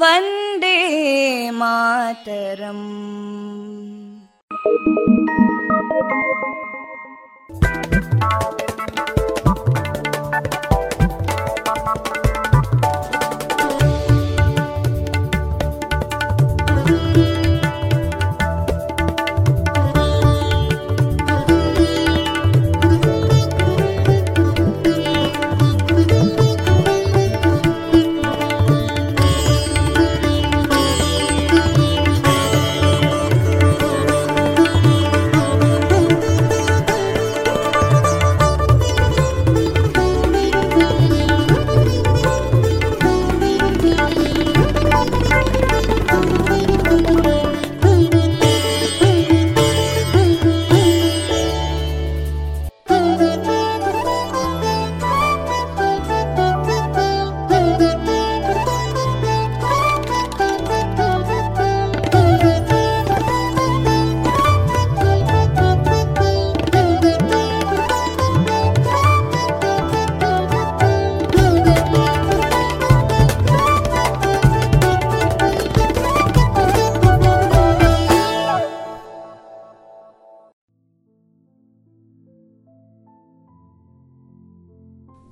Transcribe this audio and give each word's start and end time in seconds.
वन्दे 0.00 0.76
मातरम् 1.60 2.86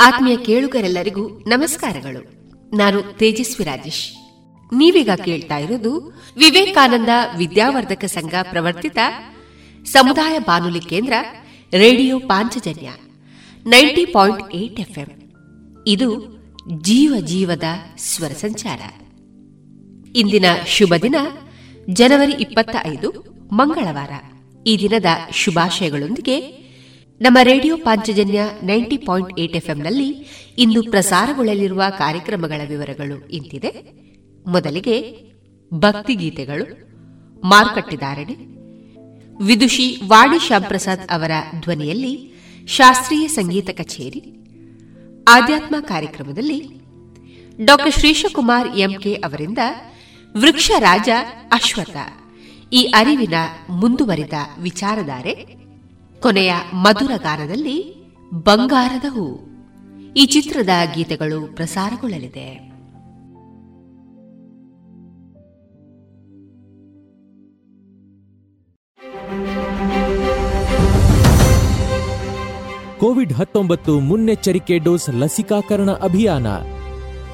ಆತ್ಮೀಯ 0.09 0.37
ಕೇಳುಗರೆಲ್ಲರಿಗೂ 0.37 1.29
ನಮಸ್ಕಾರಗಳು. 1.29 2.21
ನಾನು 2.77 3.03
ತೇಜಸ್ವಿ 3.03 3.67
ರಾಜೇಶ್. 3.67 4.13
ನೀವೀಗ 4.75 5.11
ಕೇಳ್ತಾ 5.11 5.57
ಇರೋದು 5.57 6.01
ವಿವೇಕಾನಂದ 6.37 7.09
ವಿದ್ಯಾವರ್ಧಕ 7.39 8.05
ಸಂಘ 8.05 8.35
ಪ್ರವರ್ತಿತ 8.43 8.99
ಸಮುದಾಯ 9.85 10.39
ಬಾನುಲಿ 10.39 10.81
ಕೇಂದ್ರ 10.81 11.13
radio 11.75 12.19
Panchajanya 12.19 12.91
ninety 13.67 14.05
point 14.05 14.55
eight 14.55 14.81
FM. 14.81 15.33
ಇದು 15.87 16.39
ಜೀವ 16.83 17.15
ಜೀವದ 17.21 17.65
ಸ್ವರ 17.99 18.29
ಸಂಚಾರ. 18.29 18.81
ಇಂದಿನ 20.17 20.45
ಶುಭ 20.67 20.95
ದಿನ 21.03 21.15
ಜನವರಿ 21.91 22.33
ಇಪ್ಪತ್ತ 22.33 22.77
ಐದು 22.87 23.11
ಮಂಗಳವಾರ. 23.53 24.11
ಈ 24.67 24.79
ದಿನದ 24.79 25.07
ಶುಭಾಶಯಗಳೊಂದಿಗೆ 25.33 26.68
ನಮ್ಮ 27.20 27.38
radio 27.43 27.76
Panchajanya 27.76 28.44
ninety 28.62 28.97
point 28.97 29.38
eight 29.38 29.56
ಎಫ್ಎಂನಲ್ಲಿ 29.56 30.09
ಇಂದು 30.59 30.82
ಪ್ರಸಾರಗೊಳ್ಳಲಿರುವ 30.82 31.82
ಕಾರ್ಯಕ್ರಮಗಳ 31.99 32.61
ವಿವರಗಳು 32.69 33.29
ಇಂತಿದೆ. 33.29 33.70
ಮೊದಲಿಗೆ 34.47 34.97
ಭಕ್ತಿಗೀತೆಗಳು 35.75 36.67
ಮಾರುಕಟ್ಟೆದಾರಣೆ 37.44 38.35
ವಿದುಷಿ 39.44 40.00
ವಾಣಿ 40.06 40.38
ಶ್ಯಾಂಪ್ರಸಾದ್ 40.38 41.11
ಅವರ 41.11 41.31
ಧ್ವನಿಯಲ್ಲಿ 41.61 42.32
ಶಾಸ್ತ್ರೀಯ 42.67 43.29
ಸಂಗೀತ 43.29 43.71
ಕಚೇರಿ, 43.71 44.23
ಆಧ್ಯಾತ್ಮ 45.29 45.76
ಕಾರ್ಯಕ್ರಮದಲ್ಲಿ 45.81 46.59
ಡಾ 47.64 47.76
ಶ್ರೀಶಕುಮಾರ್ 47.99 48.79
ಎಂಕೆ 48.79 49.14
ಅವರಿಂದ 49.14 49.59
ವೃಕ್ಷ 50.37 50.71
ರಾಜ 50.79 51.09
ಅಶ್ವಥ 51.53 51.97
ಈ 52.73 52.82
ಅರಿವಿನ 52.82 53.35
ಮುಂದುವರಿದ 53.71 54.32
ವಿಚಾರಧಾರೆ 54.62 55.58
ಕೊನೆಯ 56.23 56.55
ಮಧುರ 56.75 57.11
ಗಾನದಲ್ಲಿ 57.17 57.94
ಬಂಗಾರದ 58.44 59.05
ಹೂ. 59.09 59.44
ಈ 60.17 60.26
ಚಿತ್ರದ 60.26 60.69
ಗೀತೆಗಳು 60.94 61.56
ಪ್ರಸಾರಗೊಳ್ಳಲಿದೆ. 61.56 62.69
ಕೋವಿಡ್ 73.00 73.32
ಹತ್ತೊಂಬತ್ತು 73.32 74.00
ಮುನ್ನೆಚ್ಚರಿಕೆ 74.00 74.79
ಡೋಸ್ 74.79 75.11
ಲಸಿಕಾಕರಣ 75.11 75.91
ಅಭಿಯಾನ. 75.91 76.47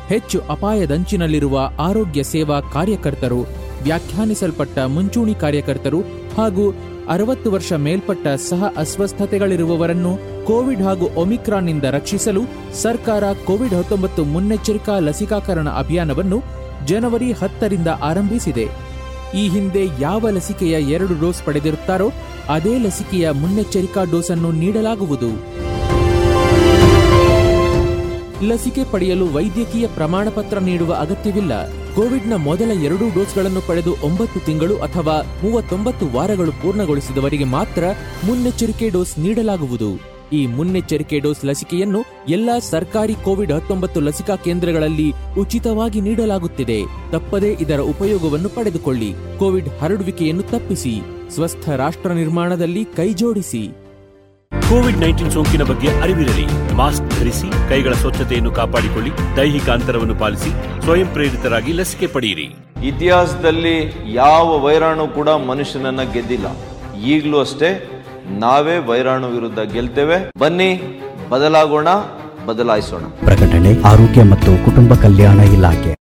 ಹೆಚ್ಚು 0.08 0.40
ಅಪಾಯದಂಚಿನಲ್ಲಿರುವ 0.40 1.70
ಆರೋಗ್ಯ 1.80 2.22
ಸೇವಾ 2.22 2.60
ಕಾರ್ಯಕರ್ತರು, 2.60 3.40
ವ್ಯಾಖ್ಯಾನಿಸಲ್ಪಟ್ಟ 3.82 4.78
ಮುಂಚೂಣಿ 4.78 5.34
ಕಾರ್ಯಕರ್ತರು 5.34 6.00
ಹಾಗೂ 6.36 6.72
ಅರವತ್ತು 7.08 7.50
ವರ್ಷ 7.50 7.72
ಮೇಲ್ಪಟ್ಟ 7.72 8.26
ಸಹ 8.26 8.72
ಅಸ್ವಸ್ಥತೆಗಳಿರುವವರನ್ನು 8.76 10.44
ಕೋವಿಡ್ 10.44 10.82
ಹಾಗೂ 10.82 11.08
ಒಮಿಕ್ರಾನ್ನಿಂದ 11.14 11.84
ರಕ್ಷಿಸಲು 11.84 12.42
ಸರ್ಕಾರ 12.82 13.32
ಕೋವಿಡ್ 13.32 13.74
ಹತ್ತೊಂಬತ್ತು 13.74 14.24
ಮುನ್ನೆಚ್ಚರಿಕಾ 14.24 14.98
ಲಸಿಕಾಕರಣ 14.98 15.68
ಅಭಿಯಾನವನ್ನು 15.68 16.42
ಜನವರಿ 16.86 17.32
ಹತ್ತರಿಂದ 17.32 17.86
ಆರಂಭಿಸಿದೆ. 18.02 18.66
ಈ 19.34 19.48
ಹಿಂದೆ 19.48 19.86
ಯಾವ 20.00 20.30
ಲಸಿಕೆಯ 20.30 20.72
ಎರಡು 20.72 21.20
ಡೋಸ್ 21.20 21.42
ಪಡೆದಿರುತ್ತಾರೋ, 21.42 22.12
ಅದೇ 22.48 22.78
ಲಸಿಕೆಯ 22.78 23.30
ಮುನ್ನೆಚ್ಚರಿಕಾ 23.30 24.04
ಡೋಸನ್ನು 24.04 24.52
ನೀಡಲಾಗುವುದು. 24.52 25.30
ಲಸಿಕೆ 28.48 28.84
ಪಡೆಯಲು 28.92 29.32
ವೈದ್ಯಕೀಯ 29.32 29.86
ಪ್ರಮಾಣ 29.86 30.28
ಪತ್ರ 30.28 30.58
ನೀಡುವ 30.58 30.94
ಅಗತ್ಯವಿಲ್ಲ. 30.94 31.68
ಕೋವಿಡ್ನ 31.68 32.34
ಮೊದಲ 32.34 32.70
ಎರಡೂ 32.84 33.08
ಡೋಸ್ಗಳನ್ನು 33.14 33.60
ಪಡೆದು 33.60 33.96
ಒಂಬತ್ತು 34.02 34.40
ತಿಂಗಳು 34.40 34.76
ಅಥವಾ 34.76 35.40
ಮೂವತ್ತೊಂಬತ್ತು 35.44 36.06
ವಾರಗಳು 36.06 36.52
ಪೂರ್ಣಗೊಳಿಸಿದವರಿಗೆ 36.52 37.44
ಮಾತ್ರ 37.44 37.84
ಮುನ್ನೆಚ್ಚರಿಕೆ 38.26 38.88
ಡೋಸ್ 38.88 39.18
ನೀಡಲಾಗುವುದು. 39.18 40.14
ಈ 40.32 40.46
ಮುನ್ನೆಚ್ಚರಿಕೆ 40.46 41.18
ಡೋಸ್ 41.18 41.44
ಲಸಿಕೆಯನ್ನು 41.44 42.04
ಎಲ್ಲಾ 42.28 42.58
ಸರ್ಕಾರಿ 42.58 43.14
ಕೋವಿಡ್ 43.14 43.52
ಹತ್ತೊಂಬತ್ತು 43.52 44.00
ಲಸಿಕಾ 44.00 44.36
ಕೇಂದ್ರಗಳಲ್ಲಿ 44.36 45.12
ಉಚಿತವಾಗಿ 45.38 46.00
ನೀಡಲಾಗುತ್ತಿದೆ. 46.00 46.80
ತಪ್ಪದೇ 47.10 47.56
ಇದರ 47.60 47.80
ಉಪಯೋಗವನ್ನು 47.80 48.48
ಪಡೆದುಕೊಳ್ಳಿ. 48.48 49.12
ಕೋವಿಡ್ 49.38 49.68
ಹರಡುವಿಕೆಯನ್ನು 49.68 50.42
ತಪ್ಪಿಸಿ. 50.42 51.00
ಸ್ವಸ್ಥ 51.34 51.68
ರಾಷ್ಟ್ರ 51.68 52.12
ನಿರ್ಮಾಣದಲ್ಲಿ 52.12 52.84
ಕೈಜೋಡಿಸಿ. 52.84 53.83
ಕೋವಿಡ್ 54.68 55.00
ನೈನ್ಟೀನ್ 55.00 55.30
ಸೋಂಕಿನ 55.30 55.62
ಬಗ್ಗೆ 55.62 55.88
ಅರಿವಿರಲಿ. 55.88 56.46
ಮಾಸ್ಕ್ 56.74 57.20
ಧರಿಸಿ 57.20 57.48
ಕೈಗಳ 57.68 57.92
ಸ್ವಚ್ಛತೆಯನ್ನು 57.92 58.50
ಕಾಪಾಡಿಕೊಳ್ಳಿ 58.50 59.12
ದೈಹಿಕ 59.36 59.70
ಅಂತರವನ್ನು 59.70 60.14
ಪಾಲಿಸಿ 60.14 60.50
ಸ್ವಯಂ 60.84 61.06
ಪ್ರೇರಿತರಾಗಿ 61.06 61.72
ಲಸಿಕೆ 61.72 62.06
ಪಡೆಯಿರಿ. 62.06 62.46
ಇತಿಹಾಸದಲ್ಲಿ 62.88 63.76
ಯಾವ 64.12 64.58
ವೈರಾಣು 64.64 65.06
ಕೂಡ 65.06 65.28
ಮನುಷ್ಯನನ್ನ 65.28 66.02
ಗೆದ್ದಿಲ್ಲ. 66.14 66.46
ಈಗಲೂ 67.04 67.40
ಅಷ್ಟೇ 67.40 67.70
ನಾವೇ 68.28 68.78
ವೈರಾಣು 68.78 69.28
ವಿರುದ್ಧ 69.28 69.58
ಗೆಲ್ತೇವೆ. 69.58 70.18
ಬನ್ನಿ 70.38 70.70
ಬದಲಾಗೋಣ 71.30 71.88
ಬದಲಾಯಿಸೋಣ. 72.46 73.04
ಪ್ರಕಟಣೆ 73.04 73.82
ಆರೋಗ್ಯ 73.82 74.22
ಮತ್ತು 74.22 74.64
ಕುಟುಂಬ 74.64 74.94
ಕಲ್ಯಾಣ 74.94 75.40
ಇಲಾಖೆ. 75.40 76.03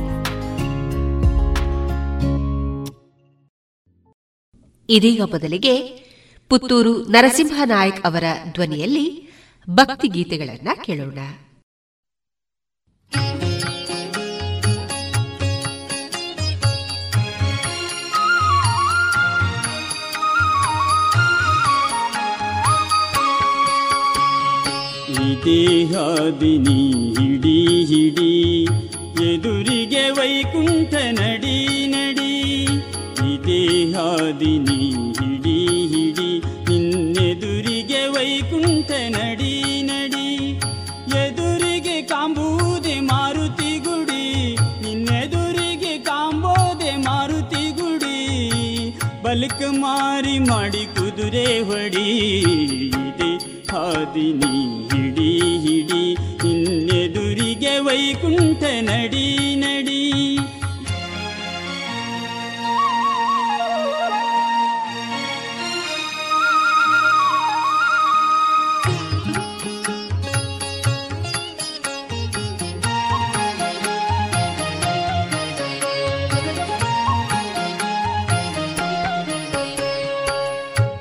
ಇದೀಗ 4.91 5.21
ಬದಲಿಗೆ 5.21 5.75
ಪುತ್ತೂರು 6.49 6.93
ನರಸಿಂಹ 7.05 7.61
ನಾಯಕ್ 7.65 8.01
ಅವರ 8.05 8.23
ಧ್ವನಿಯಲ್ಲಿ 8.53 9.05
ಭಕ್ತಿ 9.69 10.07
ಗೀತೆಗಳನ್ನ 10.07 10.69
ಕೇಳೋಣ. 10.83 11.19
ದೇಹಾದಿನಿ 25.45 26.79
ಹಿಡಿ 27.15 27.59
ಹಿಡಿ, 27.85 28.33
ಎದುರಿಗೆ 29.23 30.03
ವೈಕುಂಠ 30.09 30.93
ನಡಿ 31.11 31.57
ನಡಿ. 31.87 32.33
ದೇಹಾದಿನಿ 33.45 34.79
ಹಿಡಿ 35.17 35.57
ಹಿಡಿ, 35.91 36.31
ನಿನ್ನೆದುರಿಗೆ 36.69 38.01
ವೈಕುಂಠ 38.15 38.91
ನಡಿ 39.15 39.53
ನಡಿ. 39.89 40.27
ಎದುರಿಗೆ 41.21 41.97
ಕಾಂಬೂದೆ 42.11 42.95
ಮಾರುತಿ 43.09 43.71
ಗುಡಿ, 43.85 44.25
ನಿನ್ನೆದುರಿಗೆ 44.83 45.93
ಕಾಂಬೋದೆ 46.09 46.91
ಮಾರುತಿ 47.07 47.63
ಗುಡಿ. 47.79 48.19
ಬಲ್ಕ 49.25 49.61
ಮಾರಿ 49.83 50.37
ಮಾಡಿ 50.51 50.83
ಕುದುರೆ 50.97 51.47
ಹೊಡಿ, 51.69 52.07
ಇದೆ 53.01 53.31
ಹಾದಿನಿ 53.71 54.53
ಹಿಡಿ 54.91 55.31
ಹಿಡಿ, 55.65 56.03
ನಿನ್ನೆದುರಿಗೆ 56.43 57.75
ವೈಕುಂಠ 57.87 58.63
ನಡಿ 58.89 59.27
ನಡಿ. 59.55 60.01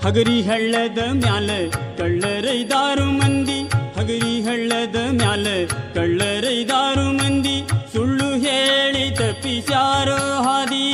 ಹಗರಿ 0.09 0.37
ಹಳ್ಳದ 0.41 1.01
ಮ್ಯಾಲ 1.19 1.49
ಕಳ್ಳರೈದಾರು 1.97 3.07
ಮಂದಿ 3.19 3.59
ಹಗರಿ 3.97 4.35
ಹಳ್ಳದ 4.47 4.97
ಮ್ಯಾಲ 5.19 5.47
ಕಳ್ಳರೈದಾರು 5.95 7.05
ಮಂದಿ 7.19 7.57
ಸುಳ್ಳು 7.93 8.29
ಹೇಳಿ 8.45 9.05
ತಪ್ಪಿಸ್ಯಾರೋ 9.15 10.19
ಹಾದಿ 10.47 10.85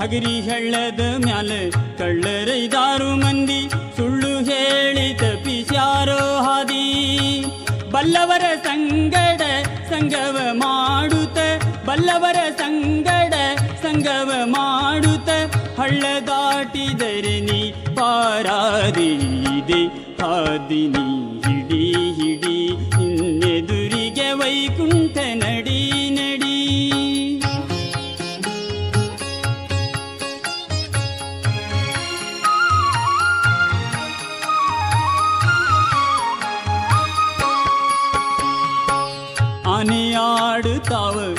ಹಗರಿ 0.00 0.36
ಹಳ್ಳದ 0.48 1.02
ಮ್ಯಾಲ 1.24 1.50
ಕಳ್ಳರೈದಾರು 1.98 3.10
ಮಂದಿ 3.16 3.60
ಸುಳ್ಳು 3.96 4.32
ಹೇಳಿ 4.50 5.08
ತಪ್ಪಿಸ್ಯಾರೋ 5.14 6.20
ಹಾದಿ 6.46 6.84
ಬಲ್ಲವರ 7.92 8.46
ಸಂಗಡ 8.64 9.42
ಸಂಗವ 9.90 10.36
ಮಾಡುತ್ತ 10.62 11.38
ಬಲ್ಲವರ 11.89 12.39
ಸಂಗಡ 12.57 13.33
ಸಂಗವ 13.83 14.31
ಮಾಡುತ್ತ 14.47 15.29
ಹಳ್ಳ 15.79 16.03
ದಾಟಿದರೆ 16.27 17.35
ನೀ 17.39 17.61
ಪಾರಾದಿದೆ 17.99 19.81
ಹಾದಿನಿ 20.21 21.05
ಹಿಡಿ 21.45 21.83
ಹಿಡಿ 22.19 22.57
ಇನ್ನೆದುರಿಗೆ 23.05 24.29
ವೈಕುಂಠ 24.33 25.17
ನಡಿ 25.43 25.79
ನಡಿ 26.09 26.55
ಆನೆಯಾಡುತ್ತಾವ 39.71 41.15
ಏಳೆಂಟು 41.19 41.38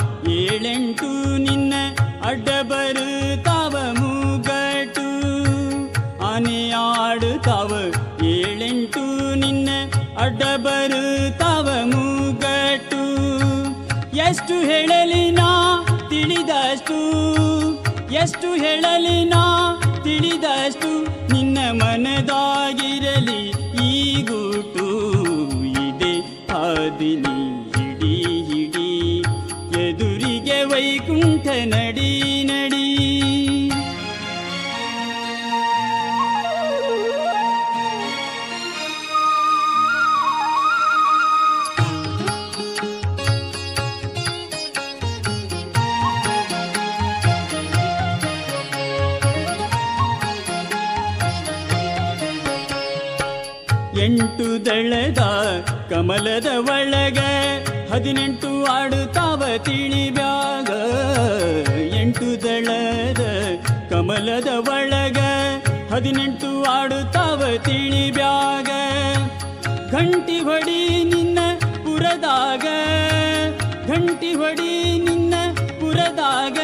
ಅಡ್ಡ 2.31 2.49
ಮುಗಟು 2.49 3.75
ಮೂಗಟು 3.99 5.07
ಆನೆಯಾಡುತ್ತಾವ 6.23 7.71
ಏಳೆಂಟು, 8.23 9.33
ನಿನ್ನ 9.35 9.69
ಅಡ್ಡಬರು 10.17 10.61
ಬರುತ್ತಾವ 10.63 11.69
ಮೂಗಟು. 11.85 13.01
ಎಷ್ಟು 14.17 14.53
ಹೇಳಲಿ 14.53 15.31
ನಾ 15.31 15.49
ತಿಳಿದಷ್ಟು, 16.09 16.99
ಎಷ್ಟು 18.11 18.53
ಹೇಳಲಿ 18.53 19.25
ನಾ 19.25 19.43
ತಿಳಿದಷ್ಟು, 20.03 21.03
ನಿನ್ನ 21.33 21.57
ಮನದಾಗಿರಲಿ 21.71 23.41
ಈ 23.83 24.21
ಗೂಟು 24.21 24.87
ಇದೆ 25.87 26.13
ಹಾದಿನಿ 26.53 27.40
ವೈಕುಂಠ 30.81 31.47
ನಡಿ 31.71 32.11
ನಡಿ. 32.43 32.85
ಎಂಟು 54.03 54.65
ದಳದ 54.65 55.21
ಕಮಲದ 55.89 56.49
ಒಳಗ 56.67 57.19
ಹದಿನೆಂಟು 57.91 58.49
ಆಡುತ್ತಾವ 58.73 59.41
ತಿಳಿಬ್ಯಾಗ 59.57 60.60
ಕಮಲದ 64.23 64.51
ಒಳಗ 64.71 65.19
ಹದಿನೆಂಟು 65.91 66.49
ಆಡುತ್ತಾವ 66.71 67.39
ತಿಳಿಬ್ಯಾಗ 67.65 68.67
ಘಂಟಿ 69.93 70.35
ಹೊಡಿ 70.39 70.75
ನಿನ್ನ 71.11 71.39
ಪುರದಾಗ 71.85 72.65
ಘಂಟಿ 73.87 74.31
ಹೊಡಿ 74.33 74.69
ನಿನ್ನ 75.07 75.33
ಪುರದಾಗ 75.79 76.57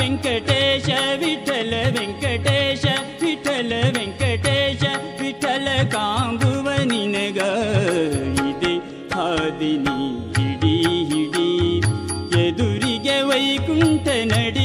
ವೆಂಕಟೇಶ 0.00 0.88
ವಿಠಲ 1.22 1.74
ವೆಂಕಟೇಶ 1.98 2.84
ವಿಠಲ 3.22 3.72
ವೆಂಕಟೇಶ 3.98 4.82
ವಿಠಲ 5.20 5.68
ಕಾಂಬುವ 5.94 6.66
ನಿನಗ 6.92 7.38
ಇದೆ 8.48 8.74
ಹಾದಿನಿ 9.14 9.98
ಹಿಡಿ 10.36 10.76
ಹಿಡಿ 11.12 11.48
ಎದುರಿಗೆ 12.42 13.18
ವೈಕುಂಠ 13.30 14.08
ನಡಿ 14.26 14.32
ನಡಿ 14.32 14.63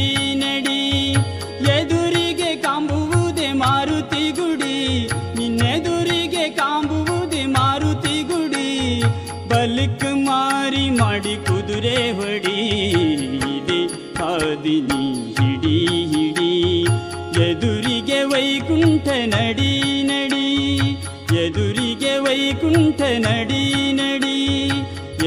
ವೈಕುಂಠ 22.59 23.01
ನಡಿ 23.01 23.93
ನಡಿ, 23.93 24.37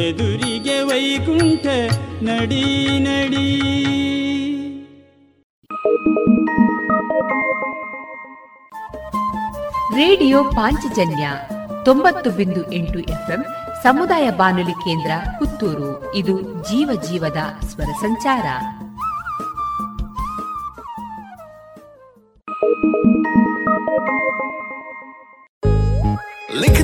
ಎದುರಿಗೆ 0.01 0.83
ವೈಕುಂಠ 0.83 1.67
ನಡಿ 2.23 2.65
ನಡಿ. 2.99 3.49
ರೇಡಿಯೋ 9.97 10.45
ಪಾಂಚಜನ್ಯ 10.45 11.31
ತೊಂಬತ್ತು 11.85 12.31
ಬಿಂದು 12.31 12.73
ಎಂಟು 12.73 12.99
ಎಫ್ಎಂ 12.99 13.45
ಸಮುದಾಯ 13.83 14.31
ಬಾನುಲಿ 14.31 14.73
ಕೇಂದ್ರ 14.73 15.11
ಪುತ್ತೂರು. 15.39 16.15
ಇದು 16.15 16.41
ಜೀವ 16.65 17.01
ಜೀವದ 17.11 17.43
ಸ್ವರ 17.67 17.93
ಸಂಚಾರ. 18.01 18.47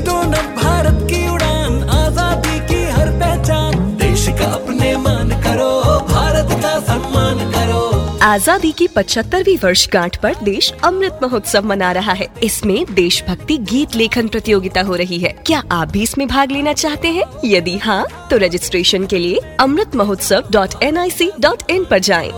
लिख 0.08 0.54
भारत 0.56 1.06
की 1.10 1.28
उड़ान 1.28 1.82
आज़ादी 1.90 2.58
की 2.66 2.82
हर 2.90 3.10
पहचान। 3.20 3.96
देश 3.96 4.26
का 4.38 4.52
अपने 4.54 4.96
मान 4.98 5.30
करो 5.42 5.70
भारत 6.08 6.58
का 6.62 6.78
सम्मान 6.84 7.50
करो। 7.52 7.86
आज़ादी 8.24 8.70
की 8.72 8.86
पचहत्तरवी 8.86 9.56
वर्षगांठ 9.56 10.16
पर 10.16 10.34
देश 10.44 10.72
अमृत 10.84 11.18
महोत्सव 11.22 11.66
मना 11.66 11.90
रहा 11.92 12.12
है। 12.12 12.28
इसमें 12.42 12.94
देशभक्ति 12.94 13.56
गीत 13.70 13.96
लेखन 13.96 14.28
प्रतियोगिता 14.28 14.82
हो 14.82 14.94
रही 14.94 15.18
है। 15.18 15.32
क्या 15.46 15.62
आप 15.72 15.88
भी 15.88 16.02
इसमें 16.02 16.26
भाग 16.28 16.50
लेना 16.50 16.72
चाहते 16.72 17.08
हैं? 17.08 17.24
यदि 17.44 17.76
हाँ 17.78 18.04
तो 18.30 18.36
रजिस्ट्रेशन 18.36 19.06
के 19.06 19.18
लिए 19.18 19.40
Amrit 19.60 19.96
Mahotsav 19.96 20.48
dot 20.52 20.82
N 20.82 20.98
I 20.98 21.10
C 21.10 21.30
dot 21.40 21.70
in 21.70 21.82
आरोप 21.82 21.98
जाए। 22.00 22.28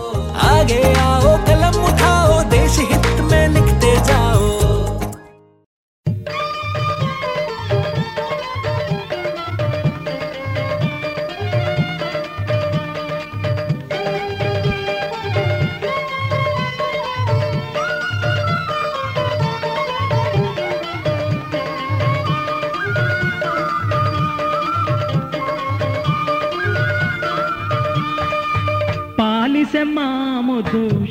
आगे 0.49 0.81
आओ 0.93 1.37
कलम 1.47 1.83
उठाओ 1.85 2.41
देश 2.51 2.77
हित 2.79 3.21
में 3.21 3.47
लिखते 3.49 3.70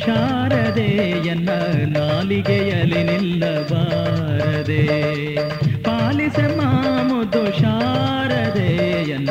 ಶಾರದೆಯನ್ನ 0.07 1.49
ನಾಲಿಗೆಯಲ್ಲಿ 1.99 3.03
ನಿಲ್ಲಬಾರದೆ 3.03 4.83
ಪಾಲಿಸೆಮ್ಮ 5.83 6.61
ಮುದು 7.09 7.61
ಶಾರದೆಯನ್ನ 7.61 9.31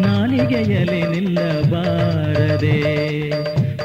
ನಾಲಿಗೆಯಲ್ಲಿ 0.00 1.02
ನಿಲ್ಲಬಾರದೆ 1.02 2.80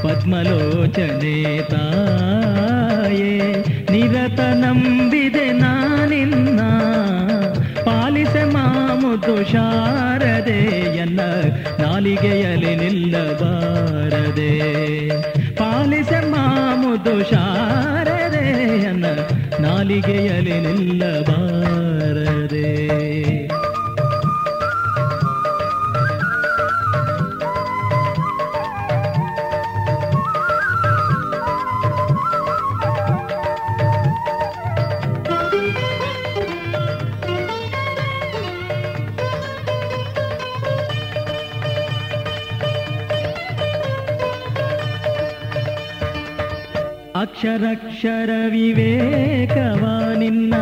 ಪದ್ಮಲೋಚನೆ 0.03 1.63
ತಾಯೇ, 1.63 3.53
ನಿರತ 3.91 4.39
ನಂಬಿದೆ 4.39 5.51
ನಾನಿನ್ನ. 5.51 6.59
ಪಾಲಿಸೆ 7.83 8.43
ಮಾಮುದು 8.43 9.51
ಶಾರದೆಯನ್ನ 9.51 11.19
ನಾಲಿಗೆಯಲ್ಲಿ 11.79 12.75
ನಿಲ್ಲಬಾರದೆ 12.75 14.79
ಪಾಲಿಸೆ 15.59 16.29
ಮಾಮುದು 16.29 17.23
ಶಾರದೆಯನ್ನ 17.23 19.05
ನಾಲಿಗೆಯಲ್ಲಿ 19.59 20.59
ನಿಲ್ಲಬಾರದೆ 20.59 21.19
ಅಕ್ಷರಕ್ಷರ 47.39 48.29
ವಿವೇಕವ 48.49 50.13
ನಿನ್ನ 50.17 50.53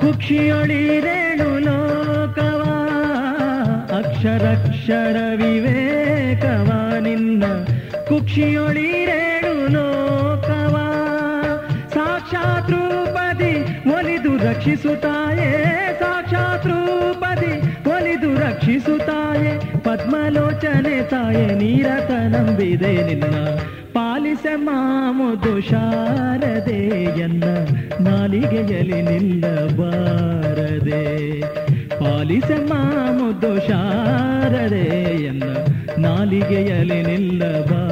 ಕುಕ್ಷಿಯೊಳಿರೇಣು 0.00 1.58
ಲೋಕವ? 1.58 2.62
ಅಕ್ಷರಕ್ಷರ 3.98 5.16
ವಿವೇಕವ 5.36 6.98
ನಿನ್ನ 7.00 7.44
ಕುಕ್ಷಿಯೊಳಿರೇಣು 8.08 9.72
ಲೋಕವ? 9.72 10.76
ಸಾಕ್ಷಾತ್ 11.94 12.70
ರೂಪದಿ 12.70 13.52
ಒಲಿದು 13.90 14.36
ರಕ್ಷಿಸುತ್ತಾಯೇ? 14.36 15.52
ಸಾಕ್ಷಾತ್ 16.00 16.66
ರೂಪದಿ 16.66 18.36
ರಕ್ಷಿಸುತ್ತಾಯೆ? 18.36 19.78
ಪದ್ಮಲೋಚನೆ 19.78 21.02
ತಾಯೆ, 21.02 21.54
ನೀರತ 21.54 22.10
ನಂಬಿದೆ 22.10 23.14
ನಿನ್ನ 23.14 23.58
ಪಾಲಿಸ 24.36 24.60
ಮಾಮುದು 24.64 25.60
ಶಾರದೆಯನ್ನ 25.60 27.44
ನಾಲಿಗೆಯಲ್ಲಿ 28.00 29.00
ನಿಲ್ಲಬಾರದೆ. 29.00 29.84
ಪಾಲಿಸ 31.98 32.50
ಮಾಮುದು 32.68 33.60
ಶಾರದೆಯನ್ನ 33.68 35.42
ನಾಲಿಗೆಯಲ್ಲಿ 35.98 37.02
ನಿಲ್ಲಬಾರದೆ. 37.02 37.86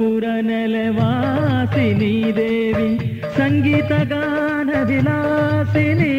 ಶೃಂಗಾರಪುರ 0.00 0.26
ನೆಲವಾಸಿನಿ 0.42 2.12
ದೇವಿ 2.36 2.86
ಸಂಗೀತ 3.36 3.92
ಗಾನ 4.04 4.70
ವಿಲಾಸಿನಿ 4.88 6.12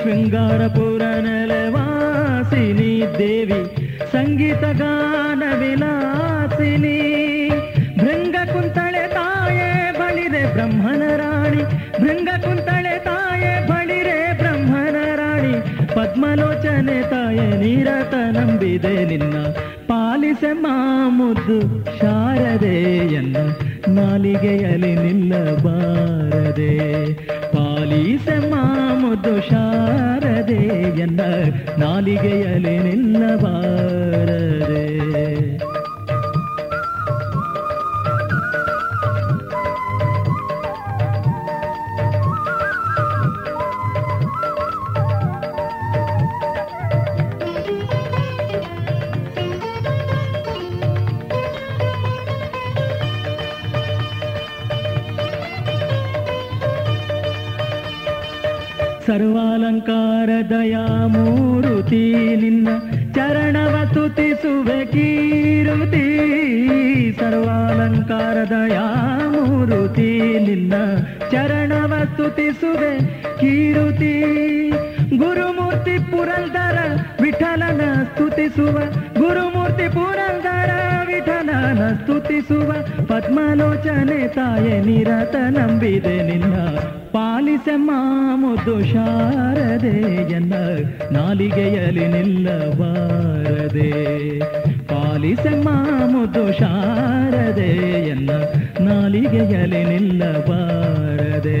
ಶೃಂಗಾರಪುರ 0.00 1.02
ನೆಲವಾಸಿನಿ 1.26 2.90
ದೇವಿ 3.18 3.60
ಸಂಗೀತ 4.12 4.64
ಗಾನ 4.80 5.42
ವಿಲಾಸಿನಿ 5.60 6.96
ಭೃಂಗ 8.00 8.34
ಕುಂತಳೆ 8.52 9.04
ತಾಯೇ 9.14 9.70
ಬಳಿರೆ 10.00 10.42
ಬ್ರಹ್ಮನ 10.54 11.04
ರಾಣಿ 11.16 11.62
ಭೃಂಗ 12.00 12.28
ಕುಂತಳೆ 12.44 12.96
ತಾಯೇ 13.04 13.54
ಬಳಿರೆ 13.70 14.18
ಬ್ರಹ್ಮನ 14.34 14.96
ರಾಣಿ 15.16 15.54
ಪದ್ಮಲೋಚನೆ 15.94 16.98
ತಾಯೇ 17.08 17.46
ನೀರತ 17.56 18.14
ನಂಬಿದೆ 18.32 18.96
ನಿನ್ನ 19.04 19.36
ಪಾಲಿಸ 20.34 20.58
ಮಾಮುದ್ದು 20.60 21.58
ಶಾರದೆಯನ್ನು 21.98 23.94
ನಾಲಿಗೆಯಲ್ಲಿ 23.94 24.94
ನಿಲ್ಲಬಾರದೆ. 24.94 26.72
ಪಾಲಿಸ 27.52 28.28
ಮಾಮುದ್ದು 28.50 29.40
ಶಾರದೆಯನ್ನ 29.40 31.20
ನಾಲಿಗೆಯಲ್ಲಿ 31.78 32.78
ನಿಲ್ಲಬಾರದೆ. 32.78 35.43
ಪದ್ಮಲೋಚನೆ 83.14 84.28
ತಾಯೆ, 84.28 84.80
ನಿರತ 84.80 85.36
ನಂಬಿದೆ 85.48 86.22
ನಿನ್ನ. 86.22 86.54
ಪಾಲಿಸ 87.12 87.68
ಮಾಮುದು 87.74 88.84
ಶಾರದೆಯನ್ನ 88.84 90.54
ನಾಲಿಗೆಯಲ್ಲಿ 91.12 92.08
ನಿಲ್ಲಬಾರದೆ 92.08 93.90
ಪಾಲಿಸ 94.84 95.46
ಮಾಮುದು 95.64 96.52
ಶಾರದೆಯನ್ನ 96.52 98.30
ನಾಲಿಗೆಯಲ್ಲಿ 98.80 99.84
ನಿಲ್ಲಬಾರದೆ 99.84 101.60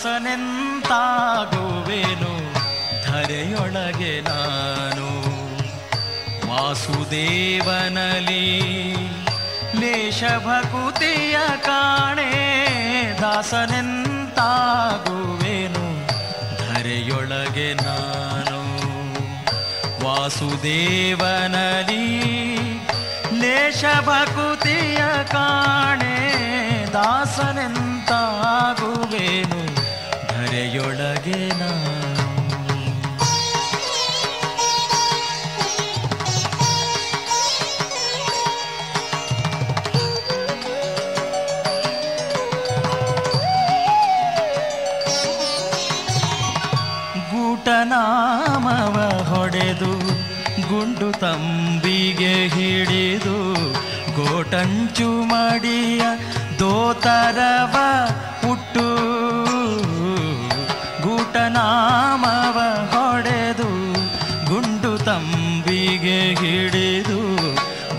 ದಾಸನೆಂತಾಗುವೆನು 0.00 2.32
ಧರೆಯೊಳಗೆ 3.06 4.20
ನಾನು. 4.20 5.08
ವಾಸುದೇವನಲಿ 6.48 8.44
ಲೇಷಭಕುತಿಯ 9.80 11.36
ಕಾಣೆ 11.56 12.30
ದಾಸನೆಂತಾಗುವೆನು 13.20 14.14
ಧರೆಯೊಳಗೆ 16.58 17.74
ನಾನು. 17.74 18.60
ವಾಸುದೇವನಲಿ 20.04 22.06
ಲೇಷಭಕುತಿಯ 23.40 25.24
ಕಾಣೆ 25.24 26.16
ದಾಸನೆಂತಾಗುವೆನು 26.92 27.80
ಧರೆಯೊಳಗೆ 30.72 31.38
ನಾನು 31.60 32.26
ಗೂಟನಾಮವ 47.62 48.96
ಹೊಡೆದು 49.24 49.90
ಗುಂಡು 50.68 51.08
ತಂಬಿಗೆ 51.20 52.32
ಹಿಡಿದು 52.48 53.34
ಗೋಟಂಚು 54.16 55.08
ಮಡಿಯ 55.24 56.02
ದೋತರವ 56.58 57.76
ಹುಟ್ಟು 58.42 58.86
ಗೂಟನಾಮವ 61.52 62.58
ಹೊಡೆದು 62.92 63.68
ಗುಂಡು 64.48 64.90
ತಂಬಿಗೆ 65.06 66.18
ಹಿಡಿದು 66.40 67.18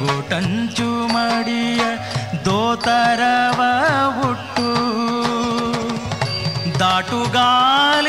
ಗೋಟಂಚು 0.01 0.87
ಮಡಿಯ 1.13 1.81
ದೋತರವ 2.45 3.59
ಹುಟ್ಟು 4.17 4.67
ದಾಟುಗಾಲಿಡುತ್ತನ 6.81 8.00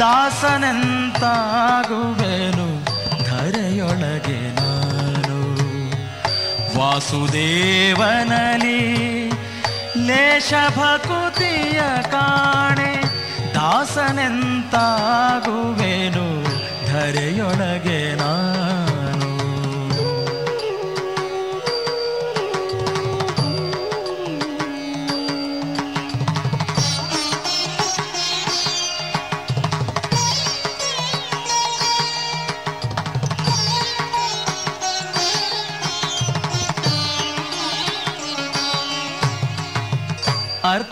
ದಾಸನೆಂತಾಗುವೆನು. 0.00 2.68
ಧರೆಯೊಳಗೆ 3.30 4.54
ನಾನು 4.54 5.38
ವಾಸುದೇವನಲ್ಲಿ 6.78 8.80
ಲೇಷ 10.06 10.52
ಭಕುತಿಯ 10.78 11.80
ಕಾಣೆ. 12.10 12.92
ದಾಸನೆಂತಾಗುವೆನು. 13.54 16.26
ಧರೆಯೊಳಗೆ 16.92 18.14
ನಾನು 18.14 18.89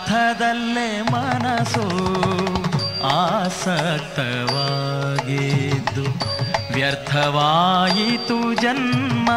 ಅರ್ಥದಲ್ಲೇ 0.08 1.02
ಮನಸ್ಸು 1.02 1.84
ಆಸಕ್ತವಾಗಿದ್ದು. 3.04 6.04
ವ್ಯರ್ಥವಾಯಿತು 6.74 8.54
ಜನ್ಮ 8.54 9.30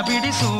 ಭವಬಂಧನ 0.00 0.59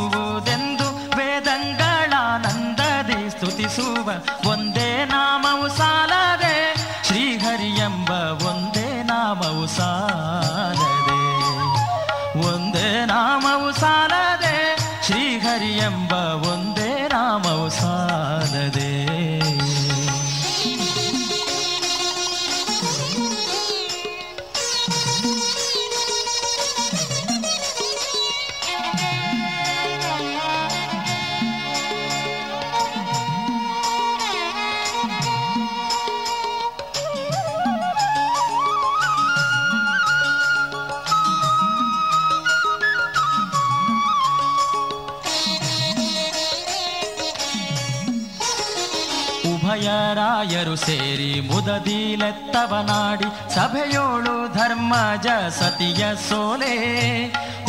ಉಭಯರಾಯರು 49.52 50.76
ಸೇರಿ 50.76 51.40
ಮುದದಿಲೆತ್ತವನಾಡಿ 51.50 53.28
ಸಭೆಯೋಳು 53.54 54.34
ಧರ್ಮಜ 54.54 55.26
ಸತಿಯ 55.58 56.02
ಸೋಲೆ. 56.28 56.74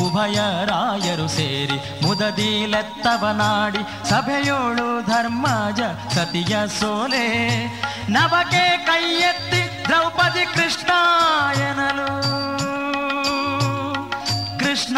ಉಭಯರಾಯರು 0.06 1.28
ಸೇರಿ 1.28 1.78
ಮುದದಿಲೆತ್ತವನಾಡಿ 2.06 3.82
ಸಭೆಯೋಳು 4.10 4.88
ಧರ್ಮಜ 5.08 5.82
ಸತಿಯ 6.16 6.56
ಸೋಲೆ. 6.80 7.26
ನವಕೆ 8.10 8.66
ಕೈಯೆತ್ತಿ 8.86 9.62
ದ್ರೌಪದಿ 9.88 10.46
ಕೃಷ್ಣಾಯನಲು 10.56 12.10
ಕೃಷ್ಣ 14.60 14.98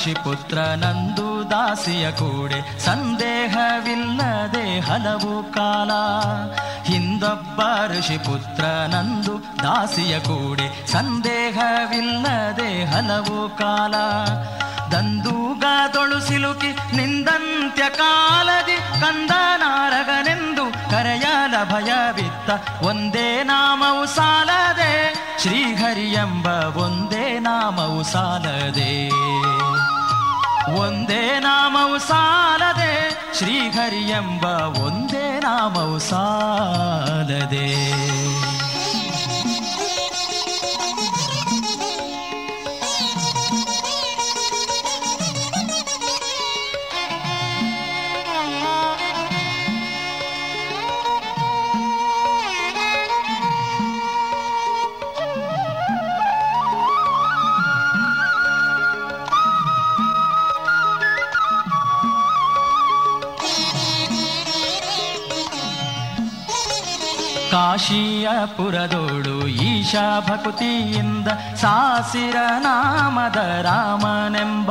ಋಷಿ 0.00 0.16
ಪುತ್ರ 0.24 0.58
ನಂದು 0.58 1.50
ದಾಸಿಯ 1.50 2.10
ಕೂಡೆ 2.10 2.80
ಸಂದೇಹವಿಲ್ಲದೆ 2.80 4.80
ಹಲವು 4.80 5.52
ಕಾಲ. 5.52 5.90
ಹಿಂದೊಬ್ಬ 6.84 7.60
ಋಷಿಪುತ್ರ 7.98 8.64
ನಂದು 8.64 9.62
ದಾಸಿಯ 9.62 10.20
ಕೂಡೆ 10.20 10.86
ಸಂದೇಹವಿಲ್ಲದೆ 10.86 12.84
ಹಲವು 12.84 13.56
ಕಾಲ. 13.56 13.94
ದಂದೂಗದೊಳು 14.90 16.20
ಸಿಲುಕಿ 16.20 16.96
ನಿಂದಂತ್ಯ 16.96 17.88
ಕಾಲದಿ 17.88 18.76
ಕಂದನಾರಗನೆಂದು 18.76 20.90
ಕರೆಯಲ 20.90 21.64
ಭಯವಿತ್ತ, 21.64 22.82
ಒಂದೇ 22.82 23.42
ನಾಮವು 23.42 24.06
ಸಾಲದೆ 24.06 25.19
ಶ್ರೀಹರಿ 25.42 26.12
ಎಂಬ 26.12 26.46
ಒಂದೇ 26.76 27.38
ನಾಮವು 27.38 28.02
ಸಾಲದೆ. 28.02 29.08
ಒಂದೇ 30.78 31.40
ನಾಮವು 31.40 31.98
ಸಾಲದೆ 31.98 33.10
ಶ್ರೀಹರಿ 33.38 34.08
ಎಂಬ 34.08 34.44
ಒಂದೇ 34.78 35.40
ನಾಮವು 35.40 35.98
ಸಾಲದೆ. 35.98 37.90
ಕಾಶಿಯ 67.50 68.28
ಪುರದೋಡು 68.56 69.34
ಈಶಾ 69.46 70.04
ಭಕ್ತಿಯಿಂದ 70.20 71.28
ಸಾಸಿರ 71.54 72.36
ನಾಮದ 72.58 73.36
ರಾಮನೆಂಬ 73.62 74.70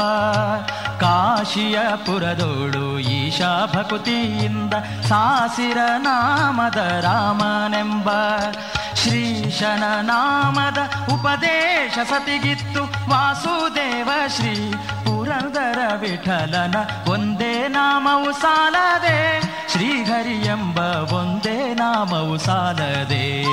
ಕಾಶಿಯ 1.00 1.78
ಪುರದೋಡು 2.06 3.00
ಈಶಾ 3.00 3.52
ಭಕ್ತಿಯಿಂದ 3.76 4.74
ಸಾಸಿರ 5.10 5.78
ನಾಮದ 5.98 6.78
ರಾಮನೆಂಬ 7.02 8.10
ಶ್ರೀಶನ 9.02 10.02
ನಾಮದ 10.02 10.78
ಉಪದೇಶ 11.14 12.10
ಸತಿಗಿತ್ತು 12.10 12.84
ವಾಸುದೇವ 12.84 14.10
ಶ್ರೀ. 14.36 14.72
ಪುರಂದರ 15.06 15.80
ವಿಠಲನ 16.00 16.76
ಒಂದೇ 17.08 17.68
ನಾಮವು 17.68 18.32
ಸಾಲದೆ, 18.32 19.42
ಶ್ರೀಹರಿ 19.72 20.48
ಎಂಬ 20.48 20.80
ಒಂದೇ 21.14 21.74
ನಾಮವು 21.74 22.38
ಸಾಲದೆ. 22.38 23.46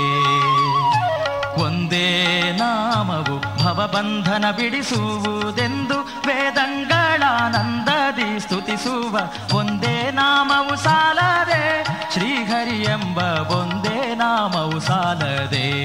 ಒಂದೇ 1.63 2.53
ನಾಮವು 2.53 3.65
ಭವಬಂಧನ 3.65 4.51
ಬಿಡಿಸುವುದೆಂದು 4.51 6.27
ವೇದಂಗಳಾನಂದದಿ 6.27 8.41
ಸ್ತುತಿಸುವ 8.41 9.19
ಒಂದೇ 9.59 10.11
ನಾಮವು 10.11 10.77
ಸಾಲದೆ, 10.77 11.85
ಶ್ರೀಹರಿ 12.13 12.83
ಎಂಬ 12.83 13.19
ಒಂದೇ 13.53 13.86
ನಾಮವು 14.17 14.81
ಸಾಲದೆ. 14.81 15.85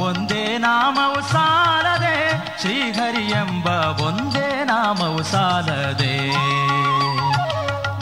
ಒಂದೇ 0.00 0.58
ನಾಮವು 0.58 1.32
ಸಾಲದೆ. 1.32 2.16
ಶ್ರೀಹರಿ 2.60 3.24
ಎಂಬ 3.24 3.66
ಒಂದೇ 4.00 4.64
ನಾಮವು 4.64 5.22
ಸಾಲದೆ. 5.22 6.34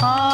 ಆ 0.06 0.33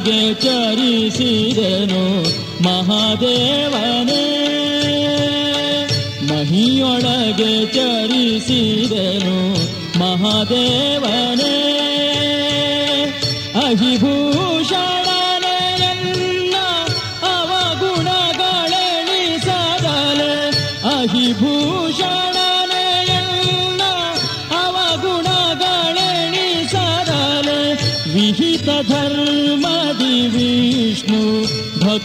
ಮಹಿಯೊಳಗೆ 0.08 0.34
ಚರಿಸಿದನು 0.34 2.04
ಮಹಾದೇವನೇ. 2.62 4.24
ಮಹಿಯೊಳಗೆ 6.22 7.66
ಚರಿಸಿದನು 7.66 9.52
ಮಹಾದೇವನೇ 9.98 10.97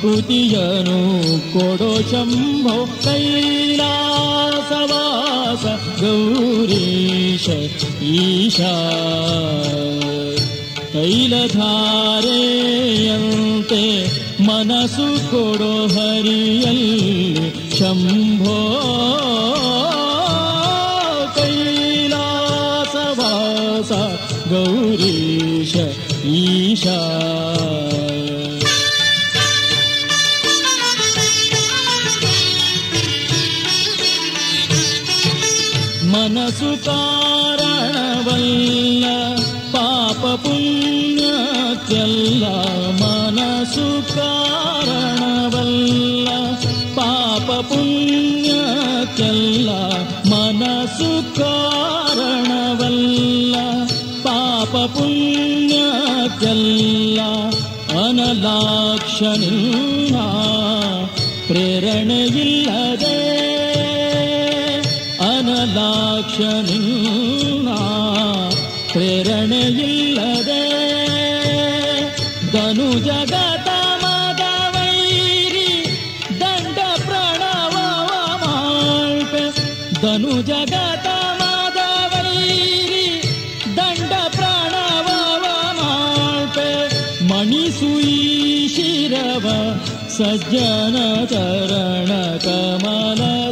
पु 0.03 0.11
कोडो 1.51 1.91
शम्भो 2.09 2.73
कैलासवास 3.03 4.33
गौरीश 5.99 7.45
ईशा 8.13 8.73
कैलधारेयन्ते 10.93 11.45
मनसु 14.47 15.07
कोडो 15.29 15.71
हरियल् 15.95 16.83
शम्भो 17.77 18.57
कैलासवास 21.37 22.81
गौरीश 24.51 25.73
ईशा 26.41 26.99
ಮನಸ್ಸು 36.62 36.68
ಕಾರಣವಲ್ಲ 36.86 39.04
ಪಾಪ 39.72 40.22
ಪುಣ್ಯಕ್ಕೆಲ್ಲ 40.42 42.44
ಮನಸ್ಸು 43.00 43.86
ಕಾರಣವಲ್ಲ 44.12 46.28
ಪಾಪ 46.98 47.48
ಪುಣ್ಯಕ್ಕೆಲ್ಲ 47.70 49.70
ಮನಸ್ಸು 50.32 51.10
ಕಾರಣವಲ್ಲ 51.40 53.56
ಪಾಪ 54.22 54.74
ಪುಣ್ಯಕ್ಕೆಲ್ಲ 54.96 57.20
ಅನಲಾಕ್ಷಣಿಲ್ಲ 57.98 60.16
ಪ್ರೇರಣೆಯಿಲ್ಲದೆ 61.48 62.21
ಅನಲಾಕ್ಷಣಿಲ್ಲ 66.33 67.69
ಪ್ರೇರಣೆಯಿಲ್ಲದೆ 68.93 70.63
ಧನು 72.51 72.99
ಜಗತ 72.99 73.69
ಮದವೈರಿ 74.03 75.69
ದಂಡ 76.39 76.77
ಪ್ರಣವ 76.95 77.75
ಮಾಳ್ಪೆ. 78.43 79.43
ಧನು 80.01 80.41
ಜಗತ 80.41 81.07
ಮದವೈರಿ 81.41 83.05
ದಂಡ 83.77 84.13
ಪ್ರಣವ 84.35 85.07
ಮಾಳ್ಪೆ. 85.79 86.69
ಮಣಿಸುಯಿ 87.23 88.19
ಶಿರವ 88.67 89.47
ಸಜ್ಜನ 90.09 90.97
ಚರಣ 91.25 92.11
ಕಮಲದಲ್ಲಿ 92.37 93.42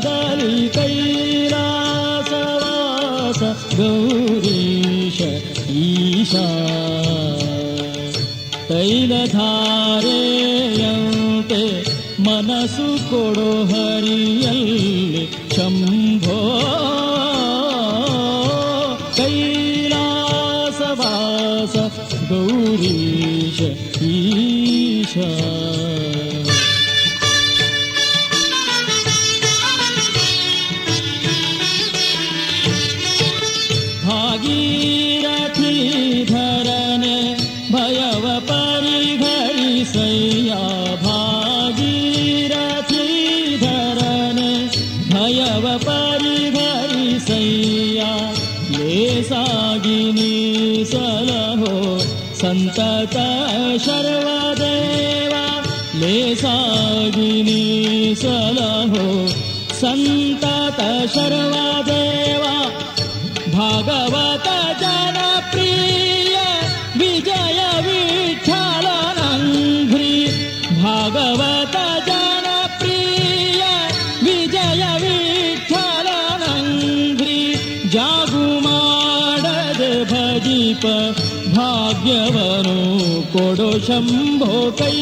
ತೈಲಧಾರೆಯಂತೆ 11.50 11.62
ಮನಸ್ಸು 12.22 12.86
ಕೊಡೋ 13.10 13.48
ಹರಿಯಲ್ಲಿ 13.64 15.24
ಶಂಭೋ 15.56 16.38
ಕೈಲಾಸವಾಸ 20.48 21.74
ಗೌರೀಶ 22.30 23.58
ಈಶಾ 24.10 25.28
लहो 58.23 59.05
सन्तत 59.81 60.79
शर्वदेव 61.13 62.43
भागवत 63.55 64.47
जनप्रिय 64.81 66.35
विजय 66.99 67.59
वीक्षालनङ्घ्रि 67.87 68.53
भागवत 70.83 71.75
जनप्रिय 72.09 73.63
विजय 74.27 74.83
वीक्षालनङ्घ्रि 75.05 76.29
जागुमाडदे 77.95 79.91
भदीप 80.13 80.83
भाग्यवनो 81.57 82.77
कोडोशम्भोपै 83.33 84.95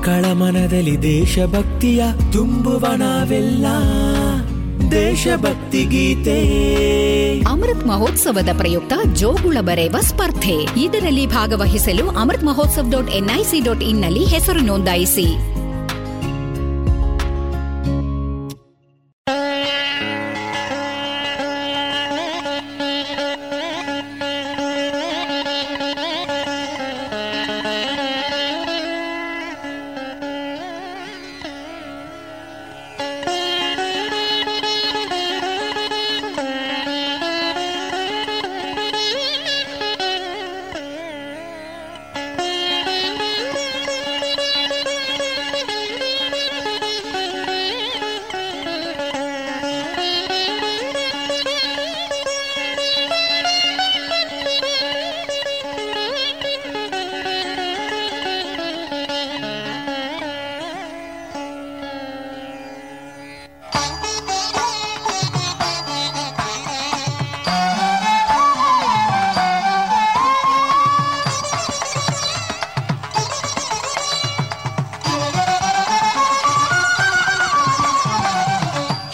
ಮಕ್ಕಳ 0.00 0.32
ಮನದಲ್ಲಿ 0.32 1.02
ದೇಶಭಕ್ತಿಯ 1.02 2.04
ತುಂಬುವಣವೆಲ್ಲ 2.32 3.66
ದೇಶಭಕ್ತಿ 4.90 5.84
ಗೀತೆ. 5.84 6.38
ಅಮೃತ್ 7.40 7.86
ಮಹೋತ್ಸವದ 7.86 8.48
ಪ್ರಯುಕ್ತ 8.58 8.92
ಜೋಗುಳ 9.14 9.56
ಬರೆಯುವ 9.60 10.00
ಸ್ಪರ್ಧೆ. 10.00 10.80
ಇದರಲ್ಲಿ 10.80 11.26
ಭಾಗವಹಿಸಲು 11.26 12.08
Amrit 12.08 12.44
Mahotsav 12.44 12.86
dot 12.90 13.10
NIC 13.10 13.60
dot 13.60 13.82
ಇನ್ನಲ್ಲಿ 13.82 14.24
ಹೆಸರು 14.24 14.60
ನೋಂದಾಯಿಸಿ. 14.60 15.59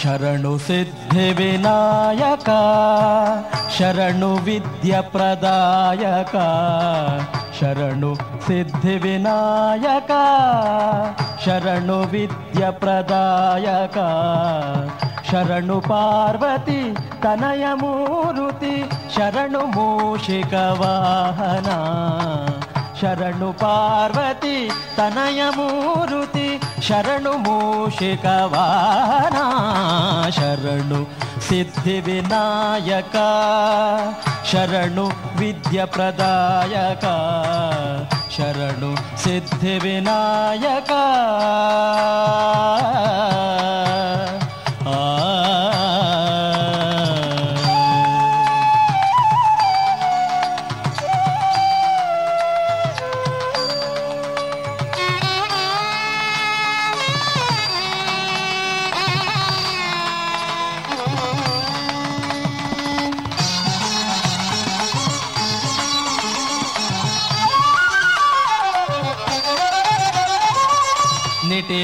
ಶರಣು 0.06 0.58
ಸಿದ್ಧಿ 0.58 1.24
ವಿನಾಯಕ, 1.30 2.50
ಶರಣು 3.78 4.28
ವಿದ್ಯ 4.36 4.98
ಪ್ರದಾಯಕ, 5.00 6.34
ಶರಣು 7.60 8.10
ಸಿದ್ಧಿ 8.46 8.94
ವಿನಾಯಕ, 8.96 10.12
ಶರಣು 11.46 11.98
ವಿದ್ಯ 12.10 12.70
ಪ್ರದಾಯಕ, 12.70 13.98
ಶರಣು 15.30 15.80
ಪಾರ್ವತಿ 15.80 16.80
ತನಯ 17.22 17.64
ಮೂರುತಿ, 17.74 18.74
ಶರಣು 19.16 19.62
ಮೂಷಿಕ 19.66 20.54
ವಾಹನ, 20.54 21.68
ಶರಣು 23.00 23.52
ಪಾರ್ವತಿ 23.52 24.56
ತನಯ 24.96 25.42
ಮೂರುತಿ 25.56 26.45
ಶರಣು 26.86 27.32
ಮೂಷಿಕವಾನ 27.38 29.36
ಶರಣು 30.30 31.00
ಸಿದ್ಧಿ 31.48 31.96
ವಿನಾಯಕ 32.00 33.16
ಶರಣು 34.52 35.06
ವಿದ್ಯ 35.38 35.78
ಪ್ರದಾಯಕ 35.86 37.04
ಶರಣು 38.36 38.92
ಸಿದ್ಧಿ 39.24 39.74
ವಿನಾಯಕ 39.78 40.92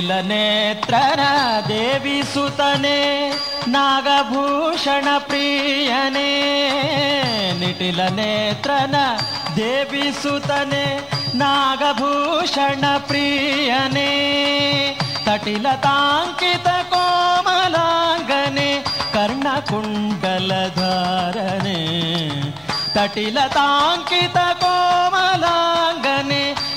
ನಿಟಿಲ 0.02 0.14
ನೇತ್ರನ 0.30 1.24
ದೇವಿ 1.68 2.16
ಸುತನೆ 2.34 3.00
ನಾಗಭೂಷಣ 3.68 5.08
ಪ್ರಿಯನೇ 5.28 6.32
ನಿಟಿಲ 7.60 8.00
ನೇತ್ರನ 8.16 8.96
ದೇವಿ 9.56 10.06
ಸುತನೆ 10.22 10.84
ನಾಗಭೂಷಣ 11.36 12.84
ಪ್ರಿಯನೇ 13.08 14.10
ತಟಿಲ 15.26 15.68
ತಾಂಕಿತ 15.80 16.68
ಕೋಮಲಾಂಗನೆ 16.94 18.70
ಕರ್ಣಕುಂಡಲಧಾರನೆ 19.14 19.78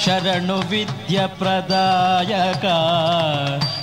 ಶರಣು 0.05 0.57
ವಿದ್ಯ 0.69 1.19
ಪ್ರದಾಯಕ 1.37 2.65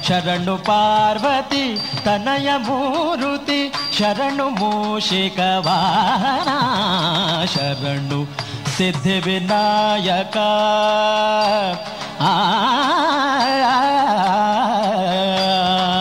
ಶರಣು 0.08 0.56
ಪಾರ್ವತಿ 0.66 1.64
ತನಯ 2.04 2.48
ಮೂರುತಿ 2.58 3.60
ಶರಣು 3.98 4.48
ಮೂಷಿಕ 4.50 5.38
ವಾಹನ 5.66 6.50
ಶರಣು 7.46 8.20
ಸಿದ್ಧಿವಿನಾಯಕ 8.76 10.36
ಆ 12.22 12.32
ಬಟಮುತ್ತಿನ 15.44 15.91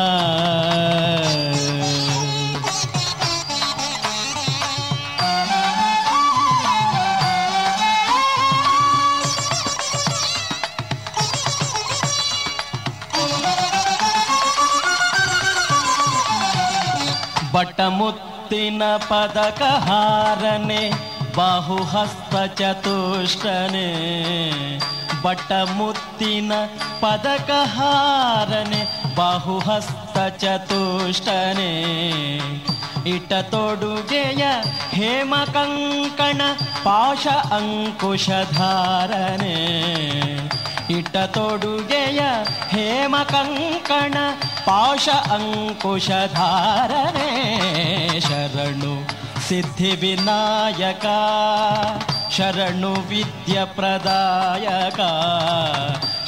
ಪದಕ 18.98 19.62
ಹಾರನೆ, 19.62 20.92
ಬಾಹುಹಸ್ತ 21.36 22.36
ಚತುಷ್ಟನೆ. 22.62 23.88
ಬಟಮುತ್ತಿನ 25.22 26.52
ಪದಕ 27.00 27.52
ಹಾರನೆ, 27.52 29.16
ಬಾಹುಹಸ್ತ 29.16 30.18
ಚತುಷ್ಟನೆ. 30.38 31.82
ಇಟ 33.10 33.34
ತೊಡುಗೆಯ 33.34 34.48
ಹೇಮ 34.90 35.36
ಕಂಕಣ, 35.54 36.42
ಪಾಶ 36.84 37.28
ಅಂಕುಶಧಾರನೆ 37.28 38.22
टतोडुगेय 41.14 42.20
हेमकङ्कण 42.74 44.16
पाश 44.68 45.06
अङ्कुशधारणे 45.38 47.32
शरणु 48.28 48.94
सिद्धिविनायका 49.48 51.18
शरणु 52.36 52.92
विद्यप्रदायका 53.10 55.10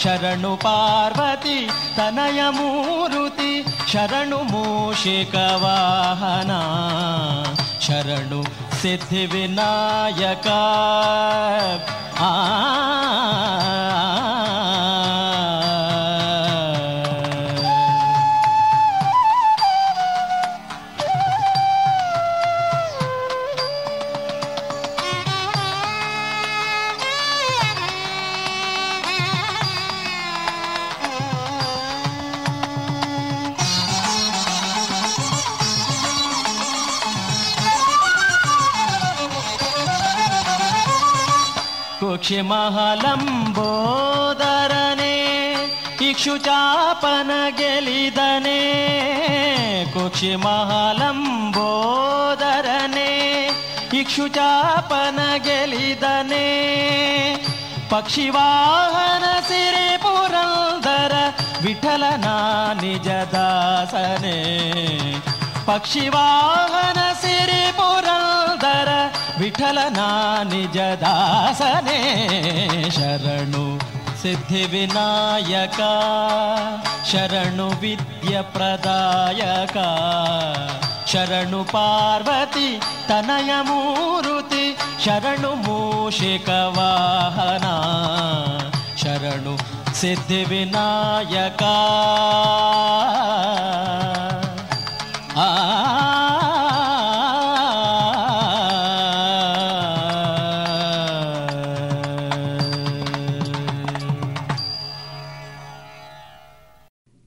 शरणु 0.04 0.52
पार्वती 0.66 1.58
तनयमुरुति 1.98 3.54
शरणु 3.94 4.40
मूषिकवाहना 4.52 6.62
शरणु 7.88 8.42
ತನಯ 8.84 10.34
ಮೂರುತಿ 10.36 10.64
ಮಹಲಂಬೋದರನೆ 42.32 43.34
ಇಕ್ಷುಚಾಪನ 46.10 47.32
ಗೆಲಿದನೆ. 47.50 48.60
ಕುಕ್ಷಿ 49.94 50.36
ಮಹಲಂಬೋದರನೆ 50.36 51.22
ಇಕ್ಷುಚಾಪನ 53.94 55.20
ಗೆಲಿದನೆ. 55.38 56.74
ಪಕ್ಷಿವಾಹನ 57.90 59.40
ಸಿರಿ 59.48 59.98
ಪುರಂದರ 59.98 61.14
ವಿಠಲನ 61.62 62.26
ನಿಜದಾಸನೆ 62.82 64.38
ಪಕ್ಷಿವಾಹನ 65.66 67.14
ಸಿರಿ 67.14 67.72
ಪುರಂದರ 67.72 68.53
ವಿಠಲನ 69.44 70.02
ನಿಜ 70.44 70.78
ದಾಸನೆ 71.02 71.98
ಶರಣು 72.90 73.64
ಸಿದ್ಧಿ 74.22 74.62
ವಿನಾಯಕ, 74.64 75.80
ಶರಣು 77.12 77.68
ವಿದ್ಯ 77.80 78.42
ಪ್ರದಾಯಕ, 78.42 79.78
ಶರಣು 81.06 81.64
ಪಾರ್ವತಿ 81.64 82.70
ತನಯ 83.08 83.52
ಮೂರುತಿ, 83.62 84.66
ಶರಣು 85.06 85.52
ಮೂಷಿಕ 85.56 86.50
ವಾಹನ, 86.50 87.66
ಶರಣು 89.04 89.56
ಸಿದ್ಧಿ 89.94 90.44
ವಿನಾಯಕ. 90.44 91.64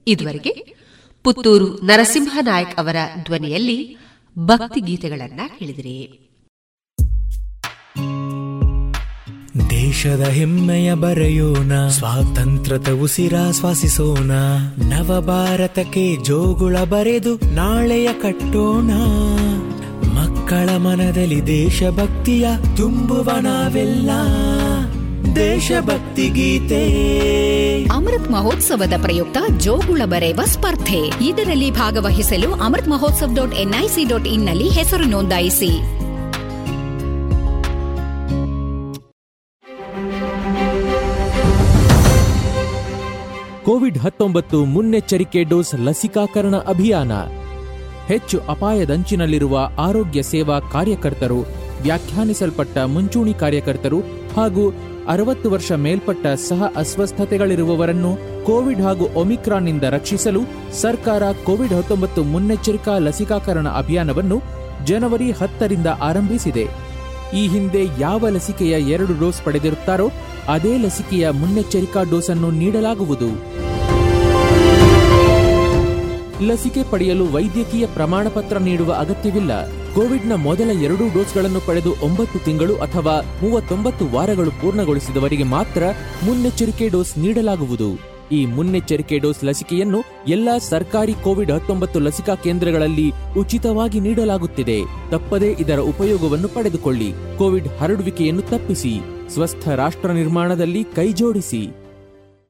ಇದುವರೆಗೆ 0.08 0.76
ಪುತ್ತೂರು 1.22 1.74
ನರಸಿಂಹ 1.74 2.38
ನಾಯಕ್ 2.40 2.80
ಅವರ 2.80 2.96
ಧ್ವನಿಯಲ್ಲಿ 3.24 3.96
ಭಕ್ತಿ 4.38 4.80
ಗೀತೆಗಳನ್ನ 4.80 5.40
ಕೇಳಿದಿರಿ. 5.58 6.22
ದೇಶದ 9.70 10.20
ಹೆಮ್ಮೆಯ 10.20 10.94
ಬರೆಯೋಣ, 10.94 11.88
ಸ್ವಾತಂತ್ರ್ಯದ 11.88 12.88
ಉಸಿರಾಶ್ವಾಸಿಸೋಣ 12.88 14.30
ನವ 14.88 15.20
ಭಾರತಕ್ಕೆ 15.20 16.24
ಜೋಗುಳ 16.24 16.78
ಬರೆದು 16.78 17.36
ನಾಳೆಯ 17.36 18.08
ಕಟ್ಟೋಣ. 18.22 18.90
ಮಕ್ಕಳ 20.14 20.76
ಮನದಲ್ಲಿ 20.76 21.46
ದೇಶಭಕ್ತಿಯ 21.46 22.48
ತುಂಬುವ 22.76 23.30
ನಾವೆಲ್ಲ. 23.40 24.10
ದೇಶಭಕ್ತಿ 25.36 26.28
ಗೀತೆ. 26.28 26.82
ಅಮೃತ್ 27.84 28.30
ಮಹೋತ್ಸವದ 28.30 28.92
ಪ್ರಯುಕ್ತ 29.02 29.36
ಜೋಗುಳ 29.58 30.02
ಬರೆಯುವ 30.04 30.44
ಸ್ಪರ್ಧೆ. 30.44 31.28
ಇದರಲ್ಲಿ 31.28 31.70
ಭಾಗವಹಿಸಲು 31.70 32.52
Amrit 32.52 32.88
Mahotsav 32.88 33.30
dot 33.34 33.54
NIC 33.54 34.04
dot 34.04 34.26
ಇನ್ನಲ್ಲಿ 34.26 34.68
ಹೆಸರು 34.68 35.04
ನೋಂದಾಯಿಸಿ. 35.04 35.70
ಕೋವಿಡ್ 43.64 43.98
ಹತ್ತೊಂಬತ್ತು 43.98 44.64
ಮುನ್ನೆಚ್ಚರಿಕೆ 44.64 45.44
ಡೋಸ್ 45.44 45.74
ಲಸಿಕಾಕರಣ 45.74 46.56
ಅಭಿಯಾನ. 46.56 47.12
ಹೆಚ್ಚು 48.06 48.40
ಅಪಾಯದಂಚಿನಲ್ಲಿರುವ 48.40 49.58
ಆರೋಗ್ಯ 49.78 50.22
ಸೇವಾ 50.22 50.60
ಕಾರ್ಯಕರ್ತರು 50.60 51.40
ವ್ಯಾಖ್ಯಾನಿಸಲ್ಪಟ್ಟ 51.82 52.78
ಮುಂಚೂಣಿ 52.78 53.34
ಕಾರ್ಯಕರ್ತರು 53.34 54.00
ಹಾಗೂ 54.36 54.74
ಅರವತ್ತು 55.08 55.50
ವರ್ಷ 55.50 55.72
ಮೇಲ್ಪಟ್ಟ 55.72 56.26
ಸಹ 56.26 56.72
ಅಸ್ವಸ್ಥತೆಗಳಿರುವವರನ್ನು 56.76 58.44
ಕೋವಿಡ್ 58.44 58.80
ಹಾಗೂ 58.80 59.08
ಒಮಿಕ್ರಾನ್ನಿಂದ 59.14 59.82
ರಕ್ಷಿಸಲು 59.82 60.40
ಸರ್ಕಾರ 60.80 61.32
ಕೋವಿಡ್ 61.32 61.72
ಹತ್ತೊಂಬತ್ತು 61.72 62.24
ಮುನ್ನೆಚ್ಚರಿಕಾ 62.24 62.98
ಲಸಿಕಾಕರಣ 62.98 63.68
ಅಭಿಯಾನವನ್ನು 63.68 64.42
ಜನವರಿ 64.84 65.30
ಹತ್ತರಿಂದ 65.30 65.86
ಆರಂಭಿಸಿದೆ. 65.86 66.66
ಈ 67.34 67.48
ಹಿಂದೆ 67.48 67.82
ಯಾವ 68.00 68.28
ಲಸಿಕೆಯ 68.28 68.70
ಎರಡು 68.70 69.20
ಡೋಸ್ 69.20 69.42
ಪಡೆದಿರುತ್ತಾರೋ 69.42 70.10
ಅದೇ 70.48 70.76
ಲಸಿಕೆಯ 70.76 71.30
ಮುನ್ನೆಚ್ಚರಿಕಾ 71.30 72.02
ಡೋಸ್ 72.02 72.30
ಅನ್ನು 72.30 72.50
ನೀಡಲಾಗುವುದು. 72.50 73.30
ಲಸಿಕೆ 76.46 76.82
ಪಡೆಯಲು 76.90 77.26
ವೈದ್ಯಕೀಯ 77.32 77.86
ಪ್ರಮಾಣಪತ್ರ 77.86 78.58
ನೀಡುವ 78.58 78.92
ಅಗತ್ಯವಿಲ್ಲ. 78.92 79.52
ಕೋವಿಡ್ನ 79.96 80.34
ಮೊದಲ 80.34 80.70
ಎರಡೂ 80.82 81.04
ಡೋಸ್ಗಳನ್ನು 81.14 81.60
ಪಡೆದು 81.60 81.94
ಒಂಬತ್ತು 82.02 82.38
ತಿಂಗಳು 82.38 82.76
ಅಥವಾ 82.76 83.40
ಮೂವತ್ತೊಂಬತ್ತು 83.42 84.08
ವಾರಗಳು 84.08 84.50
ಪೂರ್ಣಗೊಳಿಸಿದವರಿಗೆ 84.50 85.42
ಮಾತ್ರ 85.42 85.82
ಮುನ್ನೆಚ್ಚರಿಕೆ 86.24 86.88
ಡೋಸ್ 86.88 87.18
ನೀಡಲಾಗುವುದು. 87.18 88.16
ಈ 88.32 88.46
ಮುನ್ನೆಚ್ಚರಿಕೆ 88.46 89.18
ಡೋಸ್ 89.18 89.44
ಲಸಿಕೆಯನ್ನು 89.44 90.02
ಎಲ್ಲಾ 90.28 90.58
ಸರ್ಕಾರಿ 90.58 91.12
ಕೋವಿಡ್ 91.12 91.52
ಹತ್ತೊಂಬತ್ತು 91.52 91.98
ಲಸಿಕಾ 91.98 92.34
ಕೇಂದ್ರಗಳಲ್ಲಿ 92.34 93.12
ಉಚಿತವಾಗಿ 93.38 94.00
ನೀಡಲಾಗುತ್ತಿದೆ. 94.00 94.78
ತಪ್ಪದೇ 95.10 95.56
ಇದರ 95.60 95.78
ಉಪಯೋಗವನ್ನು 95.78 96.48
ಪಡೆದುಕೊಳ್ಳಿ. 96.48 97.12
ಕೋವಿಡ್ 97.38 97.68
ಹರಡುವಿಕೆಯನ್ನು 97.68 98.42
ತಪ್ಪಿಸಿ. 98.42 99.00
ಸ್ವಸ್ಥ 99.34 99.68
ರಾಷ್ಟ್ರ 99.68 100.10
ನಿರ್ಮಾಣದಲ್ಲಿ 100.10 100.84
ಕೈಜೋಡಿಸಿ. 100.84 101.85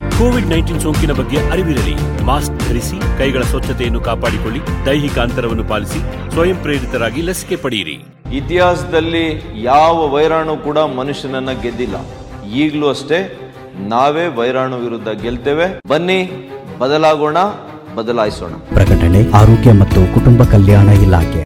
ಕೋವಿಡ್ 0.01 0.47
ನೈನ್ಟೀನ್ 0.47 0.81
ಸೋಂಕಿನ 0.81 1.13
ಬಗ್ಗೆ 1.13 1.39
ಅರಿವಿರಲಿ. 1.53 1.95
ಮಾಸ್ಕ್ 2.25 2.69
ಧರಿಸಿ 2.69 2.99
ಕೈಗಳ 3.19 3.43
ಸ್ವಚ್ಛತೆಯನ್ನು 3.43 4.01
ಕಾಪಾಡಿಕೊಳ್ಳಿ 4.01 4.61
ದೈಹಿಕ 4.87 5.19
ಅಂತರವನ್ನು 5.19 5.65
ಪಾಲಿಸಿ 5.65 6.01
ಸ್ವಯಂ 6.35 6.57
ಪ್ರೇರಿತರಾಗಿ 6.57 7.23
ಲಸಿಕೆ 7.23 7.57
ಪಡೆಯಿರಿ. 7.57 7.97
ಇತಿಹಾಸದಲ್ಲಿ 8.37 9.25
ಯಾವ 9.63 9.97
ವೈರಾಣು 10.15 10.57
ಕೂಡ 10.57 10.79
ಮನುಷ್ಯನನ್ನ 10.79 11.51
ಗೆದ್ದಿಲ್ಲ. 11.65 11.97
ಈಗಲೂ 12.63 12.89
ಅಷ್ಟೇ 12.89 13.19
ನಾವೇ 13.89 14.27
ವೈರಾಣು 14.27 14.77
ವಿರುದ್ಧ 14.77 15.09
ಗೆಲ್ತೇವೆ. 15.09 15.67
ಬನ್ನಿ 15.89 16.21
ಬದಲಾಗೋಣ 16.79 17.37
ಬದಲಾಯಿಸೋಣ. 17.97 18.55
ಪ್ರಕಟಣೆ 18.75 19.33
ಆರೋಗ್ಯ 19.33 19.73
ಮತ್ತು 19.73 20.15
ಕುಟುಂಬ 20.15 20.43
ಕಲ್ಯಾಣ 20.43 20.89
ಇಲಾಖೆ. 20.89 21.46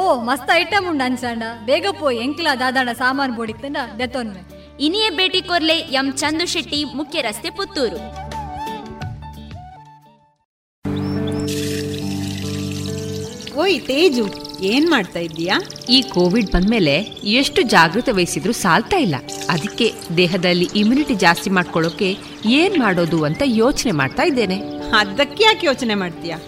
ಓ 0.00 0.02
ಮಸ್ತ್ 0.26 0.50
ಐಟಮ್ 0.60 0.84
ಉಂಡು 0.90 1.04
ಅನ್ಸಂಡ 1.06 1.44
ಬೇಗ 1.68 1.86
ಪೋಯ್ 2.00 2.18
ಎಂಕ್ಲ 2.24 2.48
ದಾದಾಂಡ 2.60 2.90
ಸಾಮಾನು 3.00 3.32
ಬೋಡಿತ್ತಂಡ 3.38 3.78
ದೆತ್ತೊನ್ವೆ 3.98 4.42
ಇನಿಯೇ 4.86 5.08
ಭೇಟಿ 5.18 5.40
ಕೊರ್ಲೆ 5.48 5.76
ಎಂ 6.00 6.06
ಚಂದು 6.20 6.44
ಶೆಟ್ಟಿ 6.52 6.78
ಮುಖ್ಯ 6.98 7.20
ರಸ್ತೆ 7.26 7.50
ಪುತ್ತೂರು. 7.58 7.98
ಓಯ್ 13.62 13.76
ತೇಜು 13.90 14.24
ಏನ್ 14.70 14.86
ಮಾಡ್ತಾ 14.90 15.18
ಇದ್ದೀಯಾ? 15.18 15.56
ಈ 15.88 15.98
ಕೋವಿಡ್ 16.14 16.50
ಬಂದ್ಮೇಲೆ 16.54 16.94
ಎಷ್ಟು 17.40 17.62
ಜಾಗೃತೆ 17.74 18.12
ವಹಿಸಿದ್ರು 18.12 18.52
ಸಾಲ್ತಾ 18.52 18.98
ಇಲ್ಲ. 19.06 19.16
ಅದಕ್ಕೆ 19.54 19.88
ದೇಹದಲ್ಲಿ 20.20 20.68
ಇಮ್ಯುನಿಟಿ 20.82 21.14
ಜಾಸ್ತಿ 21.24 21.50
ಮಾಡ್ಕೊಳ್ಳೋಕೆ 21.50 22.10
ಏನ್ 22.60 22.78
ಮಾಡೋದು 22.84 23.24
ಅಂತ 23.24 23.42
ಯೋಚನೆ 23.62 23.94
ಮಾಡ್ತಾ 24.00 24.22
ಇದ್ದೇನೆ. 24.22 24.58
ಅದಕ್ಕೆ 25.00 25.44
ಯಾಕೆ 25.44 25.66
ಯೋಚನೆ 25.70 25.94
ಮಾಡ್ತೀಯಾ? 25.94 26.38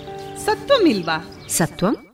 ಸತ್ವಂ 0.47 0.87
ಇಲ್ವಾ? 0.95 1.19
Satvam? 1.59 1.97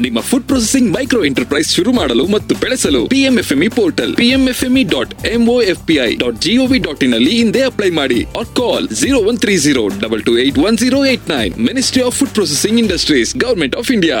ನಿಮ್ಮ 0.00 0.20
ಫುಡ್ 0.22 0.46
ಪ್ರೊಸೆಸಿಂಗ್ 0.46 0.90
ಮೈಕ್ರೋ 0.92 1.22
ಎಂಟರ್ಪ್ರೈಸ್ 1.24 1.70
ಶುರು 1.74 1.92
ಮಾಡಲು 1.92 2.26
ಮತ್ತು 2.26 2.54
ಬೆಳೆಸಲು 2.56 3.02
PMFME 3.06 3.68
portal 3.74 4.12
PMFME 4.14 4.84
dot 4.90 5.14
MOFPI 5.30 6.08
dot 6.16 6.40
GOV 6.40 6.78
dot 6.78 7.04
in 7.04 7.14
ಅಲ್ಲಿ 7.14 7.34
ಹಿಂದೆ 7.36 7.62
ಅಪ್ಲೈ 7.62 7.90
ಮಾಡಿ 7.92 8.20
or 8.38 8.50
call 8.56 8.88
zero 9.00 9.20
one 9.24 9.38
three 9.38 9.56
zero 9.58 9.84
double 10.00 10.22
two 10.22 10.34
eight 10.38 10.58
one 10.66 10.78
zero 10.78 11.00
eight 11.06 11.26
nine 11.30 11.54
ministry 11.66 12.02
of 12.02 12.18
food 12.18 12.34
processing 12.34 12.80
industries 12.80 13.32
government 13.36 13.76
of 13.76 13.90
India 13.92 14.20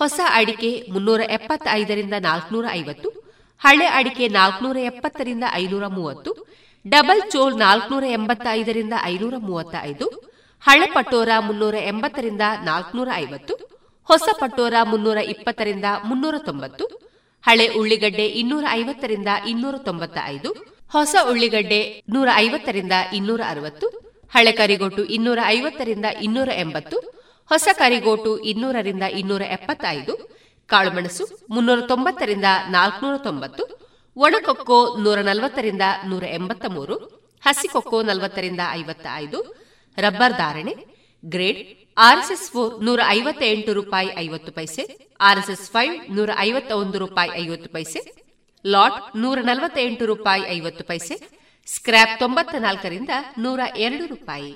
ಹೊಸ 0.00 0.18
ಅಡಿಕೆ 0.38 0.70
ಮುನ್ನೂರ 0.92 1.20
ಎಪ್ಪತ್ತೈದರಿಂದ 1.36 2.16
ನಾಲ್ಕನೂರ 2.28 2.66
ಐವತ್ತು, 2.80 3.08
ಹಳೆ 3.62 3.86
ಅಡಿಕೆ 3.98 4.24
ನಾಲ್ಕನೂರ 4.38 4.78
ಎಪ್ಪತ್ತರಿಂದ 4.90 5.44
ಐನೂರ 5.62 5.84
ಮೂವತ್ತು, 5.96 6.30
ಡಬಲ್ 6.84 7.22
ಚೋಲ್ 7.32 7.56
ನಾಲ್ಕನೂರ 7.66 8.04
ಎಂಬತ್ತೈದರಿಂದ 8.18 8.94
ಐನೂರ 9.12 9.34
ಮೂವತ್ತ 9.46 9.74
ಐದು 9.90 10.06
ಹಳೆ 10.62 10.86
ಪಟೋರ 10.96 11.30
ಮುನ್ನೂರ 11.46 11.76
ಎಂಬತ್ತರಿಂದ 11.92 12.44
ನಾಲ್ಕನೂರ 12.68 13.08
ಐವತ್ತು, 13.24 13.54
ಹೊಸ 14.08 14.28
ಪಟೋರ 14.40 14.74
ಮುನ್ನೂರ 14.92 15.18
ಇಪ್ಪತ್ತರಿಂದ 15.34 15.86
ಮುನ್ನೂರ 16.08 16.36
ತೊಂಬತ್ತು, 16.48 16.84
ಹಳೆ 17.44 17.66
ಉಳ್ಳಿಗಡ್ಡೆ 17.80 18.26
ಇನ್ನೂರ 18.40 18.64
ಐವತ್ತರಿಂದ 18.80 19.30
ಇನ್ನೂರ 19.52 19.76
ತೊಂಬತ್ತ 19.88 20.18
ಐದು 20.34 20.50
ಹೊಸ 20.94 21.16
ಉಳ್ಳಿಗಡ್ಡೆ 21.30 21.80
ನೂರ 22.14 22.28
ಐವತ್ತರಿಂದ 22.44 22.94
ಇನ್ನೂರ 23.18 23.40
ಅರವತ್ತು, 23.52 23.86
ಹಳೆ 24.34 24.52
ಕರಿಗೊಟ್ಟು 24.52 25.02
ಇನ್ನೂರ 25.16 25.40
ಐವತ್ತರಿಂದ 25.56 26.06
ಇನ್ನೂರ 26.26 26.50
ಎಂಬತ್ತು 26.64 26.98
ಹೊಸ 27.50 27.68
ಕರಿಗೋಟು 27.78 28.38
ಇನ್ನೂರರಿಂದ 28.38 29.02
ಇನ್ನೂರ 29.02 29.42
ಎಪ್ಪತ್ತೈದು 29.56 30.14
ಕಾಳುಮೆಣಸು 30.70 31.24
ಮುನ್ನೂರ 31.50 31.80
ತೊಂಬತ್ತರಿಂದ 31.80 32.44
ನಾಲ್ಕುನೂರ 32.68 33.16
ತೊಂಬತ್ತು 33.16 33.64
ಒಣಕೊಕ್ಕೋ 34.16 34.78
ನೂರ 35.04 35.18
ನಲವತ್ತರಿಂದ 35.20 35.82
ನೂರ 36.06 36.24
ಎಂಬತ್ತ 36.24 36.64
ಮೂರು 36.68 36.96
ಹಸಿಕೊಕ್ಕೋ 37.46 38.02
ನಲವತ್ತರಿಂದ 38.02 38.60
ಐವತ್ತ 38.72 39.06
ಐದು 39.14 39.38
ರಬ್ಬರ್ 39.98 40.32
ಧಾರಣೆ, 40.32 40.74
ಗ್ರೇಡ್ 41.24 41.60
ಆರ್ಎಸ್ಎಸ್ 41.98 42.50
ಫೋರ್ 42.50 42.84
ನೂರ 42.84 43.00
ಐವತ್ತ 43.08 43.42
ಎಂಟು 43.42 43.72
ರೂಪಾಯಿ 43.72 44.10
ಐವತ್ತು 44.18 44.52
ಪೈಸೆ, 44.52 44.82
ಆರ್ಎಸ್ಎಸ್ 45.20 45.70
ಫೈವ್ 45.70 46.16
ನೂರ 46.16 46.30
ಐವತ್ತ 46.38 46.72
ಒಂದು 46.72 46.98
ರೂಪಾಯಿ 46.98 47.30
ಐವತ್ತು 47.42 47.68
ಪೈಸೆ, 47.68 48.00
ಲಾಟ್ 48.64 49.16
ನೂರ 49.16 49.38
ನಲವತ್ತ 49.42 49.78
ಎಂಟು 49.78 50.06
ರೂಪಾಯಿ 50.06 50.42
ಐವತ್ತು 50.48 50.84
ಪೈಸೆ, 50.84 51.16
ಸ್ಕ್ರ್ಯಾಪ್ 51.66 52.18
ತೊಂಬತ್ತ 52.18 52.54
ನಾಲ್ಕರಿಂದ 52.58 53.10
ನೂರ 53.38 53.60
ಎರಡು 53.76 54.06
ರೂಪಾಯಿ. 54.06 54.52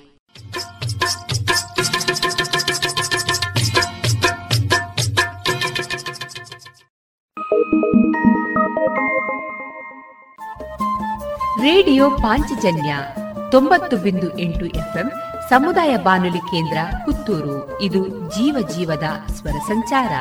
ರೇಡಿಯೋ 11.61 12.09
ಪಾಂಚಜನ್ಯ 12.09 12.97
ತೊಂಬತ್ತು 13.51 13.97
ಬಿಂದು 13.97 14.39
ಎಂಟು 14.39 14.65
ಎಫ್ಎಂ 14.65 15.11
ಸಮುದಾಯ 15.49 15.97
ಬಾನುಲಿ 15.97 16.37
ಕೇಂದ್ರ 16.37 16.77
ಪುತ್ತೂರು. 17.05 17.81
ಇದು 17.81 18.07
ಜೀವ 18.07 18.67
ಜೀವದ 18.75 19.03
ಸ್ವರ 19.33 19.51
ಸಂಚಾರ. 19.51 20.11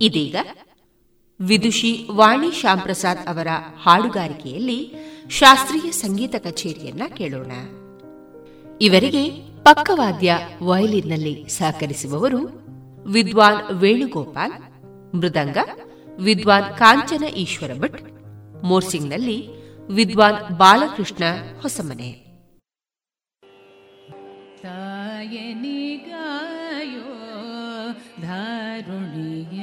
ಇದೀಗ 0.00 0.36
ವಿದುಷಿ 1.40 2.08
ವಾಣಿ 2.12 2.52
ಶ್ಯಾಂಪ್ರಸಾದ್ 2.52 3.28
ಅವರ 3.28 3.48
ಹಾಡುಗಾರಿಕೆಯಲ್ಲಿ 3.82 4.94
ಶಾಸ್ತ್ರೀಯ 5.30 5.90
ಸಂಗೀತ 5.90 6.34
ಕಚೇರಿಯನ್ನ 6.44 7.02
ಕೇಳೋಣ. 7.16 7.52
ಇವರಿಗೆ 8.80 9.30
ಪಕ್ಕವಾದ್ಯ 9.62 10.38
ವಯಲಿನ್ನಲ್ಲಿ 10.62 11.44
ಸಹಕರಿಸುವವರು 11.48 12.40
ವಿದ್ವಾನ್ 13.12 13.72
ವೇಣುಗೋಪಾಲ್, 13.72 14.52
ಮೃದಂಗ, 15.16 15.58
ವಿದ್ವಾನ್ 16.18 16.78
ಕಾಂಚನ 16.78 17.24
ಈಶ್ವರ 17.24 17.70
ಭಟ್, 17.74 18.00
ಮೋರ್ಸಿಂಗ್ನಲ್ಲಿ 18.64 19.48
ವಿದ್ವಾನ್ 19.86 20.58
ಬಾಲಕೃಷ್ಣ 20.58 21.24
ಹೊಸಮನೆ. 21.62 22.10
ತಾಯನಿಗಾಯೋ 24.62 25.42
ಧಾರುಣಿಯ 28.22 29.60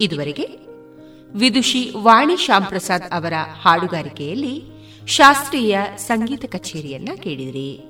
ಇದುವರೆಗೆ 0.00 0.48
ವಿದುಷಿ 1.34 1.92
ವಾಣಿ 1.96 2.36
ಶ್ಯಾಮ್ 2.36 2.66
ಪ್ರಸಾದ್ 2.66 3.12
ಅವರ 3.12 3.32
ಹಾಡುಗಾರಿಕೆಯಲ್ಲಿ 3.62 4.62
ಶಾಸ್ತ್ರೀಯ 5.06 5.78
ಸಂಗೀತ 5.96 6.44
ಕಚೇರಿಯನ್ನ 6.44 7.08
ಕೇಳಿದಿರಿ. 7.22 7.89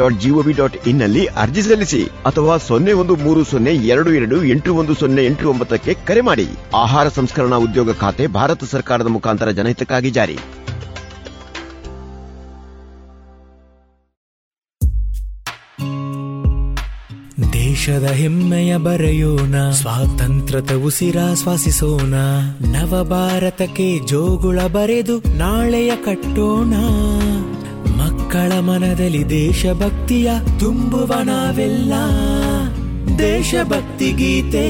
dot 0.01 0.19
GOV 0.21 0.53
dot 0.53 0.77
ಇನ್ನಲ್ಲಿ 0.87 1.25
ಅರ್ಜಿ 1.41 1.61
ಸಲ್ಲಿಸಿ 1.61 2.03
ಅಥವಾ 2.25 2.55
ಸೊನ್ನೆ 2.67 2.93
ಒಂದು 3.01 3.15
ಮೂರು 3.15 3.43
ಸೊನ್ನೆ 3.43 3.73
ಎರಡು 3.93 4.09
ಎರಡು 4.13 4.37
ಎಂಟು 4.43 4.75
ಒಂದು 4.75 4.95
ಸೊನ್ನೆ 4.95 5.25
ಎಂಟು 5.25 5.49
ಒಂಬತ್ತಕ್ಕೆ 5.49 5.93
ಕರೆ 6.07 6.21
ಮಾಡಿ. 6.21 6.47
ಆಹಾರ 6.75 7.07
ಸಂಸ್ಕರಣಾ 7.09 7.57
ಉದ್ಯೋಗ 7.57 7.93
ಖಾತೆ 7.99 8.27
ಭಾರತ 8.39 8.71
ಸರ್ಕಾರದ 8.71 9.07
ಮುಖಾಂತರ 9.07 9.51
ಜನಹಿತಕ್ಕಾಗಿ 9.51 10.11
ಜಾರಿ. 10.11 10.37
ದೇಶದ 17.53 18.03
ಹೆಮ್ಮೆಯ 18.03 18.77
ಬರೆಯೋಣ, 18.77 19.55
ಸ್ವಾತಂತ್ರ್ಯದ 19.71 20.71
ಉಸಿರಾಶ್ವಾಸಿಸೋಣ 20.85 22.13
ನವ 22.71 22.93
ಭಾರತಕ್ಕೆ 23.09 23.87
ಜೋಗುಳ 24.07 24.59
ಬರೆದು 24.67 25.15
ನಾಳೆಯ 25.37 25.91
ಕಟ್ಟೋಣ. 25.95 26.73
ಮಕ್ಕಳ 28.31 28.59
ಮನದಲ್ಲಿ 28.59 29.29
ದೇಶಭಕ್ತಿಯ 29.29 30.31
ತುಂಬುವಣವೆಲ್ಲ 30.59 31.93
ದೇಶಭಕ್ತಿ 33.19 34.11
ಗೀತೆ. 34.11 34.67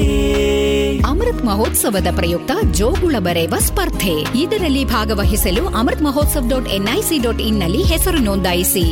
ಅಮೃತ್ 0.98 1.44
ಮಹೋತ್ಸವದ 1.44 2.06
ಪ್ರಯುಕ್ತ 2.16 2.50
ಜೋಗುಳ 2.72 3.14
ಬರೆಯುವ 3.18 3.58
ಸ್ಪರ್ಧೆ. 3.58 4.38
ಇದರಲ್ಲಿ 4.38 4.84
ಭಾಗವಹಿಸಲು 4.84 5.66
Amrit 5.66 6.02
Mahotsav 6.02 6.48
dot 6.48 6.68
NIC 6.68 7.18
dot 7.22 7.40
ಇನ್ನಲ್ಲಿ 7.40 7.82
ಹೆಸರು 7.82 8.18
ನೋಂದಾಯಿಸಿ. 8.18 8.84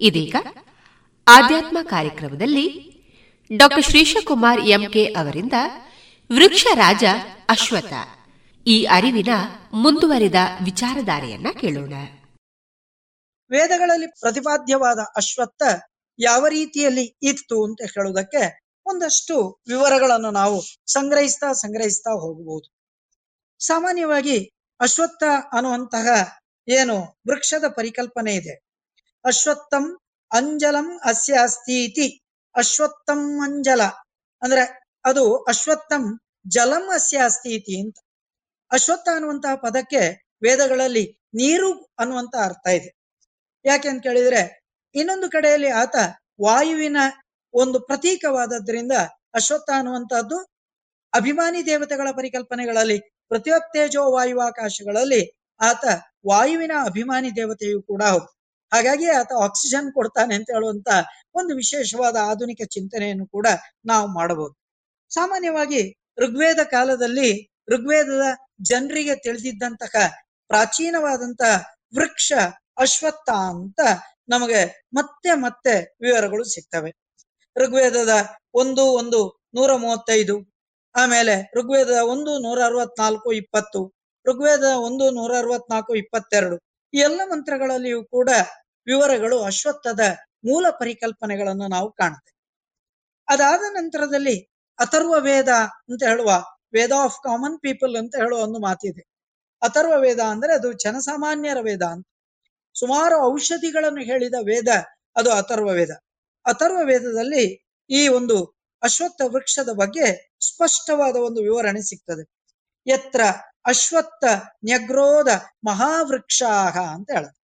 ಇದೀಗ 0.00 0.36
ಆಧ್ಯಾತ್ಮ 1.28 1.78
ಕಾರ್ಯಕ್ರಮದಲ್ಲಿ 1.82 2.66
ಡಾಕ್ಟರ್ 3.56 3.84
ಶ್ರೀಶಕುಮಾರ್ 3.84 4.60
ಎಂಕೆ 4.60 5.04
ಅವರಿಂದ 5.04 5.52
ವೃಕ್ಷ 6.32 6.66
ರಾಜ 6.74 7.04
ಅಶ್ವಥ. 7.48 7.92
ಈ 8.66 8.84
ಅರಿವಿನ 8.84 9.28
ಮುಂದುವರಿದ 9.72 10.34
ವಿಚಾರಧಾರೆಯನ್ನ 10.64 11.46
ಕೇಳೋಣ. 11.60 11.94
ವೇದಗಳಲ್ಲಿ 13.50 14.06
ಪ್ರತಿಪಾದ್ಯವಾದ 14.06 14.98
ಅಶ್ವತ್ಥ 15.16 15.62
ಯಾವ 16.18 16.46
ರೀತಿಯಲ್ಲಿ 16.46 17.16
ಇತ್ತು 17.22 17.64
ಅಂತ 17.64 17.82
ಹೇಳುವುದಕ್ಕೆ 17.82 18.60
ಒಂದಷ್ಟು 18.86 19.60
ವಿವರಗಳನ್ನು 19.68 20.30
ನಾವು 20.30 20.62
ಸಂಗ್ರಹಿಸ್ತಾ 20.86 21.52
ಸಂಗ್ರಹಿಸ್ತಾ 21.52 22.10
ಹೋಗಬಹುದು. 22.10 22.72
ಸಾಮಾನ್ಯವಾಗಿ 23.66 24.50
ಅಶ್ವತ್ಥ 24.80 25.22
ಅನ್ನುವಂತಹ 25.52 26.38
ಏನು 26.68 26.96
ವೃಕ್ಷದ 27.28 27.64
ಪರಿಕಲ್ಪನೆ 27.76 28.34
ಇದೆ. 28.34 28.54
ಅಶ್ವತ್ಥಂ 29.24 29.98
ಅಂಜಲಂ 30.32 31.00
ಅಸ್ಯ 31.04 31.34
ಅಸ್ತಿ 31.34 32.20
ಅಶ್ವತ್ಥಂ 32.56 33.40
ಅಂಜಲ 33.40 33.82
ಅಂದ್ರೆ 34.42 34.82
ಅದು 35.04 35.36
ಅಶ್ವತ್ಥಂ 35.36 36.18
ಜಲಂ 36.48 36.88
ಅಸ್ಯ 36.94 37.18
ಅಸ್ತಿ 37.18 37.82
ಅಂತ. 37.82 37.96
ಅಶ್ವತ್ಥ 38.72 39.08
ಅನ್ನುವಂತಹ 39.14 39.54
ಪದಕ್ಕೆ 39.54 40.02
ವೇದಗಳಲ್ಲಿ 40.42 41.04
ನೀರು 41.34 41.72
ಅನ್ನುವಂತ 41.98 42.34
ಅರ್ಥ 42.44 42.66
ಇದೆ. 42.68 42.90
ಯಾಕೆ 43.64 43.88
ಅಂತ 43.88 44.02
ಕೇಳಿದ್ರೆ, 44.02 44.62
ಇನ್ನೊಂದು 44.94 45.30
ಕಡೆಯಲ್ಲಿ 45.30 45.68
ಆತ 45.68 45.96
ವಾಯುವಿನ 46.42 46.96
ಒಂದು 47.54 47.80
ಪ್ರತೀಕವಾದದ್ರಿಂದ 47.80 48.92
ಅಶ್ವತ್ಥ 49.34 49.70
ಅನ್ನುವಂತಹದ್ದು 49.76 50.38
ಅಭಿಮಾನಿ 51.12 51.66
ದೇವತೆಗಳ 51.66 52.08
ಪರಿಕಲ್ಪನೆಗಳಲ್ಲಿ, 52.10 52.98
ಪ್ರತಿಯೊತ್ತೇಜೋ 53.28 54.12
ವಾಯುವಾಕಾಶಗಳಲ್ಲಿ 54.12 55.22
ಆತ 55.60 55.84
ವಾಯುವಿನ 56.28 56.72
ಅಭಿಮಾನಿ 56.84 57.36
ದೇವತೆಯು 57.36 57.82
ಕೂಡ 57.82 58.02
ಹೌದು. 58.02 58.42
ಹಾಗಾಗಿ 58.72 59.06
ಆತ 59.06 59.32
ಆಕ್ಸಿಜನ್ 59.42 59.92
ಕೊಡ್ತಾನೆ 59.92 60.34
ಅಂತ 60.34 60.50
ಹೇಳುವಂತ 60.50 60.88
ಒಂದು 61.34 61.56
ವಿಶೇಷವಾದ 61.56 62.16
ಆಧುನಿಕ 62.16 62.60
ಚಿಂತನೆಯನ್ನು 62.68 63.26
ಕೂಡ 63.26 63.46
ನಾವು 63.86 64.06
ಮಾಡಬಹುದು. 64.14 64.54
ಸಾಮಾನ್ಯವಾಗಿ 65.14 65.96
ಋಗ್ವೇದ 66.18 66.58
ಕಾಲದಲ್ಲಿ 66.64 67.50
ಋಗ್ವೇದದ 67.68 68.22
ಜನರಿಗೆ 68.62 69.14
ತಿಳಿದಿದ್ದಂತಹ 69.16 70.08
ಪ್ರಾಚೀನವಾದಂತಹ 70.48 71.64
ವೃಕ್ಷ, 71.96 72.32
ಅಶ್ವತ್ಥ 72.78 73.30
ಅಂತ 73.30 73.80
ನಮಗೆ 74.28 74.88
ಮತ್ತೆ 74.94 75.34
ಮತ್ತೆ 75.34 75.96
ವಿವರಗಳು 76.00 76.44
ಸಿಗ್ತವೆ. 76.44 76.90
ಋಗ್ವೇದದ 77.56 78.08
ಒಂದು 78.54 78.84
ಒಂದು, 78.84 79.40
ನೂರ 79.54 79.76
ಮೂವತ್ತೈದು, 79.76 80.36
ಆಮೇಲೆ 80.94 81.52
ಋಗ್ವೇದದ 81.58 82.00
ಒಂದು, 82.02 82.38
ನೂರ 82.38 82.64
ಅರವತ್ನಾಲ್ಕು, 82.64 83.32
ಇಪ್ಪತ್ತು 83.32 83.94
ಋಗ್ವೇದ 84.26 84.64
ಒಂದು, 84.64 85.10
ನೂರ 85.10 85.36
ಅರವತ್ನಾಲ್ಕು, 85.38 85.94
ಇಪ್ಪತ್ತೆರಡು, 85.94 86.56
ಈ 86.94 86.98
ಎಲ್ಲ 86.98 87.20
ಮಂತ್ರಗಳಲ್ಲಿಯೂ 87.24 88.04
ಕೂಡ 88.04 88.30
ವಿವರಗಳು 88.86 89.42
ಅಶ್ವತ್ಥದ 89.42 90.00
ಮೂಲ 90.44 90.66
ಪರಿಕಲ್ಪನೆಗಳನ್ನು 90.70 91.68
ನಾವು 91.68 91.92
ಕಾಣುತ್ತೇವೆ. 91.92 92.38
ಅದಾದ 93.28 93.60
ನಂತರದಲ್ಲಿ 93.72 94.40
ಅಥರ್ವ 94.78 95.14
ವೇದ 95.20 95.48
ಅಂತ 95.90 96.02
ಹೇಳುವ 96.02 96.44
ವೇದ 96.74 96.92
ಆಫ್ 97.02 97.22
ಕಾಮನ್ 97.22 97.60
ಪೀಪಲ್ 97.60 97.96
ಅಂತ 97.96 98.16
ಹೇಳೋ 98.16 98.36
ಒಂದು 98.38 98.58
ಮಾತಿದೆ. 98.58 99.00
ಅಥರ್ವ 99.62 100.00
ವೇದ 100.00 100.20
ಅಂದ್ರೆ 100.20 100.54
ಅದು 100.54 100.72
ಜನಸಾಮಾನ್ಯರ 100.72 101.56
ವೇದ 101.60 101.82
ಅಂತ. 101.82 102.08
ಸುಮಾರು 102.78 103.22
ಔಷಧಿಗಳನ್ನು 103.22 104.00
ಹೇಳಿದ 104.00 104.34
ವೇದ 104.34 104.68
ಅದು 105.16 105.30
ಅಥರ್ವ 105.32 105.66
ವೇದ. 105.66 105.90
ಅಥರ್ವ 106.44 106.76
ವೇದದಲ್ಲಿ 106.84 107.64
ಈ 107.90 108.08
ಒಂದು 108.08 108.54
ಅಶ್ವತ್ಥ 108.82 109.20
ವೃಕ್ಷದ 109.24 109.68
ಬಗ್ಗೆ 109.72 110.36
ಸ್ಪಷ್ಟವಾದ 110.40 111.16
ಒಂದು 111.16 111.42
ವಿವರಣೆ 111.42 111.82
ಸಿಗ್ತದೆ. 111.82 112.30
ಎತ್ರ 112.86 113.20
ಅಶ್ವತ್ಥ 113.66 114.24
ನ್ಯಗ್ರೋಧ 114.64 115.28
ಮಹಾವೃಕ್ಷಾಹ 115.66 116.78
ಅಂತ 116.78 117.10
ಹೇಳುತ್ತೆ 117.10 117.42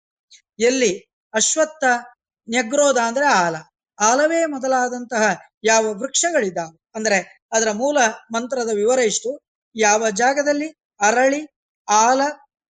ಎಲ್ಲಿ 0.59 1.07
ಅಶ್ವತ್ಥ 1.35 1.85
ನ್ಯಗ್ರೋಧ 2.51 2.99
ಅಂದ್ರೆ 2.99 3.27
ಆಲ. 3.27 3.57
ಆಲವೇ 3.99 4.47
ಮೊದಲಾದಂತಹ 4.47 5.41
ಯಾವ 5.65 5.85
ವೃಕ್ಷಗಳಿದ್ದಾವೆ? 5.95 6.79
ಅಂದ್ರೆ 6.95 7.38
ಅದರ 7.53 7.71
ಮೂಲ 7.73 7.99
ಮಂತ್ರದ 8.35 8.71
ವಿವರ 8.75 8.99
ಇಷ್ಟು. 8.99 9.31
ಯಾವ 9.77 10.11
ಜಾಗದಲ್ಲಿ 10.11 10.69
ಅರಳಿ, 11.01 11.41
ಆಲ, 11.89 12.21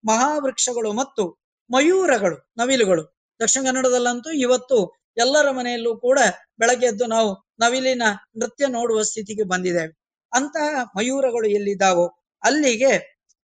ಮಹಾವೃಕ್ಷಗಳು 0.04 0.92
ಮತ್ತು 0.92 1.38
ಮಯೂರಗಳು, 1.70 2.52
ನವಿಲುಗಳು. 2.56 3.04
ದಕ್ಷಿಣ 3.40 3.62
ಕನ್ನಡದಲ್ಲಂತೂ 3.66 4.30
ಇವತ್ತು 4.30 5.02
ಎಲ್ಲರ 5.16 5.50
ಮನೆಯಲ್ಲೂ 5.50 6.00
ಕೂಡ 6.00 6.18
ಬೆಳಗ್ಗೆ 6.58 6.86
ಎದ್ದು 6.86 7.06
ನಾವು 7.06 7.30
ನವಿಲಿನ 7.60 8.02
ನೃತ್ಯ 8.36 8.66
ನೋಡುವ 8.66 9.02
ಸ್ಥಿತಿಗೆ 9.02 9.42
ಬಂದಿದ್ದೇವೆ. 9.42 9.92
ಅಂತಹ 10.32 10.82
ಮಯೂರಗಳು 10.96 11.48
ಎಲ್ಲಿದ್ದಾವೋ, 11.48 12.06
ಅಲ್ಲಿಗೆ 12.42 12.92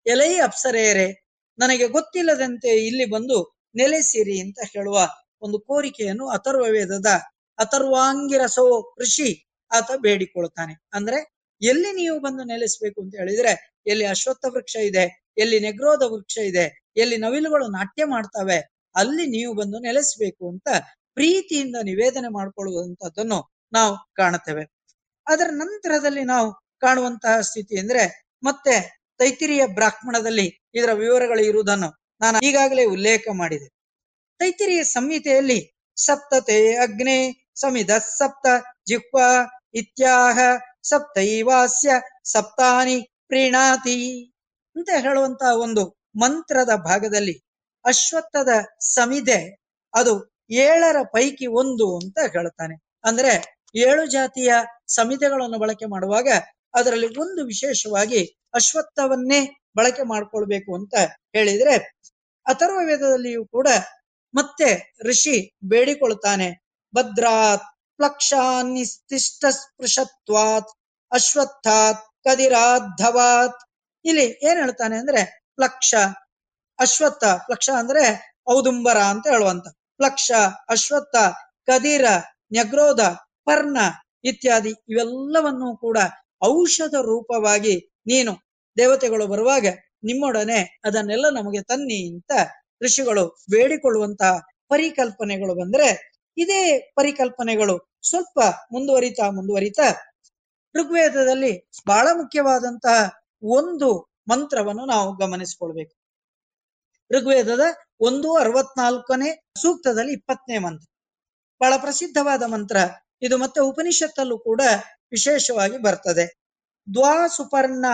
ಎಲೈ 0.05 0.39
ಅಪ್ಸರೆಯರೆ, 0.39 1.07
ನನಗೆ 1.59 1.87
ಗೊತ್ತಿಲ್ಲದಂತೆ 1.87 2.67
ಇಲ್ಲಿ 2.67 3.05
ಬಂದು 3.05 3.61
ನೆಲೆಸಿರಿ 3.75 4.39
ಅಂತ 4.41 4.59
ಹೇಳುವ 4.73 5.07
ಒಂದು 5.41 5.59
ಕೋರಿಕೆಯನ್ನು 5.59 6.29
ಅಥರ್ವ 6.29 6.65
ವೇದದ 6.71 7.05
ಅಥರ್ವಾಂಗಿರಸೋ 7.59 8.95
ಋಷಿ 9.01 9.50
ಆತ 9.71 9.91
ಬೇಡಿಕೊಳ್ತಾನೆ. 10.01 10.73
ಅಂದ್ರೆ 10.93 11.19
ಎಲ್ಲಿ 11.61 11.91
ನೀವು 11.95 12.19
ಬಂದು 12.19 12.43
ನೆಲೆಸಬೇಕು 12.43 13.01
ಅಂತ 13.01 13.15
ಹೇಳಿದ್ರೆ, 13.15 13.81
ಎಲ್ಲಿ 13.87 14.05
ಅಶ್ವತ್ಥ 14.05 14.45
ವೃಕ್ಷ 14.49 14.75
ಇದೆ, 14.75 15.03
ಎಲ್ಲಿ 15.37 15.59
ನೆಗ್ರೋಧ 15.59 16.03
ವೃಕ್ಷ 16.03 16.37
ಇದೆ, 16.37 16.91
ಎಲ್ಲಿ 16.97 17.17
ನವಿಲುಗಳು 17.17 17.67
ನಾಟ್ಯ 17.67 18.05
ಮಾಡ್ತವೆ, 18.05 18.57
ಅಲ್ಲಿ 18.95 19.25
ನೀವು 19.25 19.53
ಬಂದು 19.53 19.79
ನೆಲೆಸಬೇಕು 19.79 20.49
ಅಂತ 20.49 20.67
ಪ್ರೀತಿಯಿಂದ 21.13 21.75
ನಿವೇದನೆ 21.83 22.33
ಮಾಡ್ಕೊಳ್ಳುವಂತಹದ್ದನ್ನು 22.33 23.51
ನಾವು 23.73 23.97
ಕಾಣುತ್ತೇವೆ. 24.15 24.63
ಅದರ 25.27 25.49
ನಂತರದಲ್ಲಿ 25.51 26.23
ನಾವು 26.23 26.53
ಕಾಣುವಂತಹ 26.79 27.41
ಸ್ಥಿತಿ 27.41 27.79
ಅಂದ್ರೆ 27.79 28.03
ಮತ್ತೆ 28.43 28.75
ತೈತಿರಿಯ 29.17 29.67
ಬ್ರಾಹ್ಮಣದಲ್ಲಿ 29.67 30.47
ಇದರ 30.75 30.91
ವಿವರಗಳು 30.93 31.41
ಇರುವುದನ್ನು 31.41 31.89
ನಾನು 32.21 32.37
ಈಗಾಗಲೇ 32.43 32.83
ಉಲ್ಲೇಖ 32.85 33.23
ಮಾಡಿದೆ. 33.33 33.67
ತೈತಿರಿಯ 34.39 34.83
ಸಂಹಿತೆಯಲ್ಲಿ 34.83 35.59
ಸಪ್ತತೆ 35.97 36.75
ಅಗ್ನಿ, 36.75 37.47
ಸಮಿದ 37.55 37.89
ಸಪ್ತ 37.89 38.47
ಜಿಹ್ವಾ 38.87 39.27
ಇತ್ಯಾಹ 39.73 40.37
ಸಪ್ತೈವಾಸ್ಯ 40.83 41.91
ಸಪ್ತಾನಿ 42.25 42.97
ಪ್ರೀಣಾತಿ 43.27 43.97
ಅಂತ 44.75 44.89
ಹೇಳುವಂತ 44.97 45.43
ಒಂದು 45.57 45.83
ಮಂತ್ರದ 46.21 46.73
ಭಾಗದಲ್ಲಿ 46.85 47.35
ಅಶ್ವತ್ಥದ 47.85 48.51
ಸಮಿದೆ, 48.95 49.39
ಅದು 49.93 50.13
ಏಳರ 50.63 50.97
ಪೈಕಿ 51.13 51.47
ಒಂದು 51.61 51.87
ಅಂತ 51.97 52.17
ಹೇಳ್ತಾನೆ. 52.33 52.75
ಅಂದ್ರೆ 53.05 53.31
ಏಳು 53.85 54.03
ಜಾತಿಯ 54.07 54.51
ಸಮಿತೆಗಳನ್ನು 54.95 55.57
ಬಳಕೆ 55.59 55.85
ಮಾಡುವಾಗ 55.85 56.29
ಅದರಲ್ಲಿ 56.73 57.09
ಒಂದು 57.17 57.41
ವಿಶೇಷವಾಗಿ 57.45 58.21
ಅಶ್ವತ್ಥವನ್ನೇ 58.53 59.39
ಬಳಕೆ 59.77 60.03
ಮಾಡ್ಕೊಳ್ಬೇಕು 60.03 60.71
ಅಂತ 60.75 60.95
ಹೇಳಿದ್ರೆ 61.35 61.75
ಅಥರ್ವ 62.45 62.79
ವೇದದಲ್ಲಿಯೂ 62.87 63.43
ಕೂಡ 63.45 63.67
ಮತ್ತೆ 64.33 64.67
ಋಷಿ 65.07 65.35
ಬೇಡಿಕೊಳ್ತಾನೆ, 65.63 66.47
ಭದ್ರಾತ್ 66.93 67.65
ಪ್ಲಕ್ಷಾನ್ನಿಸ್ತಿಷ್ಟ 68.01 69.45
ಸ್ಪೃಶತ್ವಾತ್ 69.45 70.71
ಅಶ್ವತ್ಥಾತ್ 71.11 72.05
ಕದಿರಾಧವಾತ್ 72.23 73.59
ಇಲ್ಲಿ 74.05 74.25
ಏನ್ 74.25 74.59
ಹೇಳ್ತಾನೆ 74.59 74.97
ಅಂದ್ರೆ 74.97 75.21
ಪ್ಲಕ್ಷ, 75.55 75.95
ಅಶ್ವತ್ಥ, 76.79 77.23
ಪ್ಲಕ್ಷ 77.23 77.69
ಅಂದ್ರೆ 77.77 78.03
ಔದುಂಬರ 78.49 78.97
ಅಂತ 78.97 79.27
ಹೇಳುವಂತ. 79.27 79.67
ಪ್ಲಕ್ಷ, 79.97 80.31
ಅಶ್ವತ್ಥ, 80.69 81.15
ಕದಿರ, 81.67 82.05
ನ್ಯಗ್ರೋಧ, 82.53 82.99
ಪರ್ಣ 83.45 83.77
ಇತ್ಯಾದಿ 84.23 84.69
ಇವೆಲ್ಲವನ್ನೂ 84.69 85.77
ಕೂಡ 85.77 85.97
ಔಷಧ 86.43 86.95
ರೂಪವಾಗಿ 87.01 87.75
ನೀನು 88.07 88.31
ದೇವತೆಗಳು 88.77 89.27
ಬರುವಾಗ 89.27 89.67
ನಿಮ್ಮೊಡನೆ 90.03 90.59
ಅದನ್ನೆಲ್ಲ 90.85 91.29
ನಮಗೆ 91.29 91.61
ತನ್ನಿ 91.63 92.13
ಅಂತ 92.13 92.31
ಋಷಿಗಳು 92.83 93.37
ಬೇಡಿಕೊಳ್ಳುವಂತಹ 93.51 94.33
ಪರಿಕಲ್ಪನೆಗಳು 94.69 95.55
ಬಂದ್ರೆ 95.55 95.89
ಇದೇ 96.37 96.93
ಪರಿಕಲ್ಪನೆಗಳು 96.95 97.90
ಸ್ವಲ್ಪ 98.01 98.39
ಮುಂದುವರಿತಾ 98.71 99.29
ಮುಂದುವರಿತಾ 99.29 99.87
ಋಗ್ವೇದದಲ್ಲಿ 100.75 101.69
ಬಹಳ 101.87 102.07
ಮುಖ್ಯವಾದಂತಹ 102.13 103.09
ಒಂದು 103.43 104.13
ಮಂತ್ರವನ್ನು 104.29 104.85
ನಾವು 104.85 105.17
ಗಮನಿಸಿಕೊಳ್ಬೇಕು. 105.17 105.95
ಋಗ್ವೇದದ 107.11 107.59
ಒಂದು 107.99 108.35
ಅರವತ್ನಾಲ್ಕನೇ 108.35 109.43
ಸೂಕ್ತದಲ್ಲಿ 109.61 110.13
ಇಪ್ಪತ್ತನೇ 110.13 110.57
ಮಂತ್ರ. 110.57 110.87
ಬಹಳ 111.61 111.73
ಪ್ರಸಿದ್ಧವಾದ 111.77 112.43
ಮಂತ್ರ. 112.43 112.77
ಇದು 113.21 113.37
ಮತ್ತೆ 113.37 113.61
ಉಪನಿಷತ್ತಲ್ಲೂ 113.61 114.39
ಕೂಡ 114.39 114.61
ವಿಶೇಷವಾಗಿ 115.11 115.77
ಬರ್ತದೆ. 115.77 116.25
ದ್ವಾ 116.93 117.27
ಸುಪರ್ಣ 117.27 117.85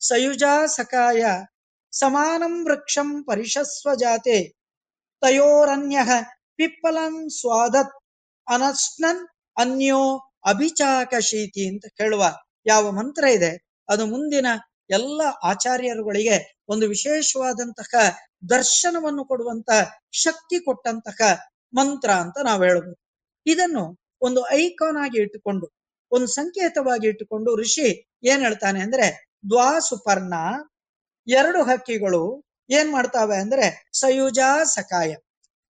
ಸಯುಜಾ 0.00 0.66
ಸಕಾಯ 0.66 1.24
ಸಮಾನಂ 1.92 2.64
ವೃಕ್ಷಂ 2.64 3.24
ಪರಿಶಸ್ವ 3.24 3.94
ಜಾತೆ 3.94 4.56
ತಯೋರನ್ಯ 5.20 5.98
ಪಿಪ್ಪಲಂ 6.56 7.28
ಸ್ವಾದತ್ 7.28 7.94
ಅನಸ್ನನ್ 8.46 9.37
ಅನ್ಯೋ 9.58 10.18
ಅಭಿಚಾಕಶೀತಿ 10.46 11.68
ಅಂತ 11.68 11.84
ಹೇಳುವ 12.00 12.36
ಯಾವ 12.66 12.90
ಮಂತ್ರ 12.90 13.24
ಇದೆ. 13.24 13.68
ಅದು 13.88 14.06
ಮುಂದಿನ 14.06 14.46
ಎಲ್ಲ 14.90 15.22
ಆಚಾರ್ಯರುಗಳಿಗೆ 15.42 16.62
ಒಂದು 16.68 16.88
ವಿಶೇಷವಾದಂತಹ 16.88 18.18
ದರ್ಶನವನ್ನು 18.50 19.24
ಕೊಡುವಂತ 19.24 19.70
ಶಕ್ತಿ 20.12 20.64
ಕೊಟ್ಟಂತಹ 20.64 21.40
ಮಂತ್ರ 21.74 22.10
ಅಂತ 22.10 22.38
ನಾವು 22.44 22.62
ಹೇಳ್ಬೋದು 22.62 23.00
ಇದನ್ನು 23.46 23.98
ಒಂದು 24.20 24.50
ಐಕಾನ್ 24.50 24.96
ಆಗಿ 24.96 25.20
ಇಟ್ಟುಕೊಂಡು, 25.20 25.68
ಒಂದು 26.10 26.26
ಸಂಕೇತವಾಗಿ 26.26 27.06
ಇಟ್ಟುಕೊಂಡು 27.06 27.56
ಋಷಿ 27.56 28.08
ಏನ್ 28.24 28.42
ಹೇಳ್ತಾನೆ 28.42 28.80
ಅಂದ್ರೆ 28.80 29.30
ದ್ವಾ 29.50 29.78
ಸುಪರ್ಣ 29.78 30.34
ಎರಡು 31.28 31.62
ಹಕ್ಕಿಗಳು 31.62 32.44
ಏನ್ 32.70 32.92
ಮಾಡ್ತಾವೆ 32.92 33.36
ಅಂದ್ರೆ, 33.36 33.90
ಸಯುಜಾ 33.92 34.64
ಸಕಾಯ. 34.64 35.14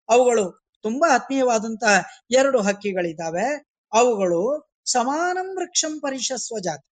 ಅವುಗಳು 0.08 0.68
ತುಂಬಾ 0.82 1.14
ಆತ್ಮೀಯವಾದಂತಹ 1.14 2.06
ಎರಡು 2.30 2.62
ಹಕ್ಕಿಗಳಿದ್ದಾವೆ. 2.62 3.67
ಅವುಗಳು 3.92 4.70
ಸಮಾನಂ 4.84 5.56
ವೃಕ್ಷಂ 5.56 6.00
ಪರಿಶಸ್ವ 6.00 6.58
ಜಾತಿ. 6.58 6.86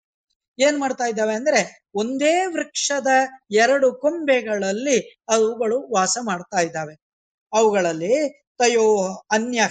ಏನ್ 0.58 0.78
ಮಾಡ್ತಾ 0.80 1.04
ಇದ್ದಾವೆ 1.04 1.34
ಅಂದ್ರೆ 1.34 1.86
ಒಂದೇ 1.94 2.46
ವೃಕ್ಷದ 2.46 3.06
ಎರಡು 3.50 3.94
ಕೊಂಬೆಗಳಲ್ಲಿ 3.94 5.22
ಅವುಗಳು 5.28 5.92
ವಾಸ 5.92 6.18
ಮಾಡ್ತಾ 6.22 6.60
ಇದ್ದಾವೆ. 6.60 6.94
ಅವುಗಳಲ್ಲಿ 7.52 8.44
ತಯೋ 8.58 9.14
ಅನ್ಯ 9.30 9.62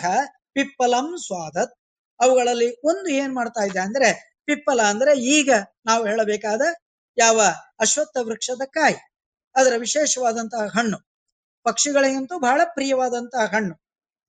ಪಿಪ್ಪಲಂ 0.53 1.17
ಸ್ವಾದತ್. 1.17 1.75
ಅವುಗಳಲ್ಲಿ 2.19 2.81
ಒಂದು 2.83 3.07
ಏನ್ 3.07 3.35
ಮಾಡ್ತಾ 3.35 3.63
ಇದೆ 3.63 3.79
ಅಂದ್ರೆ 3.79 4.39
ಪಿಪ್ಪಲ 4.45 4.81
ಅಂದ್ರೆ 4.81 5.19
ಈಗ 5.19 5.53
ನಾವು 5.85 6.05
ಹೇಳಬೇಕಾದ 6.05 6.61
ಯಾವ 7.17 7.41
ಅಶ್ವತ್ಥ 7.79 8.17
ವೃಕ್ಷದ 8.21 8.61
ಕಾಯಿ, 8.65 8.95
ಅದರ 9.55 9.73
ವಿಶೇಷವಾದಂತಹ 9.77 10.65
ಹಣ್ಣು. 10.77 10.97
ಪಕ್ಷಿಗಳಿಗಂತೂ 11.63 12.39
ಬಹಳ 12.39 12.61
ಪ್ರಿಯವಾದಂತಹ 12.73 13.45
ಹಣ್ಣು. 13.55 13.75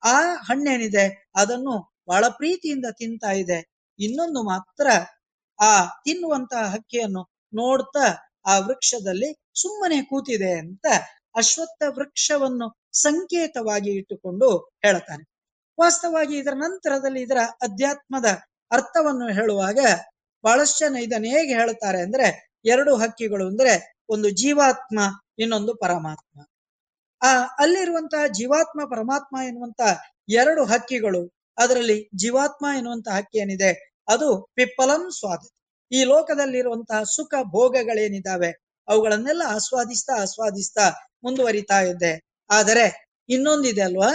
ಆ 0.03 0.34
ಹಣ್ಣೇನಿದೆ? 0.34 1.30
ಅದನ್ನು 1.34 1.95
ಬಹಳ 2.09 2.29
ಪ್ರೀತಿಯಿಂದ 2.29 2.85
ತಿಂತಾ 2.93 3.31
ಇದೆ. 3.33 3.77
ಇನ್ನೊಂದು 3.99 4.43
ಮಾತ್ರ 4.43 4.87
ಆ 5.61 5.85
ತಿನ್ನುವಂತಹ 5.87 6.65
ಹಕ್ಕಿಯನ್ನು 6.69 7.23
ನೋಡ್ತಾ 7.55 8.33
ಆ 8.47 8.59
ವೃಕ್ಷದಲ್ಲಿ 8.59 9.51
ಸುಮ್ಮನೆ 9.61 10.03
ಕೂತಿದೆ 10.03 10.59
ಅಂತ 10.59 10.87
ಅಶ್ವತ್ಥ 11.37 11.83
ವೃಕ್ಷವನ್ನು 11.89 12.89
ಸಂಕೇತವಾಗಿ 12.93 13.91
ಇಟ್ಟುಕೊಂಡು 13.91 14.59
ಹೇಳ್ತಾನೆ. 14.59 15.25
ವಾಸ್ತವವಾಗಿ 15.81 16.39
ಇದರ 16.39 16.53
ನಂತರದಲ್ಲಿ 16.55 17.23
ಇದರ 17.23 17.37
ಅಧ್ಯಾತ್ಮದ 17.63 18.25
ಅರ್ಥವನ್ನು 18.73 19.33
ಹೇಳುವಾಗ 19.33 19.79
ಬಹಳಷ್ಟು 20.45 20.79
ಜನ 20.79 20.97
ಇದನ್ನು 20.97 21.29
ಹೇಗೆ 21.29 21.55
ಹೇಳ್ತಾರೆ 21.55 22.03
ಅಂದ್ರೆ 22.03 22.49
ಎರಡು 22.65 22.97
ಹಕ್ಕಿಗಳು 22.97 23.47
ಅಂದ್ರೆ 23.47 23.97
ಒಂದು 24.09 24.31
ಜೀವಾತ್ಮ, 24.31 24.99
ಇನ್ನೊಂದು 25.39 25.75
ಪರಮಾತ್ಮ. 25.75 26.41
ಆ 27.23 27.43
ಅಲ್ಲಿರುವಂತಹ 27.59 28.27
ಜೀವಾತ್ಮ, 28.27 28.81
ಪರಮಾತ್ಮ 28.85 29.37
ಎನ್ನುವಂತಹ 29.47 30.03
ಎರಡು 30.29 30.65
ಹಕ್ಕಿಗಳು 30.65 31.36
ಅದರಲ್ಲಿ 31.59 32.09
ಜೀವಾತ್ಮ 32.15 32.67
ಎನ್ನುವಂತಹ 32.77 33.17
ಹಕ್ಕಿ 33.17 33.39
ಏನಿದೆ, 33.39 33.71
ಅದು 34.09 34.29
ಪಿಪ್ಪಲಂ 34.55 35.11
ಸ್ವಾದ 35.11 35.43
ಈ 35.93 36.05
ಲೋಕದಲ್ಲಿರುವಂತಹ 36.05 37.03
ಸುಖ 37.03 37.35
ಭೋಗಗಳೇನಿದ್ದಾವೆ, 37.51 38.51
ಅವುಗಳನ್ನೆಲ್ಲ 38.89 39.43
ಆಸ್ವಾದಿಸ್ತಾ 39.47 40.15
ಆಸ್ವಾದಿಸ್ತಾ 40.23 40.87
ಮುಂದುವರಿತಾ 41.25 41.81
ಇದ್ದೆ. 41.81 42.13
ಆದರೆ 42.51 42.87
ಇನ್ನೊಂದಿದೆ 43.29 43.81
ಅಲ್ವಾ? 43.81 44.11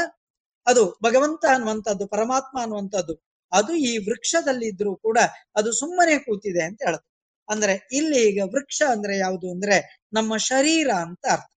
ಅದು 0.67 0.83
ಭಗವಂತ 1.03 1.45
ಅನ್ನುವಂಥದ್ದು, 1.53 2.07
ಪರಮಾತ್ಮ 2.07 2.61
ಅನ್ನುವಂಥದ್ದು, 2.61 3.13
ಅದು 3.51 3.73
ಈ 3.75 3.97
ವೃಕ್ಷದಲ್ಲಿ 3.97 4.67
ಇದ್ರೂ 4.67 4.95
ಕೂಡ 4.95 5.17
ಅದು 5.55 5.71
ಸುಮ್ಮನೆ 5.71 6.17
ಕೂತಿದೆ 6.17 6.63
ಅಂತ 6.63 6.81
ಹೇಳುತ್ತೆ 6.85 7.09
ಅಂದ್ರೆ 7.49 7.73
ಇಲ್ಲಿ 7.91 8.19
ಈಗ 8.29 8.41
ವೃಕ್ಷ 8.45 8.81
ಅಂದ್ರೆ 8.91 9.17
ಯಾವುದು 9.17 9.51
ಅಂದ್ರೆ 9.51 9.77
ನಮ್ಮ 10.13 10.37
ಶರೀರ 10.37 10.89
ಅಂತ 11.01 11.25
ಅರ್ಥ. 11.31 11.47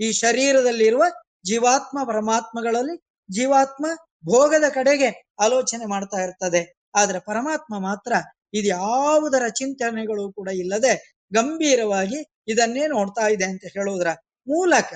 ಈ 0.00 0.12
ಶರೀರದಲ್ಲಿರುವ 0.12 1.04
ಜೀವಾತ್ಮ 1.46 1.98
ಪರಮಾತ್ಮಗಳಲ್ಲಿ 2.04 2.96
ಜೀವಾತ್ಮ 3.30 3.86
ಭೋಗದ 4.24 4.64
ಕಡೆಗೆ 4.68 5.08
ಆಲೋಚನೆ 5.40 5.86
ಮಾಡ್ತಾ 5.86 6.18
ಇರ್ತದೆ. 6.22 6.62
ಆದ್ರೆ 6.94 7.18
ಪರಮಾತ್ಮ 7.18 7.78
ಮಾತ್ರ 7.78 8.12
ಇದ್ಯಾವುದರ 8.54 9.48
ಚಿಂತನೆಗಳು 9.48 10.32
ಕೂಡ 10.32 10.48
ಇಲ್ಲದೆ 10.48 10.92
ಗಂಭೀರವಾಗಿ 11.32 12.18
ಇದನ್ನೇ 12.48 12.86
ನೋಡ್ತಾ 12.86 13.28
ಇದೆ 13.28 13.44
ಅಂತ 13.44 13.64
ಹೇಳುವುದರ 13.64 14.10
ಮೂಲಕ 14.46 14.92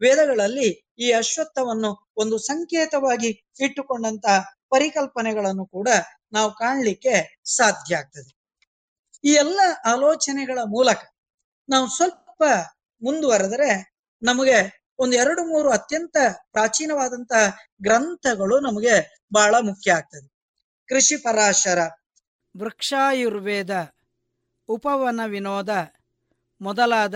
ವೇದಗಳಲ್ಲಿ 0.00 0.68
ಈ 0.98 1.12
ಅಶ್ವತ್ಥವನ್ನು 1.12 2.10
ಒಂದು 2.16 2.38
ಸಂಕೇತವಾಗಿ 2.38 3.30
ಇಟ್ಟುಕೊಂಡಂತಹ 3.60 4.38
ಪರಿಕಲ್ಪನೆಗಳನ್ನು 4.70 5.66
ಕೂಡ 5.66 5.88
ನಾವು 6.32 6.50
ಕಾಣಲಿಕ್ಕೆ 6.54 7.42
ಸಾಧ್ಯ 7.56 7.96
ಆಗ್ತದೆ. 7.96 8.30
ಈ 9.24 9.32
ಎಲ್ಲ 9.34 9.60
ಆಲೋಚನೆಗಳ 9.84 10.58
ಮೂಲಕ 10.66 11.00
ನಾವು 11.68 11.86
ಸ್ವಲ್ಪ 11.96 12.42
ಮುಂದುವರೆದರೆ 13.02 13.70
ನಮಗೆ 14.22 14.77
ಒಂದು 14.98 15.16
ಎರಡು 15.16 15.44
ಮೂರು 15.44 15.70
ಅತ್ಯಂತ 15.70 16.16
ಪ್ರಾಚೀನವಾದಂತಹ 16.52 17.56
ಗ್ರಂಥಗಳು 17.82 18.60
ನಮಗೆ 18.60 19.24
ಬಹಳ 19.34 19.54
ಮುಖ್ಯ 19.60 19.92
ಆಗ್ತದೆ. 19.92 20.28
ಕೃಷಿ 20.88 21.16
ಪರಾಶರ, 21.16 21.78
ವೃಕ್ಷಾಯುರ್ವೇದ, 22.58 23.94
ಉಪವನ 24.68 25.20
ವಿನೋದ 25.26 25.68
ಮೊದಲಾದ 26.60 27.14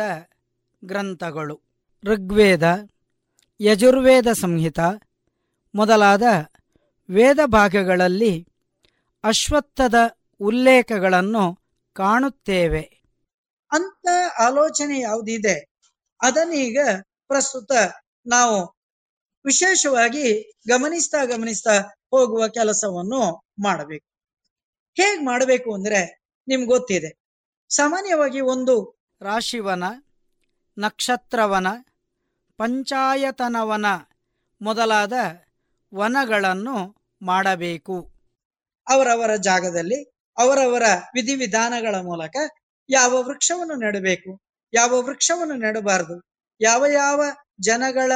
ಗ್ರಂಥಗಳು. 0.85 1.61
ಋಗ್ವೇದ, 2.05 2.89
ಯಜುರ್ವೇದ 3.61 4.33
ಸಂಹಿತ 4.33 4.79
ಮೊದಲಾದ 5.75 6.23
ವೇದ 7.11 7.39
ಭಾಗಗಳಲ್ಲಿ 7.47 8.49
ಅಶ್ವತ್ಥದ 9.25 9.95
ಉಲ್ಲೇಖಗಳನ್ನು 10.41 11.55
ಕಾಣುತ್ತೇವೆ. 11.93 13.03
ಅಂತ 13.73 14.07
ಆಲೋಚನೆ 14.39 14.99
ಯಾವುದಿದೆ? 15.01 15.71
ಅದನ್ನೀಗ 16.21 16.79
ಪ್ರಸ್ತುತ 17.33 17.73
ನಾವು 18.27 18.77
ವಿಶೇಷವಾಗಿ 19.45 20.53
ಗಮನಿಸ್ತಾ 20.69 21.25
ಗಮನಿಸ್ತಾ 21.25 21.79
ಹೋಗುವ 22.11 22.49
ಕೆಲಸವನ್ನು 22.49 23.47
ಮಾಡಬೇಕು. 23.63 24.07
ಹೇಗ್ 24.95 25.27
ಮಾಡಬೇಕು 25.27 25.75
ಅಂದ್ರೆ 25.75 26.23
ನಿಮ್ಗೆ 26.49 26.67
ಗೊತ್ತಿದೆ. 26.67 27.19
ಸಾಮಾನ್ಯವಾಗಿ 27.69 28.41
ಒಂದು 28.41 29.05
ರಾಶಿವನ, 29.21 29.85
ನಕ್ಷತ್ರವನ, 30.79 31.67
ಪಂಚಾಯತನವನ 32.57 33.87
ಮೊದಲಾದ 34.63 35.13
ವನಗಳನ್ನು 35.95 36.97
ಮಾಡಬೇಕು. 37.23 38.13
ಅವರವರ 38.89 39.37
ಜಾಗದಲ್ಲಿ, 39.37 40.03
ಅವರವರ 40.39 40.83
ವಿಧಿವಿಧಾನಗಳ 41.15 41.95
ಮೂಲಕ 41.95 42.37
ಯಾವ 42.91 43.23
ವೃಕ್ಷವನ್ನು 43.23 43.75
ನೆಡಬೇಕು, 43.75 44.41
ಯಾವ 44.75 45.01
ವೃಕ್ಷವನ್ನು 45.01 45.55
ನೆಡಬಾರದು 45.55 46.32
ಯಾವ 46.63 46.87
ಯಾವ 46.95 47.21
ಜನಗಳ 47.61 48.13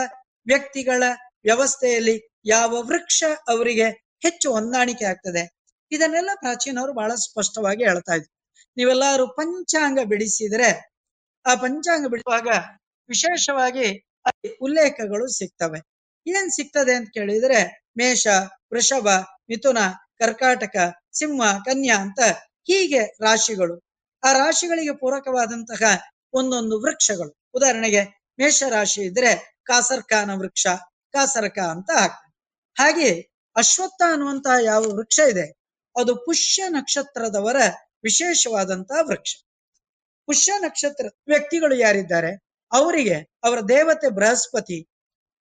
ವ್ಯಕ್ತಿಗಳ 0.47 1.03
ವ್ಯವಸ್ಥೆಯಲ್ಲಿ 1.45 2.17
ಯಾವ 2.45 2.73
ವೃಕ್ಷ 2.83 3.25
ಅವರಿಗೆ 3.49 3.87
ಹೆಚ್ಚು 4.23 4.49
ಹೊಂದಾಣಿಕೆ 4.53 5.05
ಆಗ್ತದೆ, 5.05 5.43
ಇದನ್ನೆಲ್ಲ 5.91 6.31
ಪ್ರಾಚೀನವರು 6.35 6.93
ಬಹಳ 6.93 7.13
ಸ್ಪಷ್ಟವಾಗಿ 7.15 7.83
ಹೇಳ್ತಾ 7.85 8.15
ಇದ್ರು. 8.15 8.33
ನೀವೆಲ್ಲಾರು 8.77 9.25
ಪಂಚಾಂಗ 9.29 9.99
ಬಿಡಿಸಿದ್ರೆ, 10.05 10.71
ಆ 11.47 11.55
ಪಂಚಾಂಗ 11.55 12.07
ಬಿಡುವಾಗ 12.07 12.49
ವಿಶೇಷವಾಗಿ 13.09 13.87
ಉಲ್ಲೇಖಗಳು 14.61 15.27
ಸಿಗ್ತವೆ. 15.29 15.81
ಏನ್ 16.27 16.51
ಸಿಗ್ತದೆ 16.51 16.95
ಅಂತ 16.95 17.09
ಕೇಳಿದ್ರೆ, 17.15 17.61
ಮೇಷ, 17.99 18.27
ವೃಷಭ, 18.73 19.09
ಮಿಥುನ, 19.49 19.81
ಕರ್ಕಾಟಕ, 20.19 20.77
ಸಿಂಹ, 21.13 21.43
ಕನ್ಯಾ 21.65 21.97
ಅಂತ 21.97 22.21
ಹೀಗೆ 22.69 23.03
ರಾಶಿಗಳು. 23.21 23.77
ಆ 24.23 24.33
ರಾಶಿಗಳಿಗೆ 24.33 24.95
ಪೂರಕವಾದಂತಹ 24.97 25.83
ಒಂದೊಂದು 26.33 26.77
ವೃಕ್ಷಗಳು. 26.83 27.33
ಉದಾಹರಣೆಗೆ 27.55 28.03
ಮೇಷ 28.39 28.63
ರಾಶಿ 28.69 29.03
ಇದ್ರೆ 29.03 29.61
ಕಾಸರ್ಕಾನ 29.65 30.31
ವೃಕ್ಷ, 30.35 30.67
ಕಾಸರಕ 31.13 31.59
ಅಂತ 31.59 31.91
ಹಾಕ್ತಾರೆ 31.91 32.33
ಹಾಗೆ 32.75 33.21
ಅಶ್ವತ್ಥ 33.57 34.03
ಅನ್ನುವಂತಹ 34.13 34.65
ಯಾವ 34.65 34.83
ವೃಕ್ಷ 34.83 35.19
ಇದೆ, 35.19 35.47
ಅದು 35.97 36.17
ಪುಷ್ಯ 36.17 36.69
ನಕ್ಷತ್ರದವರ 36.69 37.57
ವಿಶೇಷವಾದಂತಹ 38.03 38.99
ವೃಕ್ಷ. 39.03 39.35
ಪುಷ್ಯ 40.27 40.53
ನಕ್ಷತ್ರ 40.59 41.07
ವ್ಯಕ್ತಿಗಳು 41.29 41.75
ಯಾರಿದ್ದಾರೆ, 41.77 42.33
ಅವರಿಗೆ 42.73 43.17
ಅವರ 43.45 43.59
ದೇವತೆ 43.61 44.09
ಬೃಹಸ್ಪತಿ. 44.09 44.89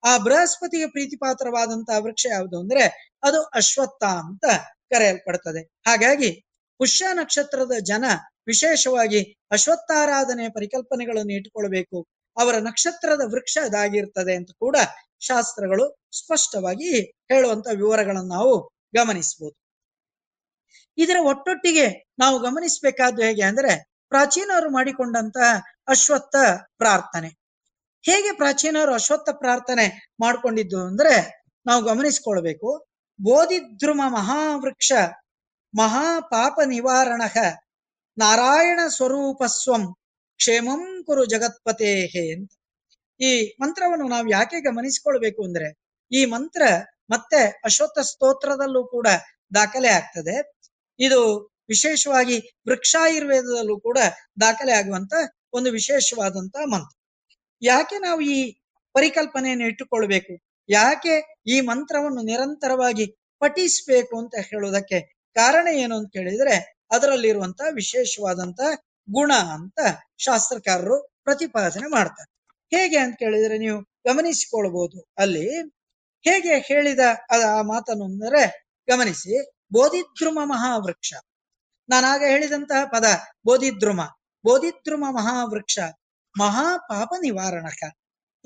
ಆ 0.03 0.17
ಬೃಹಸ್ಪತಿಗೆ 0.17 0.87
ಪ್ರೀತಿಪಾತ್ರವಾದಂತಹ 0.87 1.97
ವೃಕ್ಷ 2.03 2.25
ಯಾವುದು 2.29 2.59
ಅಂದ್ರೆ 2.59 2.83
ಅದು 3.23 3.43
ಅಶ್ವತ್ಥ 3.43 4.03
ಅಂತ 4.03 4.45
ಕರೆಯಲ್ಪಡ್ತದೆ. 4.89 5.61
ಹಾಗಾಗಿ 5.87 6.31
ಪುಷ್ಯ 6.77 7.05
ನಕ್ಷತ್ರದ 7.13 7.71
ಜನ 7.79 8.05
ವಿಶೇಷವಾಗಿ 8.47 9.37
ಅಶ್ವತ್ಥಾರಾಧನೆ 9.51 10.49
ಪರಿಕಲ್ಪನೆಗಳನ್ನು 10.49 11.33
ಇಟ್ಟುಕೊಳ್ಬೇಕು. 11.33 12.07
ಅವರ 12.37 12.55
ನಕ್ಷತ್ರದ 12.59 13.21
ವೃಕ್ಷ 13.25 13.57
ಇದಾಗಿರ್ತದೆ 13.67 14.35
ಅಂತ 14.35 14.49
ಕೂಡ 14.59 14.77
ಶಾಸ್ತ್ರಗಳು 15.19 15.97
ಸ್ಪಷ್ಟವಾಗಿ 16.17 17.01
ಹೇಳುವಂತ 17.01 17.67
ವಿವರಗಳನ್ನು 17.67 18.33
ನಾವು 18.33 18.69
ಗಮನಿಸಬಹುದು 18.95 19.65
ಇದರ 20.97 21.15
ಒಟ್ಟೊಟ್ಟಿಗೆ 21.21 21.87
ನಾವು 22.19 22.39
ಗಮನಿಸಬೇಕಾದ್ದು 22.39 23.21
ಹೇಗೆ 23.21 23.41
ಅಂದ್ರೆ 23.41 23.95
ಪ್ರಾಚೀನರು 24.09 24.69
ಮಾಡಿಕೊಂಡಂತಹ 24.69 25.61
ಅಶ್ವತ್ಥ 25.87 26.35
ಪ್ರಾರ್ಥನೆ. 26.77 27.29
ಹೇಗೆ 28.01 28.31
ಪ್ರಾಚೀನರು 28.31 28.93
ಅಶ್ವತ್ಥ 28.93 29.29
ಪ್ರಾರ್ಥನೆ 29.29 30.15
ಮಾಡ್ಕೊಂಡಿದ್ದು 30.19 30.87
ಅಂದ್ರೆ 30.87 31.43
ನಾವು 31.65 31.83
ಗಮನಿಸ್ಕೊಳ್ಬೇಕು. 31.83 32.87
ಬೋಧಿದ್ರುಮ 33.23 34.01
ಮಹಾವೃಕ್ಷ 34.07 34.93
ಮಹಾಪಾಪ 35.77 36.59
ನಿವಾರಣ 36.65 37.21
ನಾರಾಯಣ 38.17 38.79
ಸ್ವರೂಪಸ್ವಂ 38.87 39.95
ಕ್ಷೇಮಂ 40.37 41.03
ಕುರು 41.03 41.25
ಜಗತ್ಪತೇಹೆ 41.25 42.33
ಅಂತ. 42.33 42.51
ಈ 43.19 43.55
ಮಂತ್ರವನ್ನು 43.61 44.07
ನಾವು 44.07 44.29
ಯಾಕೆ 44.29 44.61
ಗಮನಿಸಿಕೊಳ್ಬೇಕು 44.61 45.43
ಅಂದ್ರೆ, 45.43 45.67
ಈ 46.11 46.25
ಮಂತ್ರ 46.25 46.61
ಮತ್ತೆ 47.09 47.61
ಅಶ್ವತ್ಥ 47.65 47.99
ಸ್ತೋತ್ರದಲ್ಲೂ 47.99 48.87
ಕೂಡ 48.87 49.07
ದಾಖಲೆ 49.53 49.87
ಆಗ್ತದೆ. 49.87 50.35
ಇದು 50.99 51.19
ವಿಶೇಷವಾಗಿ 51.69 52.37
ವೃಕ್ಷಾಯುರ್ವೇದದಲ್ಲೂ 52.67 53.79
ಕೂಡ 53.79 53.97
ದಾಖಲೆ 54.41 54.71
ಆಗುವಂತ 54.71 55.13
ಒಂದು 55.53 55.71
ವಿಶೇಷವಾದಂತ 55.71 56.55
ಮಂತ್ರ. 56.65 56.97
ಯಾಕೆ 57.61 57.97
ನಾವು 57.97 58.21
ಈ 58.21 58.37
ಪರಿಕಲ್ಪನೆಯನ್ನು 58.93 59.65
ಇಟ್ಟುಕೊಳ್ಬೇಕು? 59.67 60.33
ಯಾಕೆ 60.69 61.41
ಈ 61.47 61.61
ಮಂತ್ರವನ್ನು 61.61 62.21
ನಿರಂತರವಾಗಿ 62.21 63.05
ಪಠಿಸ್ಬೇಕು 63.39 64.19
ಅಂತ 64.19 64.35
ಹೇಳೋದಕ್ಕೆ 64.39 64.99
ಕಾರಣ 65.35 65.67
ಏನು 65.67 65.97
ಅಂತ 65.97 66.09
ಕೇಳಿದ್ರೆ, 66.13 66.55
ಅದರಲ್ಲಿರುವಂತ 66.91 67.61
ವಿಶೇಷವಾದಂತ 67.73 68.59
ಗುಣ 69.11 69.31
ಅಂತ 69.33 69.79
ಶಾಸ್ತ್ರಕಾರರು 70.17 71.15
ಪ್ರತಿಪಾದನೆ 71.23 71.87
ಮಾಡ್ತಾರೆ. 71.87 72.35
ಹೇಗೆ 72.77 72.97
ಅಂತ 72.97 73.15
ಕೇಳಿದ್ರೆ 73.19 73.57
ನೀವು 73.57 73.81
ಗಮನಿಸಿಕೊಳ್ಬಹುದು 73.81 75.05
ಅಲ್ಲಿ 75.17 75.61
ಹೇಗೆ 76.23 76.57
ಹೇಳಿದ 76.57 76.99
ಅದ- 77.29 77.43
ಆ 77.43 77.61
ಮಾತನ್ನು 77.61 78.05
ಅಂದರೆ 78.05 78.67
ಗಮನಿಸಿ, 78.89 79.51
ಬೋಧಿದ್ರುಮ 79.73 80.39
ಮಹಾವೃಕ್ಷ. 80.43 81.13
ನಾನಾಗ 81.89 82.21
ಹೇಳಿದಂತಹ 82.27 82.85
ಪದ 82.85 83.05
ಬೋಧಿದ್ರುಮ. 83.45 84.01
ಬೋಧಿದ್ರುಮ 84.45 85.05
ಮಹಾವೃಕ್ಷ 85.09 85.79
ಮಹಾಪಾಪ 86.39 87.09
ನಿವಾರಣಕ. 87.21 87.93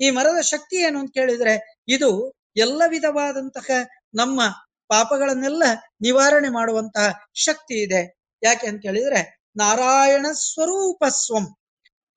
ಈ 0.00 0.10
ಮರದ 0.10 0.40
ಶಕ್ತಿ 0.40 0.76
ಏನು 0.76 0.98
ಅಂತ 0.98 1.10
ಕೇಳಿದ್ರೆ 1.14 1.82
ಇದು 1.88 2.32
ಎಲ್ಲ 2.56 2.82
ವಿಧವಾದಂತಹ 2.88 3.70
ನಮ್ಮ 4.14 4.42
ಪಾಪಗಳನ್ನೆಲ್ಲ 4.88 5.62
ನಿವಾರಣೆ 6.02 6.48
ಮಾಡುವಂತಹ 6.48 7.20
ಶಕ್ತಿ 7.34 7.82
ಇದೆ. 7.82 8.18
ಯಾಕೆ 8.42 8.66
ಅಂತ 8.66 8.82
ಕೇಳಿದ್ರೆ 8.82 9.39
ನಾರಾಯಣ 9.56 10.26
ಸ್ವರೂಪ 10.32 11.04
ಸ್ವಂ 11.08 11.44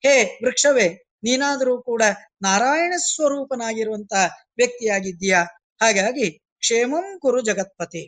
ಹೇ 0.03 0.39
ವೃಕ್ಷವೇ, 0.45 0.93
ನೀನಾದರೂ 1.23 1.81
ಕೂಡ 1.81 2.03
ನಾರಾಯಣ 2.41 2.93
ಸ್ವರೂಪನಾಗಿರುವಂತಹ 2.97 4.26
ವ್ಯಕ್ತಿಯಾಗಿದ್ದೀಯಾ? 4.57 5.43
ಹಾಗಾಗಿ 5.81 6.31
ಕ್ಷೇಮಂ 6.60 7.19
ಕುರು 7.19 7.41
ಜಗತ್ಪತಿ. 7.41 8.03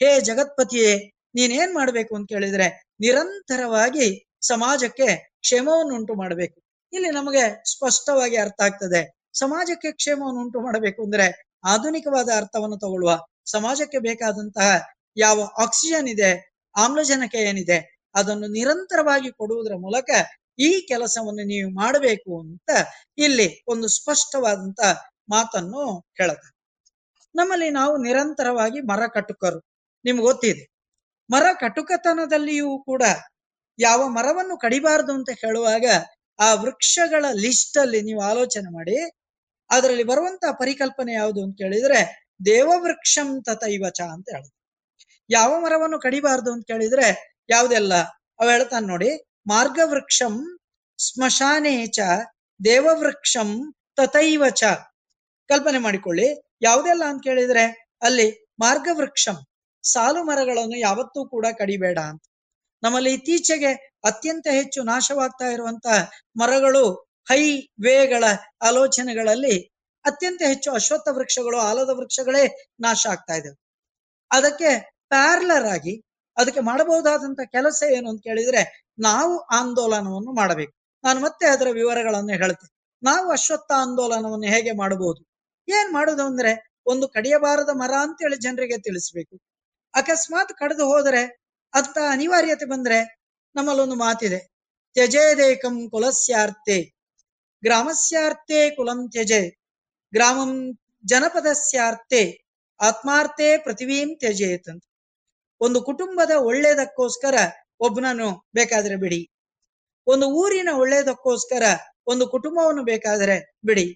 ಹೇ 0.00 0.20
ಜಗತ್ಪತಿಯೇ, 0.20 1.10
ನೀನೇನ್ 1.34 1.74
ಮಾಡ್ಬೇಕು 1.74 2.16
ಅಂತ 2.16 2.28
ಕೇಳಿದ್ರೆ 2.28 2.84
ನಿರಂತರವಾಗಿ 3.00 4.26
ಸಮಾಜಕ್ಕೆ 4.40 5.16
ಕ್ಷೇಮವನ್ನುಂಟು 5.16 6.14
ಮಾಡಬೇಕು. 6.14 6.60
ಇಲ್ಲಿ 6.92 7.10
ನಮಗೆ 7.10 7.64
ಸ್ಪಷ್ಟವಾಗಿ 7.70 8.36
ಅರ್ಥ 8.36 8.60
ಆಗ್ತದೆ. 8.62 9.30
ಸಮಾಜಕ್ಕೆ 9.38 9.92
ಕ್ಷೇಮವನ್ನು 9.92 10.40
ಉಂಟು 10.40 10.60
ಮಾಡಬೇಕು 10.60 11.04
ಅಂದ್ರೆ 11.04 11.58
ಆಧುನಿಕವಾದ 11.64 12.28
ಅರ್ಥವನ್ನು 12.36 12.76
ತಗೊಳ್ಳುವ. 12.78 13.18
ಸಮಾಜಕ್ಕೆ 13.50 13.98
ಬೇಕಾದಂತಹ 13.98 14.82
ಯಾವ 15.16 15.40
ಆಕ್ಸಿಜನ್ 15.62 16.08
ಇದೆ, 16.08 16.52
ಆಮ್ಲಜನಕ 16.76 17.34
ಏನಿದೆ 17.34 17.93
ಅದನ್ನು 18.14 18.48
ನಿರಂತರವಾಗಿ 18.48 19.30
ಕೊಡುವುದರ 19.32 19.76
ಮೂಲಕ 19.76 20.10
ಈ 20.58 20.70
ಕೆಲಸವನ್ನು 20.88 21.44
ನೀವು 21.44 21.68
ಮಾಡಬೇಕು 21.74 22.32
ಅಂತ 22.40 22.70
ಇಲ್ಲಿ 23.18 23.46
ಒಂದು 23.68 23.88
ಸ್ಪಷ್ಟವಾದಂತ 23.88 24.80
ಮಾತನ್ನು 25.30 25.82
ಹೇಳುತ್ತೆ. 26.18 26.50
ನಮ್ಮಲ್ಲಿ 27.34 27.70
ನಾವು 27.70 27.94
ನಿರಂತರವಾಗಿ 28.02 28.80
ಮರ 28.80 29.02
ಕಟುಕರು. 29.06 29.60
ನಿಮ್ಗೆ 30.04 30.22
ಗೊತ್ತಿದೆ. 30.22 30.64
ಮರ 31.30 31.46
ಕಟುಕತನದಲ್ಲಿಯೂ 31.60 32.70
ಕೂಡ 32.84 33.02
ಯಾವ 33.78 34.00
ಮರವನ್ನು 34.08 34.56
ಕಡಿಬಾರದು 34.58 35.12
ಅಂತ 35.12 35.30
ಹೇಳುವಾಗ 35.44 35.86
ಆ 36.38 36.48
ವೃಕ್ಷಗಳ 36.54 37.24
ಲಿಸ್ಟ್ 37.34 37.76
ಅಲ್ಲಿ 37.78 38.00
ನೀವು 38.02 38.20
ಆಲೋಚನೆ 38.22 38.68
ಮಾಡಿ, 38.74 38.96
ಅದರಲ್ಲಿ 39.70 40.04
ಬರುವಂತ 40.04 40.44
ಪರಿಕಲ್ಪನೆ 40.58 41.12
ಯಾವುದು 41.12 41.40
ಅಂತ 41.44 41.54
ಕೇಳಿದ್ರೆ 41.58 42.00
ದೇವವೃಕ್ಷಂ 42.46 43.28
ತತೈವಚ 43.42 44.00
ಅಂತ 44.14 44.28
ಹೇಳುದು 44.34 44.52
ಯಾವ 45.30 45.50
ಮರವನ್ನು 45.60 45.98
ಕಡಿಬಾರದು 46.00 46.50
ಅಂತ 46.52 46.64
ಕೇಳಿದ್ರೆ 46.66 47.06
ಯಾವ್ದೆಲ್ಲ? 47.48 47.94
ಅವ 48.40 48.50
ಹೇಳ್ತಾನೆ 48.50 48.86
ನೋಡಿ, 48.86 49.10
ಮಾರ್ಗವೃಕ್ಷಂ 49.46 50.34
ಸ್ಮಶಾನೇ 50.98 51.86
ಚ, 51.86 52.00
ದೇವವೃಕ್ಷಂ 52.60 53.50
ಚ. 54.54 54.64
ಕಲ್ಪನೆ 55.50 55.78
ಮಾಡಿಕೊಳ್ಳಿ, 55.78 56.28
ಯಾವುದೆಲ್ಲ 56.62 57.04
ಅಂತ 57.04 57.20
ಕೇಳಿದ್ರೆ, 57.24 57.64
ಅಲ್ಲಿ 58.02 58.28
ಮಾರ್ಗವೃಕ್ಷಂ, 58.60 59.36
ಸಾಲು 59.84 60.24
ಮರಗಳನ್ನು 60.24 60.78
ಯಾವತ್ತೂ 60.78 61.28
ಕೂಡ 61.28 61.46
ಕಡಿಬೇಡ 61.58 61.98
ಅಂತ. 61.98 62.24
ನಮ್ಮಲ್ಲಿ 62.82 63.14
ಇತ್ತೀಚೆಗೆ 63.14 63.72
ಅತ್ಯಂತ 64.04 64.46
ಹೆಚ್ಚು 64.50 64.82
ನಾಶವಾಗ್ತಾ 64.82 65.46
ಇರುವಂತಹ 65.46 65.98
ಮರಗಳು, 66.40 66.84
ಹೈ 67.28 67.42
ವೇಗಳ 67.84 68.24
ಆಲೋಚನೆಗಳಲ್ಲಿ 68.62 69.56
ಅತ್ಯಂತ 70.04 70.42
ಹೆಚ್ಚು 70.46 70.70
ಅಶ್ವತ್ಥ 70.72 71.08
ವೃಕ್ಷಗಳು, 71.10 71.58
ಆಲದ 71.60 71.90
ವೃಕ್ಷಗಳೇ 71.92 72.44
ನಾಶ 72.80 73.06
ಆಗ್ತಾ 73.06 73.34
ಇದ್ದಾವೆ 73.34 73.60
ಅದಕ್ಕೆ 74.30 74.70
ಪ್ಯಾರ್ಲರ್ 75.08 75.66
ಆಗಿ 75.66 75.94
ಅದಕ್ಕೆ 76.36 76.60
ಮಾಡಬಹುದಾದಂತ 76.60 77.40
ಕೆಲಸ 77.44 77.82
ಏನು 77.92 78.10
ಅಂತ 78.10 78.20
ಕೇಳಿದ್ರೆ 78.22 78.84
ನಾವು 78.98 79.38
ಆಂದೋಲನವನ್ನು 79.38 80.32
ಮಾಡಬೇಕು. 80.32 80.72
ನಾನು 81.04 81.20
ಮತ್ತೆ 81.20 81.46
ಅದರ 81.46 81.66
ವಿವರಗಳನ್ನು 81.72 82.32
ಹೇಳ್ತೇನೆ. 82.32 82.72
ನಾವು 83.02 83.30
ಅಶ್ವತ್ಥ 83.30 83.72
ಆಂದೋಲನವನ್ನು 83.72 84.46
ಹೇಗೆ 84.46 84.72
ಮಾಡಬಹುದು? 84.72 85.22
ಏನ್ 85.68 85.92
ಮಾಡುದು 85.92 86.22
ಅಂದ್ರೆ 86.22 86.80
ಒಂದು 86.86 87.08
ಕಡಿಯಬಾರದ 87.08 87.68
ಮರ 87.72 87.92
ಅಂತೇಳಿ 88.00 88.36
ಜನರಿಗೆ 88.36 88.78
ತಿಳಿಸ್ಬೇಕು. 88.78 89.40
ಅಕಸ್ಮಾತ್ 89.94 90.52
ಕಡಿದು 90.52 90.84
ಹೋದರೆ 90.86 91.22
ಅಂತ 91.74 91.98
ಅನಿವಾರ್ಯತೆ 92.10 92.64
ಬಂದ್ರೆ 92.64 92.98
ನಮ್ಮಲ್ಲೊಂದು 93.54 93.94
ಮಾತಿದೆ. 93.94 94.38
ತ್ಯಜೇದೇಕಂ 94.92 95.90
ಕುಲಸ್ಯಾರ್ಥೆ 95.90 96.94
ಗ್ರಾಮಸ್ಯಾರ್ಥೆ 97.62 98.70
ಕುಲಂ 98.70 99.10
ತ್ಯಜೆ. 99.10 99.50
ಗ್ರಾಮಂ 100.12 100.78
ಜನಪದಸ್ಯಾರ್ಥೆ 101.04 102.22
ಆತ್ಮಾರ್ಥೆ 102.80 103.58
ಪೃಥ್ವೀಂ 103.58 104.16
ತ್ಯಜೇತ್ 104.18 104.80
ಒಂದು 105.64 105.78
ಕುಟುಂಬದ 105.88 106.32
ಒಳ್ಳೇದಕ್ಕೋಸ್ಕರ 106.48 107.36
ಒಬ್ಬನನ್ನು 107.86 108.28
ಬೇಕಾದ್ರೆ 108.58 108.96
ಬಿಡಿ. 109.04 109.20
ಒಂದು 110.06 110.26
ಊರಿನ 110.40 110.70
ಒಳ್ಳೇದಕ್ಕೋಸ್ಕರ 110.82 111.64
ಒಂದು 112.06 112.24
ಕುಟುಂಬವನ್ನು 112.26 112.82
ಬೇಕಾದರೆ 112.92 113.36
ಬಿಡಿ. 113.68 113.86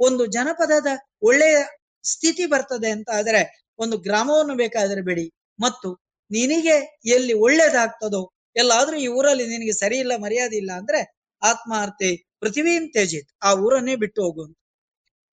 ಒಂದು 0.00 0.22
ಜನಪದದ 0.36 0.90
ಒಳ್ಳೆಯ 1.28 1.56
ಸ್ಥಿತಿ 2.04 2.44
ಬರ್ತದೆ 2.46 2.90
ಅಂತ 2.96 3.08
ಆದರೆ 3.18 3.42
ಒಂದು 3.78 3.96
ಗ್ರಾಮವನ್ನು 4.06 4.54
ಬೇಕಾದರೆ 4.54 5.02
ಬಿಡಿ. 5.08 5.26
ಮತ್ತು 5.58 5.88
ನಿನಗೆ 6.30 6.76
ಎಲ್ಲಿ 7.16 7.34
ಒಳ್ಳೇದಾಗ್ತದೋ 7.46 8.22
ಎಲ್ಲಾದ್ರೂ 8.56 8.96
ಈ 8.96 9.08
ಊರಲ್ಲಿ 9.18 9.44
ನಿನಗೆ 9.46 9.74
ಸರಿ 9.82 9.96
ಇಲ್ಲ, 10.04 10.12
ಮರ್ಯಾದೆ 10.24 10.56
ಇಲ್ಲ 10.56 10.72
ಅಂದ್ರೆ 10.80 11.00
ಆತ್ಮಾರ್ಥಿ 11.42 12.10
ಪೃಥ್ವೀನ್ 12.40 12.86
ತೇಜಿತ್ 12.94 13.30
ಆ 13.46 13.50
ಊರನ್ನೇ 13.64 13.94
ಬಿಟ್ಟು 13.96 14.20
ಹೋಗುವಂತ 14.22 14.56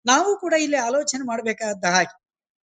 ನಾವು 0.06 0.30
ಕೂಡ 0.36 0.54
ಇಲ್ಲಿ 0.64 0.78
ಆಲೋಚನೆ 0.88 1.24
ಮಾಡಬೇಕಾದ 1.26 1.90
ಹಾಗೆ. 1.94 2.14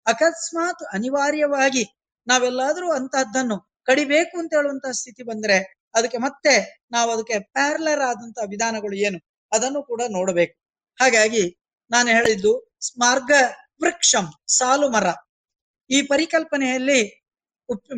ಅಕಸ್ಮಾತ್ 0.06 0.84
ಅನಿವಾರ್ಯವಾಗಿ 0.93 1.84
ನಾವೆಲ್ಲಾದ್ರೂ 2.31 2.87
ಅಂತಹದ್ದನ್ನು 2.91 3.57
ಕಡಿಬೇಕು 3.83 4.35
ಅಂತ 4.39 4.51
ಹೇಳುವಂತಹ 4.57 4.91
ಸ್ಥಿತಿ 4.91 5.23
ಬಂದ್ರೆ 5.23 5.57
ಅದಕ್ಕೆ 5.95 6.17
ಮತ್ತೆ 6.17 6.53
ನಾವು 6.91 7.09
ಅದಕ್ಕೆ 7.11 7.37
ಪ್ಯಾರ್ಲರ್ 7.55 8.01
ಆದಂತಹ 8.01 8.45
ವಿಧಾನಗಳು 8.49 8.95
ಏನು? 9.07 9.19
ಅದನ್ನು 9.51 9.79
ಕೂಡ 9.83 10.01
ನೋಡಬೇಕು. 10.09 10.53
ಹಾಗಾಗಿ 10.99 11.43
ನಾನು 11.91 12.09
ಹೇಳಿದ್ದು 12.09 12.51
ಮಾರ್ಗ 12.99 13.31
ವೃಕ್ಷಂ 13.81 14.25
ಸಾಲು 14.57 14.87
ಮರ. 14.89 15.07
ಈ 15.89 15.99
ಪರಿಕಲ್ಪನೆಯಲ್ಲಿ 16.07 16.99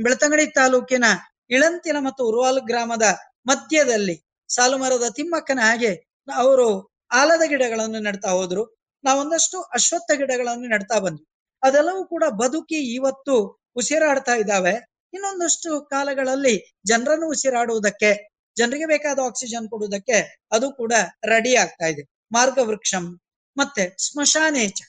ಬೆಳತಂಗಡಿ 0.03 0.45
ತಾಲೂಕಿನ 0.51 1.05
ಇಳಂತಿನ 1.49 1.97
ಮತ್ತು 1.99 2.22
ಉರ್ವಾಲ್ 2.30 2.61
ಗ್ರಾಮದ 2.61 3.05
ಮಧ್ಯದಲ್ಲಿ 3.47 4.15
ಸಾಲು 4.49 4.77
ಮರದ 4.77 5.07
ತಿಮ್ಮಕ್ಕನ 5.10 5.61
ಹಾಗೆ 5.64 5.91
ಅವರು 6.35 6.68
ಆಲದ 7.11 7.43
ಗಿಡಗಳನ್ನು 7.47 7.99
ನೆಡ್ತಾ 7.99 8.30
ಹೋದ್ರು. 8.30 8.64
ನಾವೊಂದಷ್ಟು 9.03 9.57
ಅಶ್ವತ್ಥ 9.77 10.11
ಗಿಡಗಳನ್ನು 10.11 10.68
ನೆಡ್ತಾ 10.68 10.97
ಬಂದ್ವಿ. 10.99 11.26
ಅದೆಲ್ಲವೂ 11.64 12.01
ಕೂಡ 12.05 12.23
ಬದುಕಿ 12.41 12.80
ಇವತ್ತು 12.95 13.35
ಉಸಿರಾಡ್ತಾ 13.76 14.36
ಇದ್ದಾವೆ. 14.36 14.74
ಇನ್ನೊಂದಷ್ಟು 15.14 15.82
ಕಾಲಗಳಲ್ಲಿ 15.82 16.74
ಜನರನ್ನು 16.86 17.28
ಉಸಿರಾಡುವುದಕ್ಕೆ, 17.28 18.30
ಜನರಿಗೆ 18.58 18.86
ಬೇಕಾದ 18.86 19.20
ಆಕ್ಸಿಜನ್ 19.26 19.70
ಕೊಡುವುದಕ್ಕೆ 19.70 20.45
ಅದು 20.52 20.72
ಕೂಡ 20.72 20.94
ರೆಡಿ 21.26 21.56
ಆಗ್ತಾ 21.56 21.86
ಇದೆ. 21.86 22.04
ಮಾರ್ಗವೃಕ್ಷಂ, 22.32 23.22
ಮತ್ತೆ 23.58 24.12
ಸ್ಮಶಾನೇಚ 24.12 24.82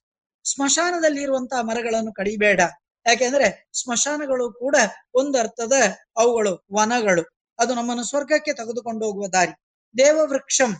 ಸ್ಮಶಾನದಲ್ಲಿ 0.44 1.22
ಇರುವಂತಹ 1.22 1.60
ಮರಗಳನ್ನು 1.60 2.12
ಕಡಿಬೇಡ. 2.12 2.60
ಯಾಕೆಂದ್ರೆ 3.06 3.68
ಸ್ಮಶಾನಗಳು 3.72 4.52
ಕೂಡ 4.52 4.76
ಒಂದರ್ಥದ 5.14 5.72
ಅವುಗಳು 6.16 6.64
ವನಗಳು. 6.72 7.22
ಅದು 7.58 7.74
ನಮ್ಮನ್ನು 7.74 8.04
ಸ್ವರ್ಗಕ್ಕೆ 8.04 8.52
ತೆಗೆದುಕೊಂಡು 8.52 9.06
ಹೋಗುವ 9.06 9.28
ದಾರಿ. 9.28 9.52
ದೇವವೃಕ್ಷಂ. 9.98 10.76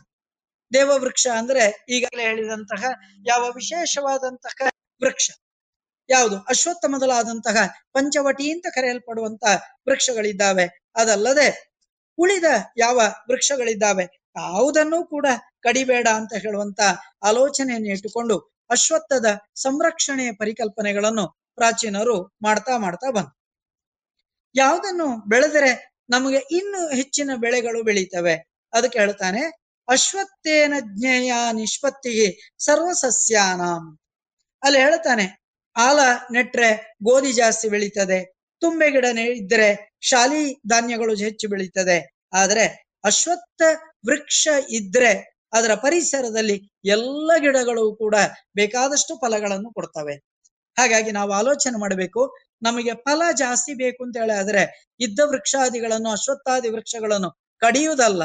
ದೇವವೃಕ್ಷ 0.73 1.27
ಅಂದ್ರೆ 1.39 1.85
ಈಗಾಗಲೇ 1.89 2.23
ಹೇಳಿದಂತಹ 2.23 2.85
ಯಾವ 3.27 3.43
ವಿಶೇಷವಾದಂತಹ 3.51 4.69
ವೃಕ್ಷ. 5.03 5.31
ಯಾವುದು? 6.09 6.37
ಅಶ್ವತ್ಥ 6.43 6.85
ಮೊದಲಾದಂತಹ 6.89 7.57
ಪಂಚವಟಿ 7.93 8.53
ಅಂತ 8.53 8.67
ಕರೆಯಲ್ಪಡುವಂತ 8.75 9.45
ವೃಕ್ಷಗಳಿದ್ದಾವೆ. 9.89 10.91
ಅದಲ್ಲದೆ 10.97 11.75
ಉಳಿದ 12.19 12.45
ಯಾವ 12.77 13.01
ವೃಕ್ಷಗಳಿದ್ದಾವೆ? 13.31 14.05
ಯಾವುದನ್ನೂ 14.37 15.05
ಕೂಡ 15.05 15.27
ಕಡಿಬೇಡ 15.63 16.09
ಅಂತ 16.09 16.33
ಹೇಳುವಂತ 16.35 16.81
ಆಲೋಚನೆಯನ್ನು 17.23 17.89
ಇಟ್ಟುಕೊಂಡು 17.89 18.39
ಅಶ್ವತ್ಥದ 18.71 19.27
ಸಂರಕ್ಷಣೆಯ 19.55 20.33
ಪರಿಕಲ್ಪನೆಗಳನ್ನು 20.33 21.45
ಪ್ರಾಚೀನರು 21.55 22.35
ಮಾಡ್ತಾ 22.43 22.77
ಮಾಡ್ತಾ 22.77 23.11
ಬಂದ್ರು. 23.11 23.35
ಯಾವುದನ್ನು 24.55 25.29
ಬೆಳೆದರೆ 25.29 25.95
ನಮಗೆ 26.11 26.37
ಇನ್ನು 26.51 26.89
ಹೆಚ್ಚಿನ 26.89 27.31
ಬೆಳೆಗಳು 27.37 27.83
ಬೆಳೀತವೆ? 27.83 28.35
ಅದಕ್ಕೆ 28.73 28.99
ಹೇಳ್ತಾನೆ, 28.99 29.43
ಅಶ್ವತ್ಥೇನ 29.89 30.75
ಜ್ಞೇಯ 30.81 31.33
ನಿಷ್ಪತ್ತಿಗೆ 31.53 32.55
ಸರ್ವಸಸ್ಯಾನಾಂ. 32.59 33.99
ಅಲ್ಲಿ 34.63 34.79
ಹೇಳ್ತಾನೆ 34.79 35.44
ಆಲ 35.77 35.99
ನೆಟ್ರೆ 36.33 36.97
ಗೋಧಿ 37.03 37.33
ಜಾಸ್ತಿ 37.33 37.69
ಬೆಳೀತದೆ. 37.69 38.35
ತುಂಬೆ 38.61 38.91
ಗಿಡ 38.91 39.05
ಇದ್ರೆ 39.29 39.99
ಶಾಲಿ 40.01 40.55
ಧಾನ್ಯಗಳು 40.69 41.15
ಹೆಚ್ಚು 41.15 41.49
ಬೆಳೀತದೆ. 41.49 42.17
ಆದ್ರೆ 42.33 42.65
ಅಶ್ವತ್ಥ 43.05 43.63
ವೃಕ್ಷ 44.11 44.49
ಇದ್ರೆ 44.71 45.41
ಅದರ 45.53 45.75
ಪರಿಸರದಲ್ಲಿ 45.75 46.71
ಎಲ್ಲ 46.85 47.31
ಗಿಡಗಳು 47.39 47.97
ಕೂಡ 47.97 48.15
ಬೇಕಾದಷ್ಟು 48.57 49.17
ಫಲಗಳನ್ನು 49.17 49.73
ಕೊಡ್ತವೆ. 49.73 50.15
ಹಾಗಾಗಿ 50.79 51.11
ನಾವು 51.13 51.33
ಆಲೋಚನೆ 51.33 51.81
ಮಾಡಬೇಕು, 51.81 52.37
ನಮಗೆ 52.63 52.95
ಫಲ 52.95 53.23
ಜಾಸ್ತಿ 53.37 53.75
ಬೇಕು 53.75 54.05
ಅಂತ 54.05 54.17
ಹೇಳಿ 54.17 54.33
ಆದ್ರೆ 54.33 54.91
ಇದ್ದ 55.01 55.21
ವೃಕ್ಷಾದಿಗಳನ್ನು, 55.25 56.11
ಅಶ್ವತ್ಥಾದಿ 56.11 56.69
ವೃಕ್ಷಗಳನ್ನು 56.69 57.31
ಕಡಿಯುವುದಲ್ಲ. 57.59 58.23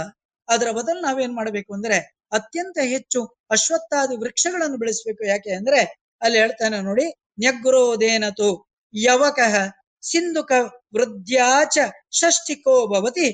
ಅದರ 0.47 0.71
ಬದಲು 0.71 1.01
ನಾವೇನ್ 1.01 1.35
ಮಾಡಬೇಕು 1.35 1.73
ಅಂದ್ರೆ 1.73 1.97
ಅತ್ಯಂತ 2.31 2.77
ಹೆಚ್ಚು 2.83 3.25
ಅಶ್ವತ್ಥಾದಿ 3.51 4.15
ವೃಕ್ಷಗಳನ್ನು 4.17 4.77
ಬೆಳೆಸಬೇಕು. 4.77 5.23
ಯಾಕೆ 5.27 5.51
ಅಂದ್ರೆ 5.53 5.81
ಅಲ್ಲಿ 6.21 6.39
ಹೇಳ್ತಾನೆ 6.39 6.81
ನೋಡಿ 6.81 7.05
ನ್ಯಗ್ರೋದೇನತು 7.39 8.49
ಯವಕಃ 8.93 9.55
ಸಿಂಧುಕ 10.01 10.51
ವೃದ್ಧ್ಯಾಚ 10.93 11.77
ಷಷ್ಠಿಕೋ 12.11 12.87
ಭವತಿ 12.87 13.27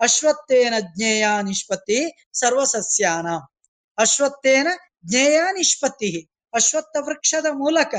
ಅಶ್ವತ್ಥೇನ 0.00 0.74
ಜ್ಞೇಯ 0.80 1.26
ನಿಷ್ಪತ್ತಿ 1.42 1.98
ಸರ್ವಸಸ್ಯಾನ. 2.32 3.26
ಅಶ್ವತ್ಥೇನ 3.98 4.68
ಜ್ಞೇಯ 5.06 5.40
ನಿಷ್ಪತ್ತಿ 5.52 6.28
ಅಶ್ವತ್ಥ 6.52 6.96
ವೃಕ್ಷದ 7.00 7.46
ಮೂಲಕ 7.52 7.94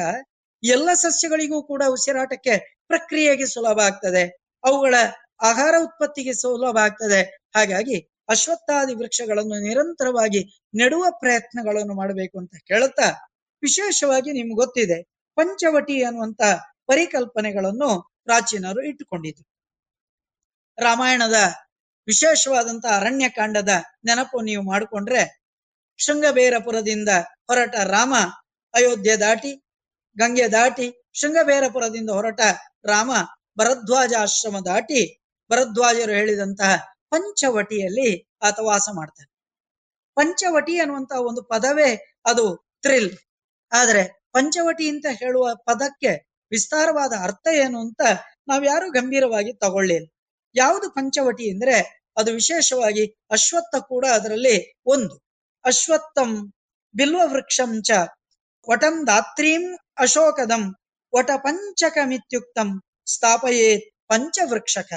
ಎಲ್ಲ 0.63 0.89
ಸಸ್ಯಗಳಿಗೂ 0.93 1.63
ಕೂಡ 1.63 1.83
ಉಸಿರಾಟಕ್ಕೆ 1.89 2.83
ಪ್ರಕ್ರಿಯೆಗೆ 2.87 3.45
ಸುಲಭ 3.45 3.79
ಆಗ್ತದೆ 3.79 4.23
ಅವುಗಳ 4.63 4.95
ಆಹಾರ 5.41 5.75
ಉತ್ಪತ್ತಿಗೆ 5.79 6.33
ಸುಲಭ 6.33 6.77
ಆಗ್ತದೆ 6.77 7.21
ಹಾಗಾಗಿ 7.55 7.97
ಅಶ್ವತ್ಥಾದಿ 8.29 8.93
ವೃಕ್ಷಗಳನ್ನು 8.95 9.57
ನಿರಂತರವಾಗಿ 9.59 10.41
ನೆಡುವ 10.75 11.05
ಪ್ರಯತ್ನಗಳನ್ನು 11.19 11.93
ಮಾಡಬೇಕು 11.93 12.39
ಅಂತ 12.39 12.53
ಹೇಳುತ್ತಾ 12.67 13.07
ವಿಶೇಷವಾಗಿ 13.63 14.31
ನಿಮ್ಗೆ 14.31 14.55
ಗೊತ್ತಿದೆ. 14.55 14.97
ಪಂಚವಟಿ 15.37 15.95
ಅನ್ನುವಂತ 16.03 16.41
ಪರಿಕಲ್ಪನೆಗಳನ್ನು 16.87 17.89
ಪ್ರಾಚೀನರು 18.23 18.81
ಇಟ್ಟುಕೊಂಡಿದ್ರು. 18.85 19.45
ರಾಮಾಯಣದ 20.77 21.37
ವಿಶೇಷವಾದಂತಹ 22.07 22.93
ಅರಣ್ಯಕಾಂಡದ 22.99 23.73
ನೆನಪು 24.05 24.37
ನೀವು 24.41 24.63
ಮಾಡಿಕೊಂಡ್ರೆ 24.63 25.21
ಶೃಂಗಬೇರಪುರದಿಂದ 25.99 27.11
ಹೊರಟ 27.49 27.75
ರಾಮ 27.87 28.13
ಅಯೋಧ್ಯೆ 28.73 29.15
ದಾಟಿ, 29.17 29.51
ಗಂಗೆ 30.17 30.47
ದಾಟಿ 30.51 30.87
ಶೃಂಗಬೇರಪುರದಿಂದ 31.13 32.09
ಹೊರಟ 32.09 32.41
ರಾಮ 32.85 33.11
ಭರದ್ವಾಜ 33.57 34.13
ಆಶ್ರಮ 34.19 34.57
ದಾಟಿ 34.65 35.01
ಭರದ್ವಾಜರು 35.49 36.11
ಹೇಳಿದಂತಹ 36.11 36.71
ಪಂಚವಟಿಯಲ್ಲಿ 37.11 38.09
ಆತ 38.41 38.59
ವಾಸ 38.61 38.87
ಮಾಡ್ತಾನೆ 38.93 39.29
ಪಂಚವಟಿ 40.17 40.73
ಅನ್ನುವಂತಹ 40.79 41.19
ಒಂದು 41.21 41.41
ಪದವೇ 41.43 41.89
ಅದು 42.25 42.45
ಥ್ರಿಲ್. 42.83 43.11
ಆದ್ರೆ 43.71 44.03
ಪಂಚವಟಿ 44.33 44.85
ಅಂತ 44.89 45.07
ಹೇಳುವ 45.11 45.45
ಪದಕ್ಕೆ 45.67 46.11
ವಿಸ್ತಾರವಾದ 46.51 47.13
ಅರ್ಥ 47.23 47.45
ಏನು 47.55 47.77
ಅಂತ 47.79 48.01
ನಾವ್ಯಾರು 48.47 48.87
ಗಂಭೀರವಾಗಿ 48.91 49.51
ತಗೊಳ್ಳಿಲ್ಲ. 49.53 50.07
ಯಾವುದು 50.55 50.87
ಪಂಚವಟಿ 50.89 51.45
ಅಂದ್ರೆ 51.53 51.75
ಅದು 52.17 52.31
ವಿಶೇಷವಾಗಿ 52.33 53.03
ಅಶ್ವತ್ಥ 53.31 53.75
ಕೂಡ 53.87 54.05
ಅದರಲ್ಲಿ 54.05 54.55
ಒಂದು. 54.85 55.15
ಅಶ್ವತ್ಥಂ 55.65 56.31
ಬಿಲ್ವ 56.95 57.21
ವೃಕ್ಷಂ 57.25 57.71
ಚ 57.83 57.91
ವಟಂ 58.67 58.95
ದಾತ್ರೀಂ 59.07 59.63
ಅಶೋಕದಂ 59.97 60.63
ವಟ 61.13 61.31
ಪಂಚಕಮಿತ್ಯುಕ್ತಂ 61.45 62.69
ಸ್ಥಾಪಯೇತ್ 63.07 63.87
ಪಂಚವೃಕ್ಷಕ. 64.07 64.91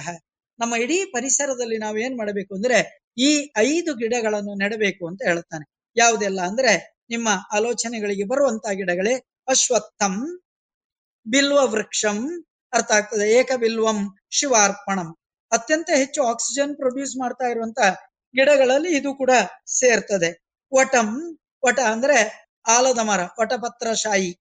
ನಮ್ಮ 0.59 0.75
ಇಡೀ 0.75 0.99
ಪರಿಸರದಲ್ಲಿ 1.13 1.79
ನಾವು 1.79 1.97
ಏನ್ 1.99 2.15
ಮಾಡಬೇಕು 2.19 2.53
ಅಂದ್ರೆ 2.55 2.79
ಈ 3.19 3.31
ಐದು 3.57 3.91
ಗಿಡಗಳನ್ನು 3.95 4.53
ನೆಡಬೇಕು 4.55 5.03
ಅಂತ 5.09 5.21
ಹೇಳ್ತಾನೆ. 5.27 5.65
ಯಾವುದೆಲ್ಲ 5.97 6.41
ಅಂದ್ರೆ 6.41 6.73
ನಿಮ್ಮ 7.11 7.28
ಆಲೋಚನೆಗಳಿಗೆ 7.53 8.24
ಬರುವಂತಹ 8.24 8.70
ಗಿಡಗಳೇ 8.70 9.15
ಅಶ್ವತ್ಥಂ, 9.49 10.41
ಬಿಲ್ವ 11.27 11.59
ವೃಕ್ಷಂ 11.62 12.47
ಅರ್ಥ 12.73 12.93
ಆಗ್ತದೆ. 12.93 13.33
ಏಕ 13.33 13.51
ಬಿಲ್ವಂ 13.57 14.16
ಶಿವಾರ್ಪಣಂ. 14.31 15.16
ಅತ್ಯಂತ 15.53 15.91
ಹೆಚ್ಚು 15.97 16.27
ಆಕ್ಸಿಜನ್ 16.27 16.77
ಪ್ರೊಡ್ಯೂಸ್ 16.77 17.16
ಮಾಡ್ತಾ 17.16 17.45
ಇರುವಂತ 17.45 17.78
ಗಿಡಗಳಲ್ಲಿ 18.37 18.97
ಇದು 18.97 19.15
ಕೂಡ 19.15 19.31
ಸೇರ್ತದೆ. 19.66 20.45
ವಟಂ, 20.74 21.39
ವಟ 21.66 21.78
ಅಂದ್ರೆ 21.81 22.49
ಆಲದ 22.66 22.99
ಮರ, 22.99 23.20
ವಟಪತ್ರಶಾಯಿ. 23.41 24.41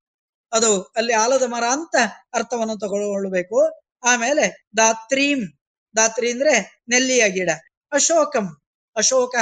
ಅದು 0.54 0.82
ಅಲ್ಲಿ 0.82 1.14
ಆಲದ 1.14 1.44
ಮರ 1.44 1.64
ಅಂತ 1.72 1.96
ಅರ್ಥವನ್ನು 2.34 2.78
ತಗೊಳ್ಬೇಕು 2.78 3.82
ಆಮೇಲೆ 4.04 4.68
ದಾತ್ರೀಂ, 4.78 5.60
ದಾತ್ರಿ 5.96 6.32
ಅಂದ್ರೆ 6.32 6.84
ನೆಲ್ಲಿಯ 6.90 7.30
ಗಿಡ. 7.30 7.50
ಅಶೋಕಂ, 7.92 8.48
ಅಶೋಕ 8.96 9.36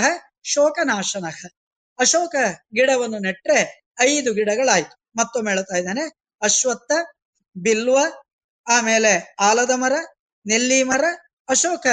ಶೋಕನಾಶನ. 0.43 1.25
ಅಶೋಕ 1.99 2.35
ಗಿಡವನ್ನು 2.75 3.19
ನೆಟ್ರೆ 3.19 3.85
ಐದು 4.01 4.33
ಗಿಡಗಳಾಯ್ತು. 4.33 5.03
ಮತ್ತೊಮ್ಮೆ 5.15 5.51
ಹೇಳ್ತಾ 5.51 5.75
ಇದ್ದಾನೆ, 5.75 6.27
ಅಶ್ವತ್ಥ, 6.41 6.91
ಬಿಲ್ವ, 7.57 7.97
ಆಮೇಲೆ 8.67 9.35
ಆಲದ 9.39 9.71
ಮರ, 9.75 9.91
ನೆಲ್ಲಿ 10.47 10.83
ಮರ, 10.83 11.03
ಅಶೋಕ. 11.49 11.87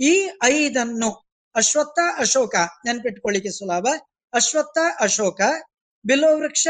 ಈ 0.00 0.30
ಐದನ್ನು 0.44 1.10
ಅಶ್ವತ್ಥ, 1.54 1.98
ಅಶೋಕ 2.18 2.54
ನೆನ್ಪಿಟ್ಕೊಳ್ಳಿಕ್ಕೆ 2.84 3.50
ಸುಲಭ. 3.50 3.86
ಅಶ್ವತ್ಥ, 4.32 4.78
ಅಶೋಕ 5.00 5.40
ಬಿಲ್ವ 6.06 6.36
ವೃಕ್ಷ 6.36 6.68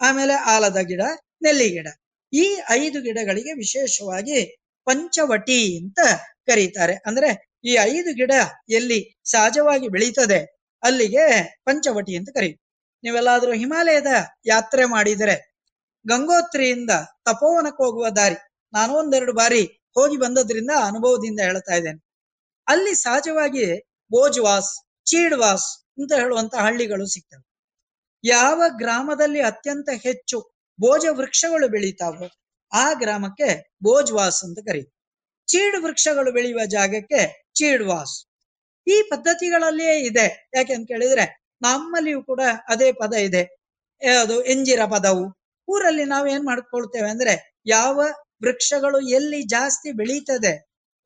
ಆಮೇಲೆ 0.00 0.34
ಆಲದ 0.34 0.76
ಗಿಡ, 0.76 1.00
ನೆಲ್ಲಿ 1.42 1.68
ಗಿಡ. 1.70 1.86
ಈ 2.32 2.60
ಐದು 2.70 3.00
ಗಿಡಗಳಿಗೆ 3.00 3.52
ವಿಶೇಷವಾಗಿ 3.52 4.56
ಪಂಚವಟಿ 4.84 5.78
ಅಂತ 5.78 5.98
ಕರೀತಾರೆ. 6.46 6.94
ಅಂದ್ರೆ 7.06 7.50
ಈ 7.64 7.74
ಐದು 7.74 8.14
ಗಿಡ 8.14 8.30
ಎಲ್ಲಿ 8.68 9.18
ಸಹಜವಾಗಿ 9.24 9.88
ಬೆಳೀತದೆ? 9.88 10.57
ಅಲ್ಲಿಗೆ 10.82 11.24
ಪಂಚವಟಿ 11.64 12.12
ಅಂತ 12.16 12.28
ಕರೀತಾರೆ 12.28 12.64
ನೀವೆಲ್ಲಾದ್ರೂ 13.04 13.52
ಹಿಮಾಲಯದ 13.52 14.12
ಯಾತ್ರೆ 14.46 14.84
ಮಾಡಿದರೆ 14.84 15.36
ಗಂಗೋತ್ರಿಯಿಂದ 16.04 16.92
ತಪೋವನಕ್ಕೆ 17.24 17.82
ಹೋಗುವ 17.82 18.08
ದಾರಿ 18.10 18.36
ನಾನು 18.72 18.92
ಒಂದೆರಡು 18.94 19.32
ಬಾರಿ 19.32 19.62
ಹೋಗಿ 19.94 20.16
ಬಂದದ್ರಿಂದ 20.16 20.70
ಅನುಭವದಿಂದ 20.84 21.40
ಹೇಳ್ತಾ 21.40 21.74
ಇದ್ದೇನೆ. 21.74 22.00
ಅಲ್ಲಿ 22.66 22.94
ಸಹಜವಾಗಿ 22.94 23.64
ಬೋಜ್ವಾಸ್ 24.10 24.72
ಚೀಡ್ವಾಸ್ 25.06 25.68
ಅಂತ 25.98 26.12
ಹೇಳುವಂತ 26.12 26.54
ಹಳ್ಳಿಗಳು 26.54 27.06
ಸಿಗ್ತವೆ. 27.06 27.44
ಯಾವ 28.24 28.62
ಗ್ರಾಮದಲ್ಲಿ 28.76 29.40
ಅತ್ಯಂತ 29.40 29.88
ಹೆಚ್ಚು 30.02 30.38
ಭೋಜ 30.80 31.04
ವೃಕ್ಷಗಳು 31.10 31.68
ಬೆಳೀತಾವೋ 31.68 32.26
ಆ 32.72 32.92
ಗ್ರಾಮಕ್ಕೆ 32.92 33.48
ಬೋಜ್ವಾಸ್ 33.82 34.44
ಅಂತ 34.44 34.58
ಕರೀತಾರೆ 34.58 34.94
ಚೀಡ್ 35.48 35.76
ವೃಕ್ಷಗಳು 35.84 36.32
ಬೆಳೆಯುವ 36.32 36.60
ಜಾಗಕ್ಕೆ 36.66 37.20
ಚೀಡ್ವಾಸ್. 37.54 38.16
ಈ 38.88 39.02
ಪದ್ಧತಿಗಳಲ್ಲಿಯೇ 39.10 39.96
ಇದೆ. 40.00 40.50
ಯಾಕೆ 40.54 40.72
ಅಂತ 40.74 40.86
ಕೇಳಿದ್ರೆ 40.88 41.24
ನಮ್ಮಲ್ಲಿಯೂ 41.62 42.22
ಕೂಡ 42.22 42.40
ಅದೇ 42.68 42.92
ಪದ 42.92 43.14
ಇದೆ. 43.14 43.42
ಅದು 44.20 44.42
ಎಂಜಿರ 44.44 44.84
ಪದವು. 44.84 45.24
ಊರಲ್ಲಿ 45.68 46.04
ನಾವು 46.04 46.26
ಏನ್ 46.26 46.44
ಮಾಡ್ಕೊಳ್ತೇವೆ 46.46 47.10
ಅಂದ್ರೆ 47.10 47.60
ಯಾವ 47.66 47.96
ವೃಕ್ಷಗಳು 48.44 49.08
ಎಲ್ಲಿ 49.08 49.42
ಜಾಸ್ತಿ 49.42 49.92
ಬೆಳೀತದೆ. 49.92 50.52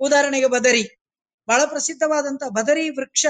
ಉದಾಹರಣೆಗೆ 0.00 0.46
ಬದರಿ. 0.46 0.84
ಬಹಳ 1.48 1.64
ಪ್ರಸಿದ್ಧವಾದಂತಹ 1.64 2.48
ಬದರಿ 2.48 2.90
ವೃಕ್ಷ 2.90 3.24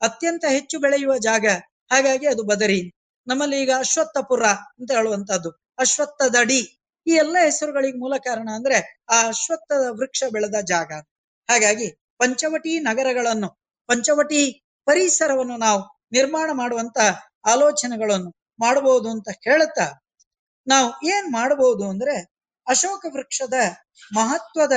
ಅತ್ಯಂತ 0.00 0.44
ಹೆಚ್ಚು 0.48 0.78
ಬೆಳೆಯುವ 0.80 1.18
ಜಾಗ. 1.18 1.46
ಹಾಗಾಗಿ 1.90 2.26
ಅದು 2.26 2.42
ಬದರಿ. 2.42 2.80
ನಮ್ಮಲ್ಲಿ 3.26 3.62
ಈಗ 3.62 3.72
ಅಶ್ವತ್ಥಪುರ 3.78 4.44
ಅಂತ 4.78 4.90
ಹೇಳುವಂತದ್ದು 4.90 5.50
ಅಶ್ವತ್ಥ 5.78 6.22
ದಡಿ 6.32 6.60
ಈ 7.06 7.10
ಎಲ್ಲ 7.10 7.36
ಹೆಸರುಗಳಿಗೆ 7.44 7.98
ಮೂಲ 7.98 8.14
ಕಾರಣ 8.16 8.48
ಅಂದ್ರೆ 8.54 8.76
ಆ 9.08 9.28
ಅಶ್ವತ್ಥದ 9.28 9.84
ವೃಕ್ಷ 9.90 10.24
ಬೆಳೆದ 10.32 10.54
ಜಾಗ. 10.68 10.90
ಹಾಗಾಗಿ 11.48 11.88
ಪಂಚವಟಿ 12.18 12.80
ನಗರಗಳನ್ನು 12.80 13.59
ಪಂಚವಟಿ 13.90 14.42
ಪರಿಸರವನ್ನು 14.86 15.56
ನಾವು 15.56 15.80
ನಿರ್ಮಾಣ 16.12 16.50
ಮಾಡುವಂತ 16.52 16.98
ಆಲೋಚನೆಗಳನ್ನು 17.44 18.30
ಮಾಡಬಹುದು 18.60 19.08
ಅಂತ 19.14 19.28
ಹೇಳುತ್ತಾ, 19.46 19.86
ನಾವು 20.66 20.88
ಏನ್ 21.06 21.28
ಮಾಡಬಹುದು 21.32 21.84
ಅಂದ್ರೆ 21.92 22.14
ಅಶೋಕ 22.66 23.02
ವೃಕ್ಷದ 23.14 23.56
ಮಹತ್ವದ 24.12 24.76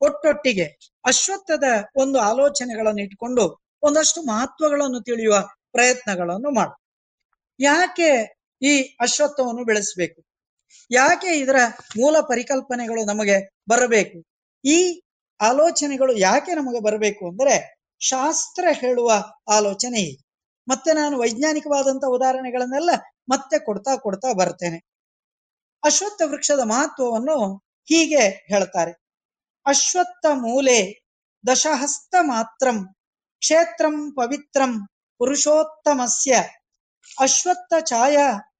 ಒಟ್ಟೊಟ್ಟಿಗೆ 0.00 0.66
ಅಶ್ವತ್ಥದ 1.04 1.66
ಒಂದು 2.02 2.18
ಆಲೋಚನೆಗಳನ್ನು 2.30 3.02
ಇಟ್ಕೊಂಡು 3.02 3.44
ಒಂದಷ್ಟು 3.82 4.20
ಮಹತ್ವಗಳನ್ನು 4.22 5.00
ತಿಳಿಯುವ 5.00 5.36
ಪ್ರಯತ್ನಗಳನ್ನು 5.72 6.50
ಮಾಡ. 6.50 6.70
ಯಾಕೆ 7.60 8.10
ಈ 8.62 8.72
ಅಶ್ವತ್ಥವನ್ನು 9.00 9.62
ಬೆಳೆಸಬೇಕು? 9.64 10.18
ಯಾಕೆ 10.90 11.30
ಇದರ 11.42 11.58
ಮೂಲ 11.96 12.16
ಪರಿಕಲ್ಪನೆಗಳು 12.30 13.02
ನಮಗೆ 13.04 13.36
ಬರಬೇಕು? 13.68 14.18
ಈ 14.64 14.78
ಆಲೋಚನೆಗಳು 15.48 16.12
ಯಾಕೆ 16.18 16.52
ನಮಗೆ 16.54 16.80
ಬರಬೇಕು 16.80 17.22
ಅಂದರೆ 17.30 17.54
ಶಾಸ್ತ್ರ 18.00 18.64
ಹೇಳುವ 18.72 19.10
ಆಲೋಚನೆ 19.48 20.04
ಮತ್ತೆ 20.68 20.90
ನಾನು 20.92 21.14
ವೈಜ್ಞಾನಿಕವಾದಂತ 21.18 22.04
ಉದಾಹರಣೆಗಳನ್ನೆಲ್ಲ 22.08 22.90
ಮತ್ತೆ 23.28 23.56
ಕೊಡ್ತಾ 23.58 23.92
ಕೊಡ್ತಾ 23.96 24.30
ಬರ್ತೇನೆ. 24.32 24.78
ಅಶ್ವತ್ಥ 25.82 26.22
ವೃಕ್ಷದ 26.24 26.62
ಮಹತ್ವವನ್ನು 26.64 27.36
ಹೀಗೆ 27.88 28.22
ಹೇಳ್ತಾರೆ. 28.50 28.92
ಅಶ್ವತ್ಥ 29.66 30.26
ಮೂಲೆ 30.34 30.78
ದಶಹಸ್ತ 31.44 32.14
ಮಾತ್ರಂ 32.22 32.78
ಕ್ಷೇತ್ರಂ 33.42 33.96
ಪವಿತ್ರಂ 34.12 34.72
ಪುರುಷೋತ್ತಮಸ್ಯ 35.20 36.32
ಅಶ್ವತ್ಥ 37.18 37.72
ಛಾಯ 37.84 38.16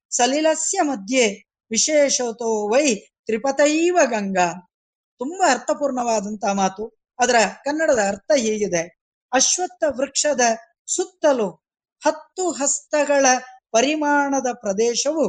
ಸಲಿಲಸ್ಯ 0.09 0.79
ಮಧ್ಯೆ 0.81 1.25
ವಿಶೇಷತೋ 1.71 2.51
ವೈ 2.73 2.87
ತ್ರಿಪತೈವ 3.27 3.97
ಗಂಗಾ. 4.05 4.47
ತುಂಬಾ 5.19 5.51
ಅರ್ಥಪೂರ್ಣವಾದಂತಹ 5.51 6.53
ಮಾತು. 6.53 6.83
ಅದರ 7.19 7.35
ಕನ್ನಡದ 7.65 7.99
ಅರ್ಥ 8.07 8.31
ಹೀಗಿದೆ. 8.37 8.83
ಅಶ್ವತ್ಥ 9.33 9.83
ವೃಕ್ಷದ 9.87 10.41
ಸುತ್ತಲೂ 10.87 11.49
ಹತ್ತು 12.05 12.51
ಹಸ್ತಗಳ 12.51 13.25
ಪರಿಮಾಣದ 13.71 14.47
ಪ್ರದೇಶವು 14.53 15.25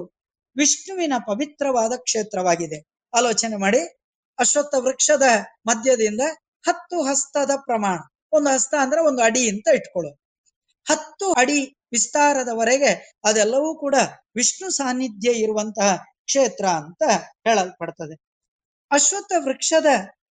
ವಿಷ್ಣುವಿನ 0.57 1.13
ಪವಿತ್ರವಾದ 1.27 1.93
ಕ್ಷೇತ್ರವಾಗಿದೆ. 1.97 2.79
ಆಲೋಚನೆ 3.17 3.57
ಮಾಡಿ. 3.57 3.81
ಅಶ್ವತ್ಥ 4.39 4.75
ವೃಕ್ಷದ 4.79 5.23
ಮಧ್ಯದಿಂದ 5.67 6.21
ಹತ್ತು 6.69 7.03
ಹಸ್ತದ 7.03 7.51
ಪ್ರಮಾಣ. 7.57 7.99
ಒಂದು 8.33 8.51
ಹಸ್ತ 8.51 8.75
ಅಂದ್ರೆ 8.81 9.01
ಒಂದು 9.01 9.23
ಅಡಿ 9.23 9.51
ಅಂತ 9.51 9.69
ಇಟ್ಕೊಳ್ಳು 9.75 10.13
ಹತ್ತು 10.89 11.33
ಅಡಿ 11.33 11.59
ವಿಸ್ತಾರದವರೆಗೆ 11.93 13.19
ಅದೆಲ್ಲವೂ 13.25 13.79
ಕೂಡ 13.79 13.95
ವಿಷ್ಣು 14.37 14.71
ಸಾನ್ನಿಧ್ಯ 14.71 15.31
ಇರುವಂತಹ 15.31 15.91
ಕ್ಷೇತ್ರ 16.25 16.67
ಅಂತ 16.67 17.03
ಹೇಳಲ್ಪಡ್ತದೆ. 17.47 18.24
ಅಶ್ವತ್ಥ 18.95 19.33
ವೃಕ್ಷದ 19.39 19.87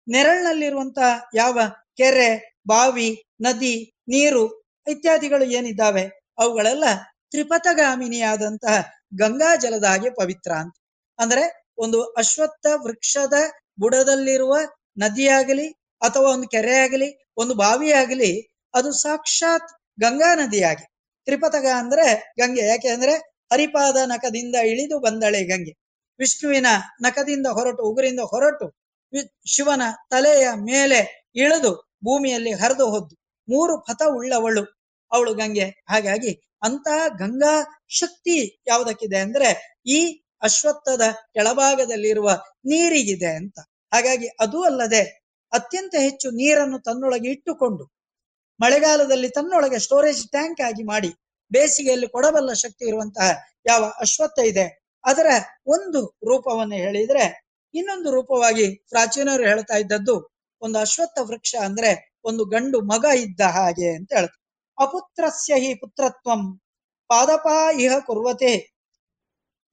ನೆರಳಿನಲ್ಲಿರುವಂತಹ 0.08 1.12
ಯಾವ 1.36 1.60
ಕೆರೆ, 1.98 2.30
ಬಾವಿ, 2.68 3.10
ನದಿ, 3.42 3.76
ನೀರು 4.08 4.44
ಇತ್ಯಾದಿಗಳು 4.88 5.46
ಏನಿದ್ದಾವೆ? 5.46 6.04
ಅವುಗಳೆಲ್ಲ 6.38 6.86
ತ್ರಿಪಥಗಾಮಿನಿಯಾದಂತಹ 7.30 8.78
ಗಂಗಾ 9.18 9.56
ಜಲದ 9.56 9.86
ಹಾಗೆ 9.86 10.10
ಪವಿತ್ರ 10.10 10.52
ಅಂತ. 10.54 10.76
ಅಂದ್ರೆ 11.20 11.44
ಒಂದು 11.78 12.00
ಅಶ್ವತ್ಥ 12.04 12.66
ವೃಕ್ಷದ 12.86 13.34
ಬುಡದಲ್ಲಿರುವ 13.80 14.54
ನದಿಯಾಗಲಿ 14.98 15.68
ಅಥವಾ 16.02 16.28
ಒಂದು 16.34 16.48
ಕೆರೆ 16.48 16.76
ಆಗಲಿ 16.78 17.10
ಒಂದು 17.38 17.54
ಬಾವಿಯಾಗಲಿ, 17.54 18.32
ಅದು 18.74 18.90
ಸಾಕ್ಷಾತ್ 18.92 19.72
ಗಂಗಾ 20.02 20.36
ನದಿಯಾಗಿ. 20.36 20.86
ತ್ರಿಪಥಗ 21.28 21.68
ಅಂದ್ರೆ 21.76 22.06
ಗಂಗೆ. 22.40 22.64
ಯಾಕೆ 22.68 22.90
ಅಂದ್ರೆ 22.90 23.14
ಹರಿಪಾದ 23.52 23.98
ನಕದಿಂದ 24.06 24.56
ಇಳಿದು 24.56 25.00
ಬಂದಳೆ 25.00 25.42
ಗಂಗೆ. 25.44 25.74
ವಿಷ್ಣುವಿನ 26.20 26.68
ನಖದಿಂದ 27.02 27.48
ಹೊರಟು, 27.48 27.84
ಉಗುರಿಂದ 27.84 28.20
ಹೊರಟು 28.20 28.66
ಶಿವನ 29.46 29.82
ತಲೆಯ 30.10 30.48
ಮೇಲೆ 30.54 31.00
ಇಳಿದು 31.36 31.72
ಭೂಮಿಯಲ್ಲಿ 32.06 32.52
ಹರಿದು 32.52 32.86
ಹೋದ್ದು. 32.90 33.16
ಮೂರು 33.48 33.78
ಪಥ 33.78 34.02
ಉಳ್ಳವಳು 34.10 34.64
ಅವಳು 35.12 35.34
ಗಂಗೆ. 35.34 35.68
ಹಾಗಾಗಿ 35.90 36.32
ಅಂತಹ 36.62 37.08
ಗಂಗಾ 37.08 37.54
ಶಕ್ತಿ 37.90 38.64
ಯಾವುದಕ್ಕಿದೆ 38.68 39.18
ಅಂದ್ರೆ 39.18 39.50
ಈ 39.86 40.00
ಅಶ್ವತ್ಥದ 40.42 41.02
ಕೆಳಭಾಗದಲ್ಲಿರುವ 41.34 42.30
ನೀರಿಗಿದೆ 42.66 43.36
ಅಂತ. 43.36 43.58
ಹಾಗಾಗಿ 43.94 44.28
ಅದು 44.40 44.64
ಅಲ್ಲದೆ 44.64 45.02
ಅತ್ಯಂತ 45.54 45.96
ಹೆಚ್ಚು 46.00 46.32
ನೀರನ್ನು 46.32 46.80
ತನ್ನೊಳಗೆ 46.80 47.30
ಇಟ್ಟುಕೊಂಡು 47.30 47.84
ಮಳೆಗಾಲದಲ್ಲಿ 48.60 49.30
ತನ್ನೊಳಗೆ 49.30 49.80
ಸ್ಟೋರೇಜ್ 49.80 50.24
ಟ್ಯಾಂಕ್ 50.30 50.62
ಆಗಿ 50.62 50.84
ಮಾಡಿ 50.84 51.12
ಬೇಸಿಗೆಯಲ್ಲಿ 51.52 52.08
ಕೊಡಬಲ್ಲ 52.08 52.54
ಶಕ್ತಿ 52.54 52.84
ಇರುವಂತಹ 52.86 53.30
ಯಾವ 53.68 53.84
ಅಶ್ವತ್ಥ 54.00 54.40
ಇದೆ? 54.40 54.66
ಅದರ 55.06 55.28
ಒಂದು 55.68 56.18
ರೂಪವನ್ನು 56.28 56.76
ಹೇಳಿದ್ರೆ, 56.76 57.52
ಇನ್ನೊಂದು 57.73 58.11
ರೂಪವಾಗಿ 58.11 58.76
ಪ್ರಾಚೀನರು 58.76 59.44
ಹೇಳ್ತಾ 59.44 59.76
ಇದ್ದದ್ದು 59.76 60.15
ಒಂದು 60.61 60.80
ಅಶ್ವತ್ಥ 60.80 61.18
ವೃಕ್ಷ 61.22 61.56
ಅಂದ್ರೆ 61.56 62.19
ಒಂದು 62.23 62.45
ಗಂಡು 62.45 62.82
ಮಗ 62.82 63.06
ಇದ್ದ 63.15 63.41
ಹಾಗೆ 63.41 63.95
ಅಂತ 63.95 64.14
ಹೇಳ್ತಾರೆ. 64.14 64.38
ಅಪುತ್ರಸ್ಯ 64.80 65.53
ಹಿ 65.53 65.73
ಪುತ್ರತ್ವಂ, 65.76 66.60
ಪಾದಪ 67.10 67.48
ಇಹ 67.80 67.94
ಕುರ್ವತೆ, 67.99 68.72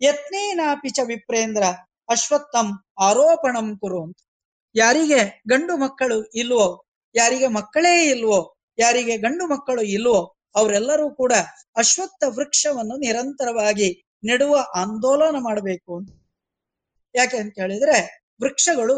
ಯತ್ನೇನಾಪಿ 0.01 0.89
ವಿಪ್ರೇಂದ್ರ, 1.05 1.63
ಅಶ್ವತ್ಥಂ 2.09 2.67
ಆರೋಪಣಂ 2.99 3.79
ಕುರು 3.79 4.03
ಅಂತ. 4.03 4.19
ಯಾರಿಗೆ 4.75 5.43
ಗಂಡು 5.49 5.77
ಮಕ್ಕಳು 5.77 6.25
ಇಲ್ವೋ, 6.25 6.85
ಯಾರಿಗೆ 7.15 7.49
ಮಕ್ಕಳೇ 7.49 8.05
ಇಲ್ವೋ, 8.05 8.57
ಯಾರಿಗೆ 8.79 9.17
ಗಂಡು 9.17 9.47
ಮಕ್ಕಳು 9.47 9.83
ಇಲ್ವೋ, 9.83 10.35
ಅವರೆಲ್ಲರೂ 10.55 11.11
ಕೂಡ 11.11 11.33
ಅಶ್ವತ್ಥ 11.77 12.25
ವೃಕ್ಷವನ್ನು 12.29 12.97
ನಿರಂತರವಾಗಿ 12.97 14.08
ನೆಡುವ 14.23 14.55
ಆಂದೋಲನ 14.75 15.37
ಮಾಡಬೇಕು 15.41 15.91
ಅಂತ. 15.99 16.11
ಯಾಕೆ 17.15 17.37
ಅಂತ 17.37 17.55
ಹೇಳಿದ್ರೆ 17.61 17.97
ವೃಕ್ಷಗಳು 18.43 18.97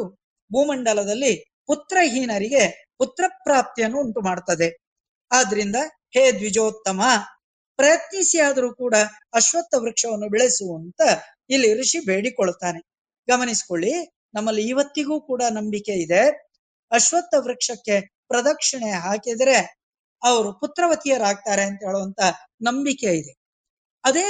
ಭೂಮಂಡಲದಲ್ಲಿ 0.51 1.33
ಪುತ್ರಹೀನರಿಗೆ 1.67 2.63
ಪುತ್ರ 2.99 3.25
ಪ್ರಾಪ್ತಿಯನ್ನು 3.45 3.99
ಉಂಟು 4.01 4.21
ಮಾಡ್ತದೆ 4.21 4.69
ಆದ್ರಿಂದ 5.31 5.79
ಹೇ 6.15 6.25
ದ್ವಿಜೋತ್ತಮ 6.33 7.01
ಪ್ರಯತ್ನಿಸಿ 7.79 8.39
ಆದರೂ 8.39 8.69
ಕೂಡ 8.75 8.95
ಅಶ್ವತ್ಥ 9.35 9.75
ವೃಕ್ಷವನ್ನು 9.75 10.29
ಬೆಳೆಸುವಂತ 10.29 11.01
ಇಲ್ಲಿ 11.51 11.69
ಋಷಿ 11.81 11.99
ಬೇಡಿಕೊಳ್ತಾನೆ 12.07 12.81
ಗಮನಿಸ್ಕೊಳ್ಳಿ, 13.29 13.93
ನಮ್ಮಲ್ಲಿ 14.35 14.63
ಇವತ್ತಿಗೂ 14.69 15.17
ಕೂಡ 15.21 15.43
ನಂಬಿಕೆ 15.51 15.95
ಇದೆ. 16.05 16.23
ಅಶ್ವತ್ಥ 16.91 17.35
ವೃಕ್ಷಕ್ಕೆ 17.39 17.97
ಪ್ರದಕ್ಷಿಣೆ 18.29 18.91
ಹಾಕಿದರೆ 19.07 19.57
ಅವರು 20.23 20.49
ಪುತ್ರವತಿಯರಾಗ್ತಾರೆ 20.61 21.63
ಅಂತ 21.63 21.81
ಹೇಳುವಂತ 21.87 22.21
ನಂಬಿಕೆ 22.63 23.11
ಇದೆ. 23.21 23.33
ಅದೇ 24.05 24.29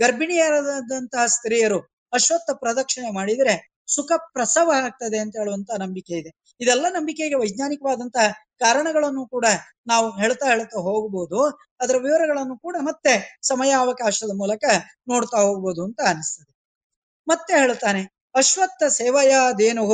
ಗರ್ಭಿಣಿಯರಾದಂತಹ 0.00 1.26
ಸ್ತ್ರೀಯರು 1.26 1.78
ಅಶ್ವತ್ಥ 2.12 2.50
ಪ್ರದಕ್ಷಿಣೆ 2.52 3.10
ಮಾಡಿದರೆ 3.10 3.54
ಸುಖ 3.86 4.12
ಪ್ರಸವ 4.32 4.72
ಆಗ್ತದೆ 4.84 5.18
ಅಂತ 5.18 5.34
ಹೇಳುವಂತ 5.36 5.70
ನಂಬಿಕೆ 5.78 6.14
ಇದೆ. 6.18 6.30
ಇದೆಲ್ಲ 6.60 6.86
ನಂಬಿಕೆಗೆ 6.88 7.34
ವೈಜ್ಞಾನಿಕವಾದಂತಹ 7.34 8.26
ಕಾರಣಗಳನ್ನು 8.58 9.26
ಕೂಡ 9.26 9.46
ನಾವು 9.86 10.06
ಹೇಳ್ತಾ 10.16 10.46
ಹೇಳ್ತಾ 10.46 10.78
ಹೋಗ್ಬೋದು. 10.78 11.40
ಅದರ 11.80 11.96
ವಿವರಗಳನ್ನು 11.96 12.56
ಕೂಡ 12.58 12.76
ಮತ್ತೆ 12.80 13.38
ಸಮಯಾವಕಾಶದ 13.42 14.32
ಮೂಲಕ 14.36 14.64
ನೋಡ್ತಾ 15.08 15.38
ಹೋಗ್ಬೋದು 15.38 15.84
ಅಂತ 15.84 16.00
ಅನಿಸ್ತದೆ. 16.06 16.52
ಮತ್ತೆ 17.28 17.52
ಹೇಳ್ತಾನೆ, 17.54 18.02
ಅಶ್ವತ್ಥ 18.34 18.82
ಸೇವಯಾದೇನು 18.84 19.86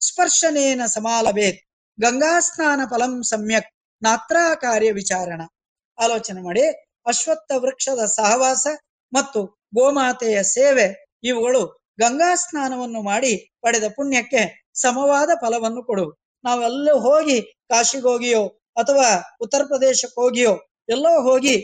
ಸ್ಪರ್ಶನೇನ 0.00 0.82
ಸಮಾಲಭೇತ್ 0.86 1.60
ಗಂಗಾ 1.98 2.40
ಸ್ನಾನ 2.40 2.80
ಫಲಂ 2.90 3.22
ಸಮ್ಯಕ್ 3.22 3.70
ನಾತ್ರ 4.02 4.36
ಕಾರ್ಯ 4.54 4.92
ವಿಚಾರಣ. 4.92 5.40
ಆಲೋಚನೆ 5.98 6.40
ಮಾಡಿ, 6.42 6.64
ಅಶ್ವತ್ಥ 7.06 7.52
ವೃಕ್ಷದ 7.56 8.04
ಸಹವಾಸ 8.06 8.66
ಮತ್ತು 9.12 9.40
ಗೋಮಾತೆಯ 9.74 10.38
ಸೇವೆ, 10.56 10.86
ಇವುಗಳು 11.24 11.62
ಗಂಗಾ 11.98 12.30
ಸ್ನಾನವನ್ನು 12.34 13.00
ಮಾಡಿ 13.02 13.32
ಪಡೆದ 13.62 13.86
ಪುಣ್ಯಕ್ಕೆ 13.96 14.42
ಸಮವಾದ 14.74 15.30
ಫಲವನ್ನು 15.42 15.82
ಕೊಡು. 15.82 16.06
ನಾವೆಲ್ಲೂ 16.44 16.94
ಹೋಗಿ 16.98 17.38
ಕಾಶಿಗೆ 17.68 18.06
ಹೋಗಿಯೋ 18.08 18.42
ಅಥವಾ 18.76 19.08
ಉತ್ತರ 19.40 19.62
ಪ್ರದೇಶಕ್ಕೆ 19.66 20.18
ಹೋಗಿಯೋ, 20.20 20.52
ಎಲ್ಲೋ 20.88 21.12
ಹೋಗಿ 21.22 21.56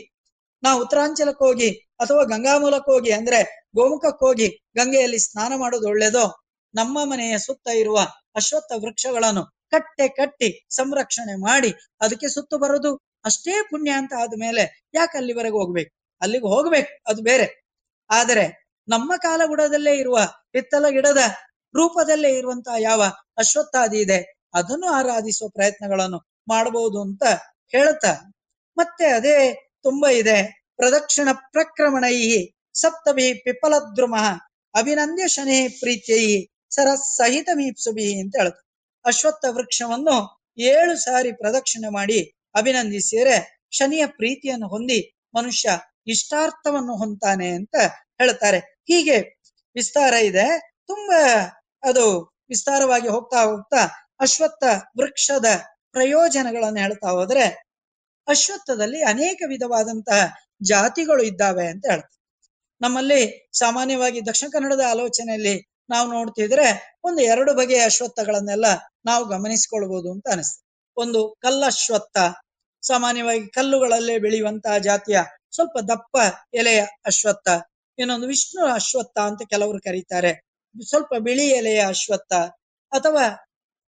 ನಾವು 0.63 0.77
ಉತ್ತರಾಂಚಲಕ್ಕೆ 0.81 1.43
ಹೋಗಿ 1.45 1.69
ಅಥವಾ 1.99 2.21
ಗಂಗಾ 2.23 2.53
ಮೂಲಕ್ಕೆ 2.57 2.91
ಹೋಗಿ 2.91 3.11
ಅಂದ್ರೆ 3.11 3.39
ಗೋಮುಖಕ್ಕೆ 3.75 4.23
ಹೋಗಿ 4.25 4.47
ಗಂಗೆಯಲ್ಲಿ 4.77 5.19
ಸ್ನಾನ 5.19 5.51
ಮಾಡೋದು 5.55 5.87
ಒಳ್ಳೇದೋ? 5.89 6.25
ನಮ್ಮ 6.73 6.97
ಮನೆಯ 7.03 7.35
ಸುತ್ತ 7.37 7.67
ಇರುವ 7.81 7.97
ಅಶ್ವತ್ಥ 8.35 8.71
ವೃಕ್ಷಗಳನ್ನು 8.83 9.43
ಕಟ್ಟೆ 9.71 10.07
ಕಟ್ಟಿ 10.09 10.49
ಸಂರಕ್ಷಣೆ 10.69 11.35
ಮಾಡಿ 11.47 11.71
ಅದಕ್ಕೆ 12.01 12.27
ಸುತ್ತು 12.27 12.57
ಬರೋದು 12.57 12.91
ಅಷ್ಟೇ 13.25 13.55
ಪುಣ್ಯ 13.69 13.91
ಅಂತ 13.91 14.13
ಆದ್ಮೇಲೆ 14.23 14.63
ಯಾಕೆ 14.93 15.15
ಅಲ್ಲಿವರೆಗೆ 15.17 15.57
ಹೋಗ್ಬೇಕು? 15.57 15.91
ಅಲ್ಲಿಗೆ 16.21 16.47
ಹೋಗ್ಬೇಕು, 16.47 16.91
ಅದು 17.07 17.21
ಬೇರೆ. 17.21 17.47
ಆದರೆ 18.09 18.45
ನಮ್ಮ 18.87 19.11
ಕಾಲಗುಡದಲ್ಲೇ 19.17 19.93
ಇರುವ 19.97 20.17
ಹಿತ್ತಲ 20.55 20.85
ಗಿಡದ 20.89 21.21
ರೂಪದಲ್ಲೇ 21.73 22.31
ಇರುವಂತಹ 22.37 22.77
ಯಾವ 22.79 23.01
ಅಶ್ವತ್ಥಾದಿ 23.37 23.99
ಇದೆ, 23.99 24.19
ಅದನ್ನು 24.53 24.87
ಆರಾಧಿಸುವ 24.93 25.47
ಪ್ರಯತ್ನಗಳನ್ನು 25.49 26.19
ಮಾಡಬಹುದು 26.47 26.99
ಅಂತ 27.01 27.23
ಹೇಳ್ತಾ 27.73 28.13
ಮತ್ತೆ 28.77 29.05
ಅದೇ 29.09 29.37
ತುಂಬಾ 29.83 30.09
ಇದೆ. 30.11 30.37
ಪ್ರದಕ್ಷಿಣ 30.77 31.29
ಪ್ರಕ್ರಮಣೈ 31.51 32.15
ಸಪ್ತಭಿ 32.75 33.27
ಪಿಪ್ಪಲದ್ರುಮ 33.33 34.15
ಅಭಿನಂದ್ಯ 34.75 35.27
ಶನಿ 35.27 35.59
ಪ್ರೀತಿಯ 35.79 36.39
ಸಹಿತ 37.17 37.49
ಮೀಪ್ಸುಭಿ 37.55 38.07
ಅಂತ 38.21 38.35
ಹೇಳ್ತಾರೆ 38.37 38.63
ಅಶ್ವತ್ಥ 39.05 39.45
ವೃಕ್ಷವನ್ನು 39.49 40.15
ಏಳು 40.67 40.93
ಸಾರಿ 40.97 41.31
ಪ್ರದಕ್ಷಿಣೆ 41.31 41.89
ಮಾಡಿ 41.89 42.19
ಅಭಿನಂದಿಸಿದರೆ 42.55 43.35
ಶನಿಯ 43.71 44.03
ಪ್ರೀತಿಯನ್ನು 44.19 44.67
ಹೊಂದಿ 44.67 44.99
ಮನುಷ್ಯ 45.33 45.69
ಇಷ್ಟಾರ್ಥವನ್ನು 46.07 46.95
ಹೊಂತಾನೆ 46.95 47.49
ಅಂತ 47.49 47.75
ಹೇಳ್ತಾರೆ. 48.21 48.59
ಹೀಗೆ 48.59 49.17
ವಿಸ್ತಾರ 49.75 50.13
ಇದೆ. 50.13 50.77
ತುಂಬಾ 50.87 51.21
ಅದು 51.83 52.35
ವಿಸ್ತಾರವಾಗಿ 52.49 53.07
ಹೋಗ್ತಾ 53.07 53.43
ಹೋಗ್ತಾ 53.43 53.81
ಅಶ್ವತ್ಥ 54.19 54.63
ವೃಕ್ಷದ 55.01 55.45
ಪ್ರಯೋಜನಗಳನ್ನು 55.91 56.79
ಹೇಳ್ತಾ 56.79 57.09
ಹೋದ್ರೆ 57.09 57.45
ಅಶ್ವತ್ಥದಲ್ಲಿ 58.27 59.03
ಅನೇಕ 59.03 59.41
ವಿಧವಾದಂತಹ 59.47 60.33
ಜಾತಿಗಳು 60.63 61.23
ಇದ್ದಾವೆ 61.23 61.67
ಅಂತ 61.67 61.85
ಹೇಳ್ತಾರೆ. 61.89 62.17
ನಮ್ಮಲ್ಲಿ 62.81 63.49
ಸಾಮಾನ್ಯವಾಗಿ 63.57 64.25
ದಕ್ಷಿಣ 64.25 64.49
ಕನ್ನಡದ 64.51 64.81
ಆಲೋಚನೆಯಲ್ಲಿ 64.89 65.67
ನಾವು 65.89 66.13
ನೋಡ್ತಿದ್ರೆ 66.13 66.97
ಒಂದು 67.03 67.21
ಎರಡು 67.21 67.53
ಬಗೆಯ 67.53 67.85
ಅಶ್ವತ್ಥಗಳನ್ನೆಲ್ಲ 67.85 68.65
ನಾವು 69.05 69.25
ಗಮನಿಸಿಕೊಳ್ಬಹುದು 69.25 70.11
ಅಂತ 70.11 70.27
ಅನಿಸ್ತದೆ. 70.31 70.63
ಒಂದು 70.97 71.35
ಕಲ್ಲಶ್ವತ್ಥ, 71.41 72.17
ಸಾಮಾನ್ಯವಾಗಿ 72.81 73.47
ಕಲ್ಲುಗಳಲ್ಲೇ 73.47 74.19
ಬೆಳೆಯುವಂತಹ 74.19 74.77
ಜಾತಿಯ 74.77 75.19
ಸ್ವಲ್ಪ 75.53 75.77
ದಪ್ಪ 75.87 76.17
ಎಲೆಯ 76.53 76.81
ಅಶ್ವತ್ಥ 77.05 77.47
ಇನ್ನೊಂದು 77.97 78.27
ವಿಷ್ಣು 78.27 78.65
ಅಶ್ವತ್ಥ 78.65 79.17
ಅಂತ 79.19 79.41
ಕೆಲವರು 79.49 79.79
ಕರೀತಾರೆ. 79.79 80.31
ಸ್ವಲ್ಪ 80.89 81.13
ಬಿಳಿ 81.19 81.47
ಎಲೆಯ 81.49 81.85
ಅಶ್ವತ್ಥ 81.87 82.33
ಅಥವಾ 82.91 83.25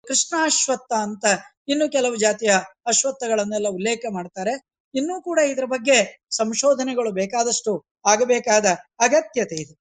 ಕೃಷ್ಣಾಶ್ವತ್ಥ 0.06 0.92
ಅಂತ 0.92 1.24
ಇನ್ನು 1.68 1.90
ಕೆಲವು 1.90 2.16
ಜಾತಿಯ 2.16 2.52
ಅಶ್ವತ್ಥಗಳನ್ನೆಲ್ಲ 2.86 3.68
ಉಲ್ಲೇಖ 3.68 4.04
ಮಾಡ್ತಾರೆ. 4.12 4.54
ಇನ್ನೂ 4.94 5.22
ಕೂಡ 5.22 5.38
ಇದರ 5.38 5.64
ಬಗ್ಗೆ 5.64 6.26
ಸಂಶೋಧನೆಗಳು 6.30 7.12
ಬೇಕಾದಷ್ಟು 7.12 7.72
ಆಗಬೇಕಾದ 8.06 8.66
ಅಗತ್ಯತೆ 9.00 9.54
ಇದೆ. 9.54 9.74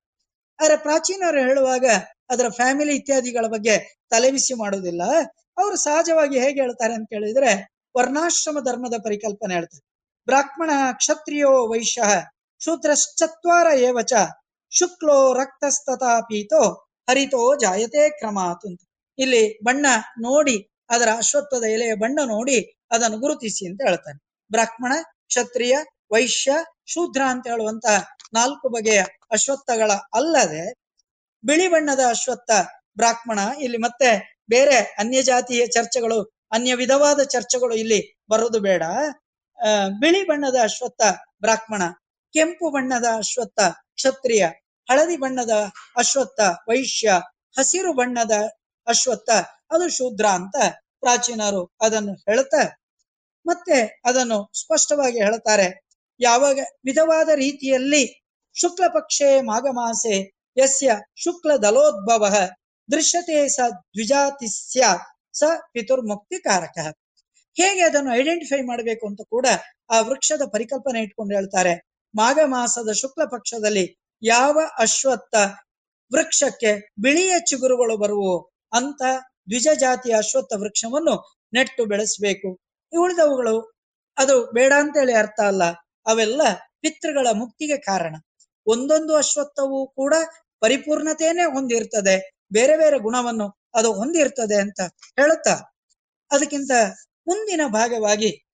ಆದ್ರೆ 0.60 0.78
ಪ್ರಾಚೀನರು 0.78 1.40
ಹೇಳುವಾಗ 1.40 1.86
ಅದರ 2.30 2.48
ಫ್ಯಾಮಿಲಿ 2.50 2.96
ಇತ್ಯಾದಿಗಳ 2.96 3.46
ಬಗ್ಗೆ 3.48 3.76
ತಲೆಬಿಸಿ 4.10 4.54
ಮಾಡುವುದಿಲ್ಲ. 4.54 5.02
ಅವರು 5.58 5.76
ಸಹಜವಾಗಿ 5.78 6.40
ಹೇಗೆ 6.40 6.62
ಹೇಳ್ತಾರೆ 6.62 6.94
ಅಂತ 6.94 7.08
ಕೇಳಿದ್ರೆ 7.10 7.52
ವರ್ಣಾಶ್ರಮ 7.96 8.60
ಧರ್ಮದ 8.60 8.94
ಪರಿಕಲ್ಪನೆ 9.04 9.54
ಹೇಳ್ತಾರೆ. 9.54 9.84
ಬ್ರಾಹ್ಮಣ 10.28 10.72
ಕ್ಷತ್ರಿಯೋ 10.94 11.52
ವೈಶ್ಯ 11.72 12.02
ಶೂದ್ರಶ್ಚತ್ವಾರ 12.62 13.68
ಏವಚ 13.80 14.14
ಶುಕ್ಲೋ 14.72 15.18
ರಕ್ತಸ್ತಥಾ 15.34 16.14
ಪೀತೋ 16.22 16.64
ಹರಿತೋ 17.08 17.44
ಜಾಯತೆ 17.56 18.04
ಕ್ರಮಾತ್ 18.10 18.66
ಅಂತ. 18.66 18.82
ಇಲ್ಲಿ 19.18 19.44
ಬಣ್ಣ 19.64 19.86
ನೋಡಿ, 20.20 20.56
ಅದರ 20.90 21.10
ಅಶ್ವತ್ಥದ 21.18 21.66
ಎಲೆಯ 21.76 21.94
ಬಣ್ಣ 21.96 22.20
ನೋಡಿ, 22.26 22.58
ಅದನ್ನು 22.92 23.18
ಗುರುತಿಸಿ 23.18 23.64
ಅಂತ 23.70 23.80
ಹೇಳ್ತಾನೆ. 23.88 24.20
ಬ್ರಾಹ್ಮಣ, 24.52 24.94
ಕ್ಷತ್ರಿಯ, 25.28 25.76
ವೈಶ್ಯ, 26.12 26.52
ಶೂದ್ರ 26.86 27.22
ಅಂತ 27.30 27.46
ಹೇಳುವಂತಹ 27.48 27.98
ನಾಲ್ಕು 28.34 28.68
ಬಗೆಯ 28.70 29.02
ಅಶ್ವತ್ಥಗಳ 29.32 29.92
ಅಲ್ಲದೆ 30.14 30.64
ಬಿಳಿ 31.44 31.68
ಬಣ್ಣದ 31.68 32.04
ಅಶ್ವತ್ಥ 32.10 32.52
ಬ್ರಾಹ್ಮಣ 32.98 33.40
ಇಲ್ಲಿ 33.60 33.78
ಮತ್ತೆ 33.78 34.10
ಬೇರೆ 34.50 34.78
ಅನ್ಯ 35.00 35.22
ಜಾತಿಯ 35.22 35.64
ಚರ್ಚೆಗಳು 35.68 36.20
ಅನ್ಯ 36.52 36.74
ವಿಧವಾದ 36.76 37.22
ಚರ್ಚೆಗಳು 37.24 37.74
ಇಲ್ಲಿ 37.76 38.00
ಬರೋದು 38.32 38.60
ಬೇಡ. 38.60 38.84
ಬಿಳಿ 40.00 40.22
ಬಣ್ಣದ 40.28 40.58
ಅಶ್ವತ್ಥ 40.64 41.02
ಬ್ರಾಹ್ಮಣ, 41.42 41.84
ಕೆಂಪು 42.34 42.68
ಬಣ್ಣದ 42.72 43.08
ಅಶ್ವತ್ಥ 43.18 43.60
ಕ್ಷತ್ರಿಯ, 43.96 44.46
ಹಳದಿ 44.90 45.18
ಬಣ್ಣದ 45.18 45.54
ಅಶ್ವತ್ಥ 45.98 46.40
ವೈಶ್ಯ, 46.70 47.08
ಹಸಿರು 47.58 47.94
ಬಣ್ಣದ 47.94 48.36
ಅಶ್ವತ್ಥ, 48.88 49.30
ಅದು 49.72 49.90
ಶೂದ್ರ 49.90 50.26
ಅಂತ 50.30 50.58
ಪ್ರಾಚೀನರು 51.00 51.64
ಅದನ್ನು 51.82 52.14
ಹೇಳ್ತಾ 52.28 52.62
ಮತ್ತೆ 53.46 54.02
ಅದನ್ನು 54.06 54.38
ಸ್ಪಷ್ಟವಾಗಿ 54.54 55.20
ಹೇಳ್ತಾರೆ. 55.22 55.68
ಯಾವಾಗ 56.20 56.60
ವಿಧವಾದ 56.86 57.30
ರೀತಿಯಲ್ಲಿ 57.36 58.04
ಶುಕ್ಲ 58.56 58.86
ಪಕ್ಷೆ 58.88 59.42
ಮಾಘಮಾಸೆ, 59.42 60.16
ಯಸ್ಯ 60.58 60.92
ಶುಕ್ಲ 61.16 61.52
ದಲೋದ್ಭವ 61.58 62.24
ದೃಶ್ಯತೆ 62.90 63.38
ಸ 63.50 63.60
ದ್ವಿಜಾತಿ 63.96 64.48
ಸ್ಯಾತ್, 64.48 65.06
ಸ 65.34 65.44
ಪಿತುರ್ಮುಕ್ತಿ 65.74 66.38
ಕಾರಕ. 66.44 66.78
ಹೇಗೆ 67.58 67.82
ಅದನ್ನು 67.82 68.12
ಐಡೆಂಟಿಫೈ 68.16 68.62
ಮಾಡಬೇಕು 68.62 69.08
ಅಂತ 69.08 69.22
ಕೂಡ 69.30 69.48
ಆ 69.90 70.00
ವೃಕ್ಷದ 70.02 70.42
ಪರಿಕಲ್ಪನೆ 70.54 71.00
ಇಟ್ಕೊಂಡು 71.02 71.36
ಹೇಳ್ತಾರೆ. 71.36 71.74
ಮಾಘ 72.16 72.40
ಮಾಸದ 72.46 72.92
ಶುಕ್ಲ 72.92 73.24
ಪಕ್ಷದಲ್ಲಿ 73.26 73.86
ಯಾವ 74.24 74.58
ಅಶ್ವತ್ಥ 74.80 75.36
ವೃಕ್ಷಕ್ಕೆ 76.12 76.72
ಬಿಳಿಯ 77.02 77.34
ಚಿಗುರುಗಳು 77.40 77.98
ಬರುವು 77.98 78.36
ಅಂತ 78.74 79.02
ದ್ವಿಜ 79.50 79.68
ಜಾತಿಯ 79.80 80.14
ಅಶ್ವತ್ಥ 80.18 80.54
ವೃಕ್ಷವನ್ನು 80.56 81.16
ನೆಟ್ಟು 81.54 81.86
ಬೆಳೆಸಬೇಕು. 81.86 82.50
ಉಳಿದವುಗಳು 82.94 83.56
ಅದು 84.18 84.52
ಬೇಡ 84.52 84.74
ಅಂತೇಳಿ 84.78 85.14
ಅರ್ಥ 85.14 85.40
ಅಲ್ಲ. 85.42 85.64
ಅವೆಲ್ಲ 86.06 86.42
ಪಿತೃಗಳ 86.82 87.28
ಮುಕ್ತಿಗೆ 87.34 87.78
ಕಾರಣ. 87.78 88.16
ಒಂದೊಂದು 88.68 89.14
ಅಶ್ವತ್ಥವೂ 89.16 89.88
ಕೂಡ 89.88 90.14
ಪರಿಪೂರ್ಣತೆಯನ್ನೇ 90.62 91.46
ಹೊಂದಿರ್ತದೆ. 91.54 92.16
ಬೇರೆ 92.54 92.78
ಬೇರೆ 92.78 92.98
ಗುಣವನ್ನು 93.00 93.48
ಅದು 93.76 93.94
ಹೊಂದಿರ್ತದೆ 93.94 94.58
ಅಂತ 94.62 94.80
ಹೇಳುತ್ತಾ? 95.20 95.56
ಅದಕ್ಕಿಂತ 96.32 96.72
ಮುಂದಿನ 97.28 97.62
ಭಾಗವಾಗಿ 97.68 98.46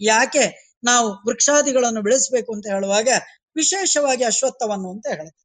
ಯಾಕೆ 0.00 0.76
ನಾವು 0.84 1.10
ವೃಕ್ಷಾದಿಗಳನ್ನು 1.10 2.02
ಬೆಳೆಸಬೇಕು 2.02 2.54
ಅಂತ 2.54 2.66
ಹೇಳುವಾಗ 2.66 3.08
ವಿಶೇಷವಾಗಿ 3.56 4.24
ಅಶ್ವತ್ಥವನ್ನು 4.24 4.90
ಅಂತ 4.90 5.06
ಹೇಳುತ್ತೆ. 5.08 5.42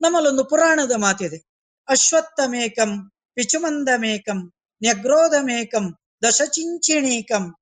ನಮ್ಮಲ್ಲೊಂದು 0.00 0.44
ಪುರಾಣದ 0.44 0.92
ಮಾತಿದೆ. 0.96 1.48
ಅಶ್ವತ್ಥಮೇಕಂ 1.88 3.10
ಪಿಚುಮಂದಮೇಕಂ 3.34 4.52
ನ್ಯಗ್ರೋಧಮೇಕಂ 4.82 5.94
ದಶಚಿಂಚಿಣೀಕಂ 6.28 7.54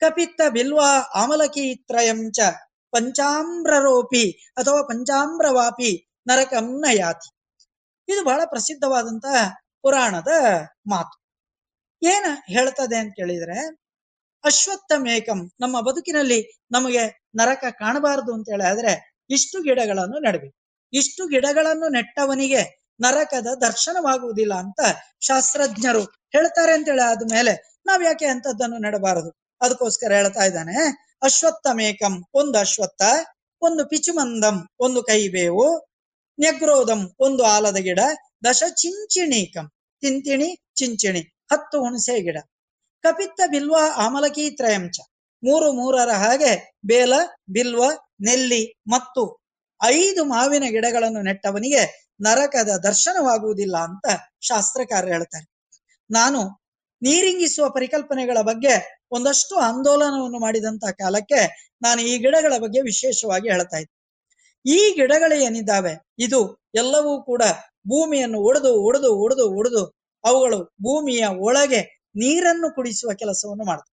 ಕಪಿತ್ತ 0.00 0.40
ಬಿಲ್ವಾ 0.52 0.90
ಆಮಲಕಿ 0.98 1.74
ತ್ರಯಂಚ 1.74 2.40
ಪಂಚಾಮ್ರರೋಪಿ 2.90 4.30
ಅಥವಾ 4.30 4.82
ಪಂಚಾಮ್ರವಾಪಿ 4.82 6.08
ನರಕಂನ 6.26 6.84
ಯಾತಿ. 6.92 7.30
ಇದು 8.08 8.24
ಬಹಳ 8.24 8.40
ಪ್ರಸಿದ್ಧವಾದಂತಹ 8.44 9.54
ಪುರಾಣದ 9.82 10.28
ಮಾತು. 10.86 11.21
ಏನ 12.02 12.26
ಹೇಳ್ತದೆ 12.48 12.96
ಅಂತ 12.96 13.12
ಕೇಳಿದ್ರೆ 13.16 13.58
ಅಶ್ವತ್ಥಮೇಕಂ 14.44 15.50
ನಮ್ಮ 15.60 15.80
ಬದುಕಿನಲ್ಲಿ 15.80 16.66
ನಮಗೆ 16.70 17.30
ನರಕ 17.36 17.64
ಕಾಣಬಾರದು 17.78 18.34
ಅಂತ 18.34 18.48
ಹೇಳಿದ್ರೆ 18.50 18.92
ಇಷ್ಟು 19.30 19.62
ಗಿಡಗಳನ್ನು 19.62 20.18
ನೆಡಬೇಕು. 20.18 20.56
ಇಷ್ಟು 20.92 21.26
ಗಿಡಗಳನ್ನು 21.26 21.88
ನೆಟ್ಟವನಿಗೆ 21.88 22.62
ನರಕದ 23.00 23.46
ದರ್ಶನವಾಗುವುದಿಲ್ಲ 23.60 24.54
ಅಂತ 24.54 24.80
ಶಾಸ್ತ್ರಜ್ಞರು 25.20 26.02
ಹೇಳ್ತಾರೆ 26.04 26.72
ಅಂತೇಳಿ 26.72 27.02
ಆದ್ಮೇಲೆ 27.02 27.82
ನಾವ್ 27.86 28.04
ಯಾಕೆ 28.04 28.26
ಅಂತದ್ದನ್ನು 28.26 28.78
ನೆಡಬಾರದು? 28.78 29.30
ಅದಕ್ಕೋಸ್ಕರ 29.60 30.12
ಹೇಳ್ತಾ 30.12 30.44
ಇದ್ದಾನೆ 30.44 30.76
ಅಶ್ವತ್ಥಮೇಕಂ 31.22 32.24
ಒಂದು 32.34 32.58
ಅಶ್ವತ್ಥ, 32.58 33.02
ಒಂದು 33.62 33.84
ಪಿಚುಮಂದಂ, 33.84 34.68
ಒಂದು 34.80 35.02
ಕೈಬೇವು, 35.02 35.66
ನೆಗ್ರೋದಂ, 36.38 37.10
ಒಂದು 37.20 37.42
ಆಲದ 37.44 37.76
ಗಿಡ, 37.76 38.00
ದಶ 38.44 38.62
ಚಿಂಚಿಣೀಕಂ, 38.76 39.66
ತಿಂತಿಣಿ 40.00 40.48
ಚಿಂಚಿಣಿ. 40.74 41.31
ಹತ್ತು 41.52 41.78
ಹುಣಸೆ 41.78 42.20
ಗಿಡ. 42.20 42.38
ಕಪಿತ್ತ, 43.02 43.40
ಬಿಲ್ವ, 43.50 43.76
ಆಮಲಕಿ, 43.96 44.50
ತ್ರಯಂಚ. 44.50 45.00
ಮೂರು 45.42 45.72
ಮೂರರ 45.72 46.10
ಹಾಗೆ 46.10 46.78
ಬೇಲ, 46.86 47.12
ಬಿಲ್ವ, 47.52 47.82
ನೆಲ್ಲಿ 48.20 48.74
ಮತ್ತು 48.86 49.22
ಐದು 49.84 50.24
ಮಾವಿನ 50.24 50.64
ಗಿಡಗಳನ್ನು 50.70 51.22
ನೆಟ್ಟವನಿಗೆ 51.22 52.12
ನರಕದ 52.20 52.68
ದರ್ಶನವಾಗುವುದಿಲ್ಲ 52.68 53.76
ಅಂತ 53.76 54.06
ಶಾಸ್ತ್ರಕಾರ 54.40 55.04
ಹೇಳ್ತಾರೆ. 55.04 55.46
ನಾನು 56.10 56.40
ನೀರಿಂಗಿಸುವ 57.02 57.70
ಪರಿಕಲ್ಪನೆಗಳ 57.70 58.38
ಬಗ್ಗೆ 58.40 59.04
ಒಂದಷ್ಟು 59.10 59.54
ಆಂದೋಲನವನ್ನು 59.58 60.38
ಮಾಡಿದಂತ 60.38 60.84
ಕಾಲಕ್ಕೆ 60.98 61.40
ನಾನು 61.82 62.02
ಈ 62.02 62.18
ಗಿಡಗಳ 62.18 62.52
ಬಗ್ಗೆ 62.58 62.80
ವಿಶೇಷವಾಗಿ 62.80 63.48
ಹೇಳ್ತಾ 63.50 63.76
ಇದ್ದೆ. 63.76 63.92
ಈ 64.66 64.92
ಗಿಡಗಳು 64.94 65.34
ಏನಿದ್ದಾವೆ 65.40 65.94
ಇದು 66.18 66.40
ಎಲ್ಲವೂ 66.74 67.22
ಕೂಡ 67.22 67.42
ಭೂಮಿಯನ್ನು 67.88 68.38
ಒಡೆದು 68.38 68.82
ಒಡೆದು 68.82 69.16
ಒಡೆದು 69.16 69.50
ಒಡೆದು 69.58 70.01
ಅವುಗಳು 70.24 70.58
ಭೂಮಿಯ 70.64 71.26
ಒಳಗೆ 71.26 71.80
ನೀರನ್ನು 72.16 72.74
ಕುಡಿಸುವ 72.74 73.10
ಕೆಲಸವನ್ನು 73.12 73.64
ಮಾಡ್ತವೆ. 73.64 73.90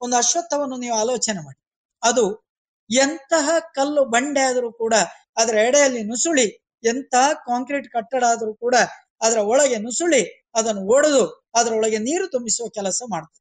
ಒಂದು 0.00 0.16
ಅಶ್ವತ್ಥವನ್ನು 0.16 0.76
ನೀವು 0.76 0.94
ಆಲೋಚನೆ 0.94 1.40
ಮಾಡಿ. 1.44 1.60
ಅದು 2.02 2.24
ಎಂತಹ 2.90 3.50
ಕಲ್ಲು 3.58 4.04
ಬಂಡೆ 4.04 4.40
ಆದರೂ 4.40 4.72
ಕೂಡ 4.72 4.94
ಅದರ 5.36 5.54
ಎಡೆಯಲ್ಲಿ 5.54 6.02
ನುಸುಳಿ 6.02 6.46
ಎಂತಹ 6.84 7.32
ಕಾಂಕ್ರೀಟ್ 7.32 7.88
ಕಟ್ಟಡ 7.88 8.24
ಆದರೂ 8.28 8.54
ಕೂಡ 8.54 8.74
ಅದರ 9.20 9.38
ಒಳಗೆ 9.38 9.76
ನುಸುಳಿ, 9.76 10.50
ಅದನ್ನು 10.54 10.82
ಒಡೆದು 10.86 11.50
ಅದರೊಳಗೆ 11.54 11.98
ನೀರು 11.98 12.28
ತುಂಬಿಸುವ 12.28 12.68
ಕೆಲಸ 12.68 13.02
ಮಾಡ್ತದೆ. 13.10 13.38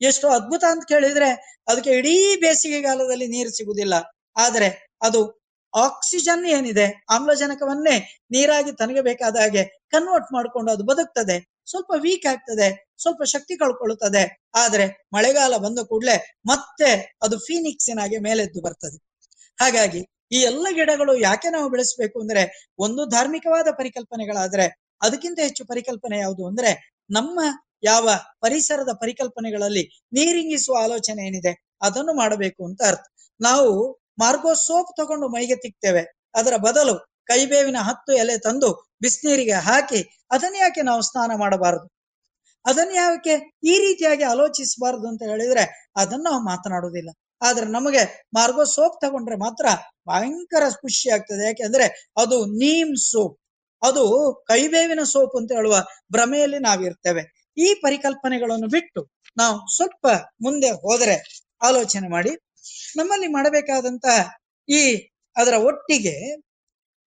ಎಷ್ಟು 0.00 0.28
ಅದ್ಭುತ 0.28 0.64
ಅಂತ 0.70 0.84
ಕೇಳಿದ್ರೆ 0.88 1.28
ಅದಕ್ಕೆ 1.68 1.90
ಇಡೀ 1.90 2.36
ಬೇಸಿಗೆಗಾಲದಲ್ಲಿ 2.36 3.26
ನೀರು 3.26 3.50
ಸಿಗುವುದಿಲ್ಲ. 3.50 3.94
ಆದರೆ 4.36 4.68
ಅದು 5.02 5.42
ಆಕ್ಸಿಜನ್ 5.74 6.46
ಏನಿದೆ, 6.46 7.04
ಆಮ್ಲಜನಕವನ್ನೇ 7.10 8.24
ನೀರಾಗಿ 8.30 8.72
ತನಗೆ 8.72 9.00
ಬೇಕಾದ 9.00 9.36
ಹಾಗೆ 9.36 9.64
ಕನ್ವರ್ಟ್ 9.64 10.32
ಮಾಡಿಕೊಂಡು 10.32 10.72
ಅದು 10.72 10.84
ಬದುಕ್ತದೆ. 10.86 11.51
ಸ್ವಲ್ಪ 11.66 11.92
ವೀಕ್ 11.96 12.26
ಆಗ್ತದೆ, 12.26 12.68
ಸ್ವಲ್ಪ 12.98 13.22
ಶಕ್ತಿ 13.22 13.56
ಕಳ್ಕೊಳ್ಳುತ್ತದೆ 13.56 14.22
ಆದ್ರೆ 14.54 15.08
ಮಳೆಗಾಲ 15.12 15.56
ಬಂದ 15.56 15.78
ಕೂಡಲೇ 15.78 16.16
ಮತ್ತೆ 16.46 16.90
ಅದು 17.22 17.38
ಫೀನಿಕ್ಸಿನ 17.38 18.00
ಹಾಗೆ 18.00 18.18
ಮೇಲೆದ್ದು 18.18 18.62
ಬರ್ತದೆ. 18.62 18.98
ಹಾಗಾಗಿ 19.58 20.00
ಈ 20.32 20.38
ಎಲ್ಲ 20.40 20.66
ಗಿಡಗಳು 20.74 21.14
ಯಾಕೆ 21.20 21.48
ನಾವು 21.50 21.70
ಬೆಳೆಸಬೇಕು 21.70 22.20
ಅಂದ್ರೆ, 22.20 22.42
ಒಂದು 22.78 23.06
ಧಾರ್ಮಿಕವಾದ 23.06 23.68
ಪರಿಕಲ್ಪನೆಗಳಾದ್ರೆ 23.78 24.66
ಅದಕ್ಕಿಂತ 25.02 25.38
ಹೆಚ್ಚು 25.42 25.64
ಪರಿಕಲ್ಪನೆ 25.64 26.18
ಯಾವುದು 26.18 26.46
ಅಂದ್ರೆ, 26.46 26.70
ನಮ್ಮ 27.10 27.40
ಯಾವ 27.84 28.08
ಪರಿಸರದ 28.40 28.92
ಪರಿಕಲ್ಪನೆಗಳಲ್ಲಿ 29.00 29.84
ನೀರಿಂಗಿಸುವ 30.12 30.76
ಆಲೋಚನೆ 30.82 31.26
ಏನಿದೆ, 31.26 31.52
ಅದನ್ನು 31.82 32.12
ಮಾಡಬೇಕು 32.12 32.64
ಅಂತ 32.64 32.82
ಅರ್ಥ. 32.82 33.04
ನಾವು 33.40 33.70
ಮಾರ್ಗೋ 34.18 34.54
ಸೋಪ್ 34.54 34.90
ತಗೊಂಡು 34.96 35.28
ಮೈಗೆ 35.28 35.56
ತಿಕ್ತೇವೆ, 35.56 36.02
ಅದರ 36.34 36.56
ಬದಲು 36.56 36.94
ಕೈಬೇವಿನ 37.26 37.76
ಹತ್ತು 37.80 38.12
ಎಲೆ 38.12 38.38
ತಂದು 38.38 38.70
ಬಿಸಿನೀರಿಗೆ 39.02 39.52
ಹಾಕಿ, 39.52 40.00
ಅದನ್ನ 40.30 40.56
ಯಾಕೆ 40.58 40.82
ನಾವು 40.82 41.02
ಸ್ನಾನ 41.02 41.30
ಮಾಡಬಾರದು? 41.38 41.86
ಅದನ್ನ 42.64 42.92
ಯಾಕೆ 42.94 43.34
ಈ 43.64 43.78
ರೀತಿಯಾಗಿ 43.78 44.24
ಆಲೋಚಿಸಬಾರದು 44.24 45.08
ಅಂತ 45.08 45.22
ಹೇಳಿದ್ರೆ 45.28 45.64
ಅದನ್ನ 45.96 46.22
ನಾವು 46.30 46.44
ಮಾತನಾಡುವುದಿಲ್ಲ. 46.44 47.10
ಆದ್ರೆ 47.42 47.66
ನಮಗೆ 47.66 48.02
ಮಾರ್ಗೋ 48.34 48.64
ಸೋಪ್ 48.64 49.00
ತಗೊಂಡ್ರೆ 49.00 49.36
ಮಾತ್ರ 49.36 49.66
ಭಯಂಕರ 50.08 50.62
ಖುಷಿ 50.80 51.10
ಆಗ್ತದೆ. 51.10 51.44
ಯಾಕೆಂದ್ರೆ 51.46 51.86
ಅದು 52.22 52.44
ನೀಮ್ 52.46 52.96
ಸೋಪ್. 52.96 53.38
ಅದು 53.82 54.04
ಕೈಬೇವಿನ 54.48 55.02
ಸೋಪ್ 55.02 55.36
ಅಂತ 55.36 55.52
ಹೇಳುವ 55.52 55.76
ಭ್ರಮೆಯಲ್ಲಿ 56.12 56.58
ನಾವಿರ್ತೇವೆ. 56.58 57.22
ಈ 57.58 57.74
ಪರಿಕಲ್ಪನೆಗಳನ್ನು 57.74 58.68
ಬಿಟ್ಟು 58.68 59.00
ನಾವು 59.36 59.56
ಸ್ವಲ್ಪ 59.76 60.06
ಮುಂದೆ 60.42 60.70
ಹೋದರೆ 60.70 61.16
ಆಲೋಚನೆ 61.62 62.08
ಮಾಡಿ. 62.08 62.32
ನಮ್ಮಲ್ಲಿ 62.96 63.26
ಮಾಡಬೇಕಾದಂತಹ 63.26 64.18
ಈ 64.68 64.82
ಅದರ 65.36 65.54
ಒಟ್ಟಿಗೆ 65.54 66.14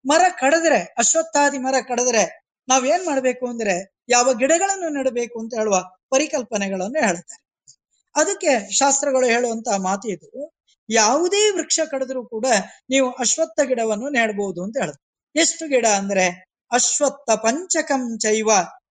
ಮರ 0.05 0.21
ಕಡದ್ರೆ, 0.39 0.95
ಅಶ್ವತ್ಥಾದಿ 0.97 1.57
ಮರ 1.57 1.75
ಕಡಿದ್ರೆ 1.87 2.45
ಏನ್ 2.85 3.05
ಮಾಡ್ಬೇಕು 3.05 3.47
ಅಂದ್ರೆ 3.47 3.95
ಯಾವ 4.09 4.33
ಗಿಡಗಳನ್ನು 4.33 4.89
ನೆಡಬೇಕು 4.89 5.39
ಅಂತ 5.39 5.53
ಹೇಳುವ 5.53 5.83
ಪರಿಕಲ್ಪನೆಗಳನ್ನು 6.09 7.05
ಹೇಳ್ತಾರೆ. 7.05 7.45
ಅದಕ್ಕೆ 8.15 8.71
ಶಾಸ್ತ್ರಗಳು 8.71 9.27
ಹೇಳುವಂತಹ 9.27 9.75
ಮಾತು 9.75 10.09
ಇದು. 10.09 10.57
ಯಾವುದೇ 10.89 11.49
ವೃಕ್ಷ 11.49 11.79
ಕಡಿದ್ರು 11.91 12.27
ಕೂಡ 12.27 12.45
ನೀವು 12.89 13.11
ಅಶ್ವತ್ಥ 13.11 13.59
ಗಿಡವನ್ನು 13.61 14.09
ನೆಡಬಹುದು 14.09 14.63
ಅಂತ 14.63 14.77
ಹೇಳುತ್ತೆ. 14.77 15.05
ಎಷ್ಟು 15.39 15.67
ಗಿಡ 15.67 15.85
ಅಂದ್ರೆ, 15.85 16.45
ಅಶ್ವತ್ಥ 16.71 17.31
ಪಂಚಕಂ 17.31 18.19
ಚೈವ 18.19 18.49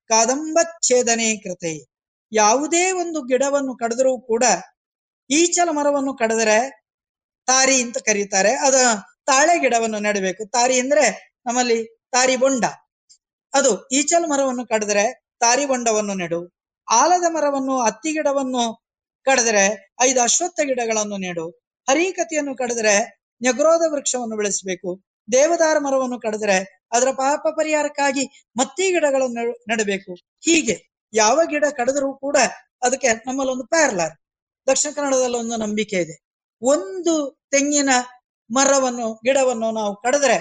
ಕಾದಂಬಚ್ಛೇದನೆ 0.09 1.37
ಕೃತೆ. 1.37 1.87
ಯಾವುದೇ 2.33 2.93
ಒಂದು 2.93 3.23
ಗಿಡವನ್ನು 3.23 3.77
ಕಡಿದ್ರೂ 3.77 4.21
ಕೂಡ, 4.21 4.45
ಈಚಲ 5.31 5.69
ಮರವನ್ನು 5.73 6.17
ಕಡಿದ್ರೆ, 6.17 6.85
ತಾರಿ 7.47 7.83
ಅಂತ 7.83 7.99
ಕರೀತಾರೆ. 7.99 8.57
ಅದ 8.57 8.75
ತಾಳೆ 9.27 9.59
ಗಿಡವನ್ನು 9.59 9.99
ನೆಡಬೇಕು. 9.99 10.47
ತಾರಿ 10.47 10.81
ಅಂದ್ರೆ 10.81 11.35
ನಮ್ಮಲ್ಲಿ 11.47 11.85
ತಾರಿ 11.85 12.37
ಬೊಂಡ. 12.37 12.65
ಅದು 13.55 13.89
ಈಚಲ್ 13.89 14.31
ಮರವನ್ನು 14.31 14.67
ಕಡಿದ್ರೆ 14.67 15.25
ತಾರಿ 15.41 15.67
ಬೊಂಡವನ್ನು 15.67 16.15
ನೆಡು. 16.15 16.57
ಆಲದ 16.91 17.25
ಮರವನ್ನು, 17.29 17.83
ಹತ್ತಿ 17.83 18.13
ಗಿಡವನ್ನು 18.13 18.85
ಕಡಿದ್ರೆ 19.25 19.95
ಐದು 20.03 20.23
ಅಶ್ವತ್ಥ 20.23 20.61
ಗಿಡಗಳನ್ನು 20.61 21.17
ನೆಡು. 21.17 21.51
ಹರಿಕತಿಯನ್ನು 21.89 22.57
ಕಡಿದ್ರೆ 22.57 23.25
ನೆಗ್ರೋಧ 23.43 23.83
ವೃಕ್ಷವನ್ನು 23.89 24.37
ಬೆಳೆಸಬೇಕು. 24.37 25.03
ದೇವದಾರ 25.33 25.79
ಮರವನ್ನು 25.79 26.21
ಕಡಿದ್ರೆ 26.21 26.87
ಅದರ 26.93 27.09
ಪಾಪ 27.11 27.41
ಪರಿಹಾರಕ್ಕಾಗಿ 27.57 28.49
ಮತ್ತಿ 28.57 28.93
ಗಿಡಗಳನ್ನು 28.93 29.35
ನೆಡು- 29.35 29.55
ನೆಡಬೇಕು. 29.55 30.15
ಹೀಗೆ 30.15 30.95
ಯಾವ 31.13 31.41
ಗಿಡ 31.45 31.65
ಕಡಿದ್ರೂ 31.77 32.15
ಕೂಡ 32.15 32.37
ಅದಕ್ಕೆ 32.83 33.09
ನಮ್ಮಲ್ಲಿ 33.09 33.53
ಒಂದು 33.53 33.67
ಪ್ಯಾರ್ಲರ್ 33.67 34.13
ದಕ್ಷಿಣ 34.67 34.93
ಕನ್ನಡದಲ್ಲಿ 34.93 35.37
ಒಂದು 35.37 35.57
ನಂಬಿಕೆ 35.57 35.97
ಇದೆ. 35.97 36.25
ಒಂದು 36.63 37.43
ತೆಂಗಿನ 37.51 37.91
ಮರವನ್ನು, 38.51 39.15
ಗಿಡವನ್ನು 39.27 39.69
ನಾವು 39.71 39.93
ಕಡಿದ್ರೆ 39.97 40.37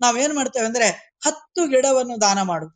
ನಾವೇನ್ 0.00 0.34
ಮಾಡ್ತೇವೆ 0.34 0.66
ಅಂದ್ರೆ 0.66 0.88
ಹತ್ತು 1.26 1.66
ಗಿಡವನ್ನು 1.66 2.20
ದಾನ 2.20 2.38
ಮಾಡು 2.42 2.66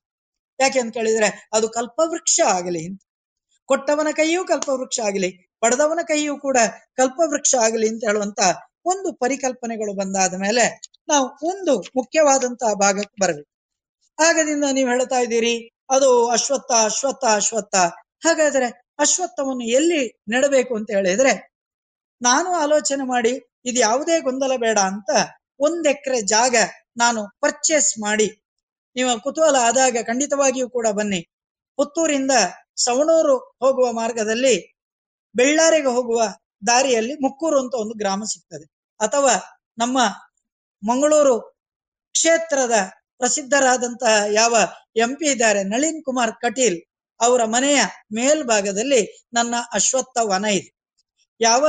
ಯಾಕೆ 0.58 0.78
ಅಂತ 0.80 0.92
ಕೇಳಿದ್ರೆ 0.94 1.28
ಅದು 1.52 1.68
ಕಲ್ಪವೃಕ್ಷ 1.68 2.40
ಆಗಲಿ 2.56 2.86
ಅಂತ. 2.86 3.00
ಕೊಟ್ಟವನ 3.68 4.10
ಕೈಯೂ 4.10 4.44
ಕಲ್ಪವೃಕ್ಷ 4.44 4.98
ಆಗಲಿ, 5.00 5.30
ಪಡೆದವನ 5.60 6.00
ಕೈಯೂ 6.02 6.34
ಕೂಡ 6.38 6.58
ಕಲ್ಪವೃಕ್ಷ 6.96 7.54
ಆಗಲಿ 7.66 7.88
ಅಂತ 7.88 8.02
ಹೇಳುವಂತ 8.04 8.40
ಒಂದು 8.86 9.08
ಪರಿಕಲ್ಪನೆಗಳು 9.14 9.92
ಬಂದಾದ 9.94 10.34
ಮೇಲೆ 10.34 10.64
ನಾವು 11.08 11.26
ಒಂದು 11.48 11.72
ಮುಖ್ಯವಾದಂತಹ 11.96 12.72
ಭಾಗಕ್ಕೆ 12.74 13.16
ಬರಬೇಕು. 13.22 13.50
ಆಗದಿಂದ 14.18 14.64
ನೀವು 14.72 14.88
ಹೇಳ್ತಾ 14.88 15.18
ಇದ್ದೀರಿ, 15.18 15.54
ಅದು 15.90 16.28
ಅಶ್ವತ್ಥ 16.28 16.70
ಅಶ್ವತ್ಥ 16.84 17.24
ಅಶ್ವತ್ಥ. 17.34 17.76
ಹಾಗಾದ್ರೆ 18.24 18.68
ಅಶ್ವತ್ಥವನ್ನು 18.98 19.64
ಎಲ್ಲಿ 19.70 20.00
ನೆಡಬೇಕು 20.28 20.72
ಅಂತ 20.76 20.90
ಹೇಳಿದ್ರೆ, 20.90 21.32
ನಾನು 22.20 22.54
ಆಲೋಚನೆ 22.54 23.04
ಮಾಡಿ 23.04 23.32
ಇದು 23.68 23.78
ಯಾವುದೇ 23.80 24.16
ಗೊಂದಲ 24.20 24.52
ಬೇಡ 24.56 24.78
ಅಂತ 24.90 25.10
ಒಂದ್ 25.60 25.86
ಎಕರೆ 25.86 26.20
ಜಾಗ 26.26 26.56
ನಾನು 26.96 27.20
ಪರ್ಚೇಸ್ 27.40 27.90
ಮಾಡಿ. 27.98 28.28
ನೀವು 28.96 29.10
ಕುತೂಹಲ 29.22 29.56
ಆದಾಗ 29.60 29.96
ಖಂಡಿತವಾಗಿಯೂ 30.06 30.68
ಕೂಡ 30.70 30.86
ಬನ್ನಿ. 30.90 31.20
ಪುತ್ತೂರಿಂದ 31.78 32.34
ಸವಣೂರು 32.76 33.36
ಹೋಗುವ 33.38 33.86
ಮಾರ್ಗದಲ್ಲಿ 33.92 34.54
ಬೆಳ್ಳಾರಿಗೆ 35.34 35.90
ಹೋಗುವ 35.96 36.20
ದಾರಿಯಲ್ಲಿ 36.66 37.14
ಮುಕ್ಕೂರು 37.14 37.56
ಅಂತ 37.60 37.74
ಒಂದು 37.74 37.94
ಗ್ರಾಮ 37.94 38.22
ಸಿಗ್ತದೆ. 38.24 38.66
ಅಥವಾ 39.00 39.34
ನಮ್ಮ 39.78 39.98
ಮಂಗಳೂರು 40.82 41.34
ಕ್ಷೇತ್ರದ 42.14 42.76
ಪ್ರಸಿದ್ಧರಾದಂತಹ 43.18 44.14
ಯಾವ 44.32 44.54
ಎಂ 44.96 45.12
ಪಿ 45.16 45.26
ಇದ್ದಾರೆ, 45.26 45.60
ನಳಿನ್ 45.62 46.00
ಕುಮಾರ್ 46.04 46.32
ಕಟೀಲ್ 46.40 46.78
ಅವರ 47.20 47.42
ಮನೆಯ 47.44 47.80
ಮೇಲ್ಭಾಗದಲ್ಲಿ 48.14 49.00
ನನ್ನ 49.32 49.54
ಅಶ್ವತ್ಥ 49.72 50.18
ವನ 50.22 50.46
ಇದೆ. 50.58 50.70
ಯಾವ 51.40 51.64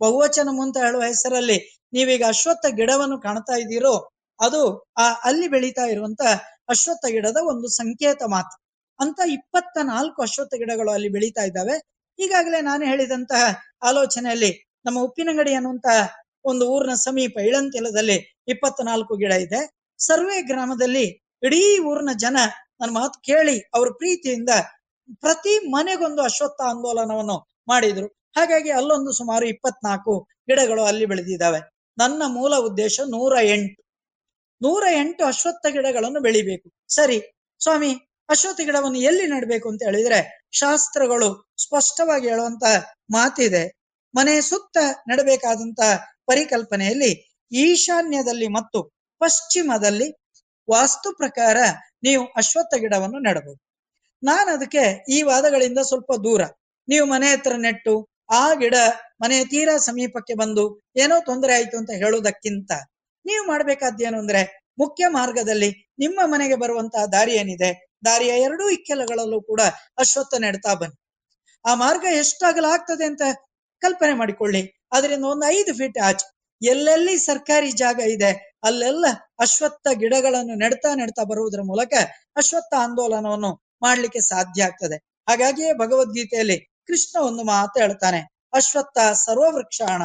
ಬಹುವಚನ 0.00 0.48
ಮುಂತ 0.50 0.76
ಹೇಳುವ 0.84 1.02
ಹೆಸರಲ್ಲಿ 1.12 1.58
ನೀವೀಗ 1.92 2.22
ಅಶ್ವತ್ಥ 2.28 2.66
ಗಿಡವನ್ನು 2.78 3.16
ಕಾಣ್ತಾ 3.18 3.54
ಇದ್ದೀರೋ, 3.56 3.94
ಅದು 4.40 4.60
ಆ 4.96 5.06
ಅಲ್ಲಿ 5.24 5.46
ಬೆಳೀತಾ 5.48 5.84
ಇರುವಂತ 5.84 6.22
ಅಶ್ವತ್ಥ 6.68 7.04
ಗಿಡದ 7.14 7.38
ಒಂದು 7.52 7.68
ಸಂಕೇತ 7.80 8.22
ಮಾತ್ರ 8.34 8.56
ಅಂತ 9.00 9.20
ಇಪ್ಪತ್ತ 9.36 9.78
ನಾಲ್ಕು 9.92 10.18
ಅಶ್ವತ್ಥ 10.22 10.54
ಗಿಡಗಳು 10.54 10.90
ಅಲ್ಲಿ 10.90 11.08
ಬೆಳೀತಾ 11.08 11.42
ಇದ್ದಾವೆ. 11.42 11.76
ಈಗಾಗಲೇ 12.18 12.60
ನಾನು 12.60 12.82
ಹೇಳಿದಂತಹ 12.84 13.42
ಆಲೋಚನೆಯಲ್ಲಿ 13.82 14.50
ನಮ್ಮ 14.86 14.98
ಉಪ್ಪಿನಂಗಡಿ 15.00 15.52
ಅನ್ನುವಂತಹ 15.54 15.98
ಒಂದು 16.44 16.64
ಊರಿನ 16.74 16.94
ಸಮೀಪ 17.06 17.34
ಇಳಂತಿಲದಲ್ಲಿ 17.48 18.16
ಇಪ್ಪತ್ತ 18.48 18.80
ನಾಲ್ಕು 18.82 19.12
ಗಿಡ 19.16 19.32
ಇದೆ. 19.46 19.60
ಸರ್ವೆ 20.00 20.38
ಗ್ರಾಮದಲ್ಲಿ 20.42 21.06
ಇಡೀ 21.42 21.62
ಊರಿನ 21.90 22.12
ಜನ 22.24 22.36
ನನ್ನ 22.80 22.92
ಮಾತು 22.92 23.16
ಕೇಳಿ 23.28 23.56
ಅವ್ರ 23.76 23.88
ಪ್ರೀತಿಯಿಂದ 24.00 24.52
ಪ್ರತಿ 25.22 25.54
ಮನೆಗೊಂದು 25.74 26.22
ಅಶ್ವತ್ಥ 26.22 26.60
ಆಂದೋಲನವನ್ನು 26.70 27.36
ಮಾಡಿದ್ರು. 27.68 28.08
ಹಾಗಾಗಿ 28.38 28.70
ಅಲ್ಲೊಂದು 28.70 29.12
ಸುಮಾರು 29.12 29.46
ಇಪ್ಪತ್ನಾಲ್ಕು 29.46 30.12
ಗಿಡಗಳು 30.48 30.82
ಅಲ್ಲಿ 30.84 31.06
ಬೆಳೆದಿದ್ದಾವೆ. 31.06 31.60
ನನ್ನ 31.98 32.22
ಮೂಲ 32.26 32.54
ಉದ್ದೇಶ 32.56 33.00
ನೂರ 33.08 33.34
ಎಂಟು. 33.42 33.80
ನೂರ 34.62 34.84
ಎಂಟು 34.92 35.24
ಅಶ್ವತ್ಥ 35.24 35.66
ಗಿಡಗಳನ್ನು 35.66 36.20
ಬೆಳಿಬೇಕು. 36.20 36.68
ಸರಿ, 36.94 37.18
ಸ್ವಾಮಿ, 37.62 37.90
ಅಶ್ವತ್ಥ 38.28 38.60
ಗಿಡವನ್ನು 38.60 38.98
ಎಲ್ಲಿ 38.98 39.26
ನೆಡಬೇಕು 39.26 39.68
ಅಂತ 39.68 39.82
ಹೇಳಿದ್ರೆ 39.84 40.20
ಶಾಸ್ತ್ರಗಳು 40.52 41.28
ಸ್ಪಷ್ಟವಾಗಿ 41.62 42.28
ಹೇಳುವಂತ 42.28 42.64
ಮಾತಿದೆ. 43.10 43.64
ಮನೆ 44.14 44.40
ಸುತ್ತ 44.40 44.78
ನೆಡಬೇಕಾದಂತಹ 45.08 45.92
ಪರಿಕಲ್ಪನೆಯಲ್ಲಿ 46.26 47.12
ಈಶಾನ್ಯದಲ್ಲಿ 47.52 48.48
ಮತ್ತು 48.48 48.78
ಪಶ್ಚಿಮದಲ್ಲಿ 49.20 50.08
ವಾಸ್ತು 50.70 51.16
ಪ್ರಕಾರ 51.16 51.56
ನೀವು 52.02 52.24
ಅಶ್ವತ್ಥ 52.36 52.74
ಗಿಡವನ್ನು 52.74 53.18
ನೆಡಬಹುದು. 53.18 53.60
ನಾನು 54.22 54.50
ಅದಕ್ಕೆ 54.50 55.04
ಈ 55.08 55.22
ವಾದಗಳಿಂದ 55.22 55.78
ಸ್ವಲ್ಪ 55.78 56.12
ದೂರ. 56.24 56.42
ನೀವು 56.88 57.06
ಮನೆ 57.06 57.28
ಹತ್ರ 57.28 57.52
ನೆಟ್ಟು 57.56 57.94
ಆ 58.30 58.54
ಗಿಡ 58.54 58.76
ಮನೆಯ 59.22 59.44
ತೀರಾ 59.44 59.74
ಸಮೀಪಕ್ಕೆ 59.78 60.34
ಬಂದು 60.34 60.64
ಏನೋ 60.96 61.20
ತೊಂದರೆ 61.20 61.52
ಆಯ್ತು 61.54 61.76
ಅಂತ 61.76 61.90
ಹೇಳುವುದಕ್ಕಿಂತ 61.90 62.72
ನೀವು 63.24 63.42
ಮಾಡ್ಬೇಕಾದ್ದೇನು 63.46 64.18
ಅಂದ್ರೆ 64.18 64.42
ಮುಖ್ಯ 64.78 65.04
ಮಾರ್ಗದಲ್ಲಿ 65.08 65.70
ನಿಮ್ಮ 65.98 66.20
ಮನೆಗೆ 66.24 66.54
ಬರುವಂತಹ 66.54 67.04
ದಾರಿ 67.04 67.32
ಏನಿದೆ? 67.32 67.70
ದಾರಿಯ 68.04 68.32
ಎರಡೂ 68.42 68.70
ಇಕ್ಕೆಲಗಳಲ್ಲೂ 68.70 69.38
ಕೂಡ 69.40 69.60
ಅಶ್ವತ್ಥ 69.98 70.34
ನೆಡ್ತಾ 70.38 70.74
ಬನ್ನಿ. 70.74 70.96
ಆ 71.64 71.74
ಮಾರ್ಗ 71.74 72.04
ಎಷ್ಟಾಗಲಾಗ್ತದೆ 72.18 73.04
ಅಂತ 73.04 73.22
ಕಲ್ಪನೆ 73.82 74.12
ಮಾಡಿಕೊಳ್ಳಿ. 74.12 74.62
ಅದರಿಂದ 74.92 75.24
ಒಂದು 75.24 75.46
ಐದು 75.50 75.72
ಫೀಟ್ 75.74 75.98
ಆಚೆ 75.98 76.26
ಎಲ್ಲೆಲ್ಲಿ 76.62 77.14
ಸರ್ಕಾರಿ 77.18 77.70
ಜಾಗ 77.72 77.98
ಇದೆ, 78.00 78.30
ಅಲ್ಲೆಲ್ಲ 78.64 79.06
ಅಶ್ವತ್ಥ 79.38 79.86
ಗಿಡಗಳನ್ನು 79.92 80.54
ನೆಡ್ತಾ 80.54 80.94
ನೆಡ್ತಾ 80.94 81.22
ಬರುವುದರ 81.22 81.62
ಮೂಲಕ 81.62 81.92
ಅಶ್ವತ್ಥ 82.36 82.72
ಆಂದೋಲನವನ್ನು 82.78 83.50
ಮಾಡ್ಲಿಕ್ಕೆ 83.82 84.20
ಸಾಧ್ಯ 84.20 84.62
ಆಗ್ತದೆ. 84.62 84.96
ಹಾಗಾಗಿಯೇ 85.28 85.72
ಭಗವದ್ಗೀತೆಯಲ್ಲಿ 85.72 86.58
ಕೃಷ್ಣ 86.88 87.20
ಒಂದು 87.20 87.42
ಮಾತು 87.44 87.80
ಹೇಳ್ತಾನೆ. 87.80 88.20
ಅಶ್ವತ್ಥ 88.52 88.98
ಸರ್ವವೃಕ್ಷಾಣ, 88.98 90.02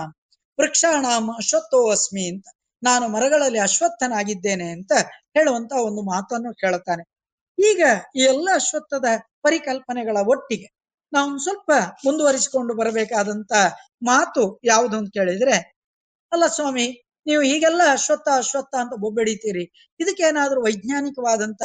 ವೃಕ್ಷಾಣ 0.60 1.06
ಅಶ್ವತ್ಥೋ 1.38 1.92
ಅಸ್ಮಿ 1.92 2.26
ಅಂತ. 2.30 2.48
ನಾನು 2.84 3.08
ಮರಗಳಲ್ಲಿ 3.08 3.60
ಅಶ್ವತ್ಥನಾಗಿದ್ದೇನೆ 3.60 4.68
ಅಂತ 4.72 4.92
ಹೇಳುವಂತ 5.38 5.74
ಒಂದು 5.74 6.02
ಮಾತನ್ನು 6.02 6.54
ಕೇಳುತ್ತಾನೆ 6.54 7.04
ಈಗ 7.60 7.82
ಈ 8.16 8.22
ಎಲ್ಲ 8.22 8.50
ಅಶ್ವತ್ಥದ 8.54 9.06
ಪರಿಕಲ್ಪನೆಗಳ 9.44 10.18
ಒಟ್ಟಿಗೆ 10.28 10.70
ನಾವು 11.14 11.38
ಸ್ವಲ್ಪ 11.38 11.72
ಮುಂದುವರಿಸಿಕೊಂಡು 12.06 12.74
ಬರಬೇಕಾದಂತ 12.74 13.54
ಮಾತು 14.04 14.60
ಯಾವುದು 14.64 14.98
ಅಂತ 14.98 15.10
ಕೇಳಿದ್ರೆ, 15.14 15.56
ಅಲ್ಲ 16.32 16.46
ಸ್ವಾಮಿ, 16.48 16.86
ನೀವು 17.26 17.44
ಹೀಗೆಲ್ಲ 17.44 17.82
ಅಶ್ವತ್ಥ 17.92 18.28
ಅಶ್ವತ್ಥ 18.36 18.76
ಅಂತ 18.76 18.94
ಬೊಬ್ಬೆಡಿತೀರಿ. 19.00 19.96
ಇದಕ್ಕೇನಾದ್ರೂ 20.00 20.64
ವೈಜ್ಞಾನಿಕವಾದಂತ 20.64 21.62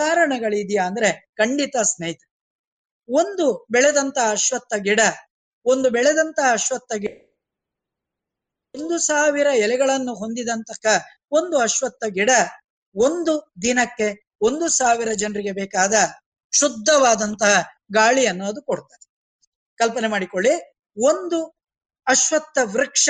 ಕಾರಣಗಳಿದೆಯಾ? 0.00 0.84
ಅಂದ್ರೆ 0.86 1.10
ಖಂಡಿತ 1.36 1.76
ಸ್ನೇಹಿತ 1.76 2.22
ಒಂದು 3.08 3.66
ಬೆಳೆದಂತ 3.70 4.18
ಅಶ್ವತ್ಥ 4.30 4.72
ಗಿಡ, 4.78 5.00
ಒಂದು 5.66 5.88
ಬೆಳೆದಂತ 5.90 6.38
ಅಶ್ವತ್ಥ 6.52 6.92
ಗಿಡ, 6.94 7.14
ಒಂದು 8.74 8.98
ಸಾವಿರ 8.98 9.48
ಎಲೆಗಳನ್ನು 9.64 10.14
ಹೊಂದಿದಂತಹ 10.14 10.94
ಒಂದು 11.32 11.56
ಅಶ್ವತ್ಥ 11.58 12.04
ಗಿಡ 12.08 12.30
ಒಂದು 12.96 13.32
ದಿನಕ್ಕೆ 13.62 14.08
ಒಂದು 14.40 14.68
ಸಾವಿರ 14.68 15.10
ಜನರಿಗೆ 15.12 15.52
ಬೇಕಾದ 15.52 15.94
ಶುದ್ಧವಾದಂತಹ 16.52 17.54
ಗಾಳಿಯನ್ನು 17.92 18.44
ಅದು 18.46 18.60
ಕೊಡ್ತದೆ 18.62 19.04
ಕಲ್ಪನೆ 19.78 20.08
ಮಾಡಿಕೊಳ್ಳಿ, 20.08 20.54
ಒಂದು 20.96 21.38
ಅಶ್ವತ್ಥ 22.06 22.58
ವೃಕ್ಷ 22.64 23.08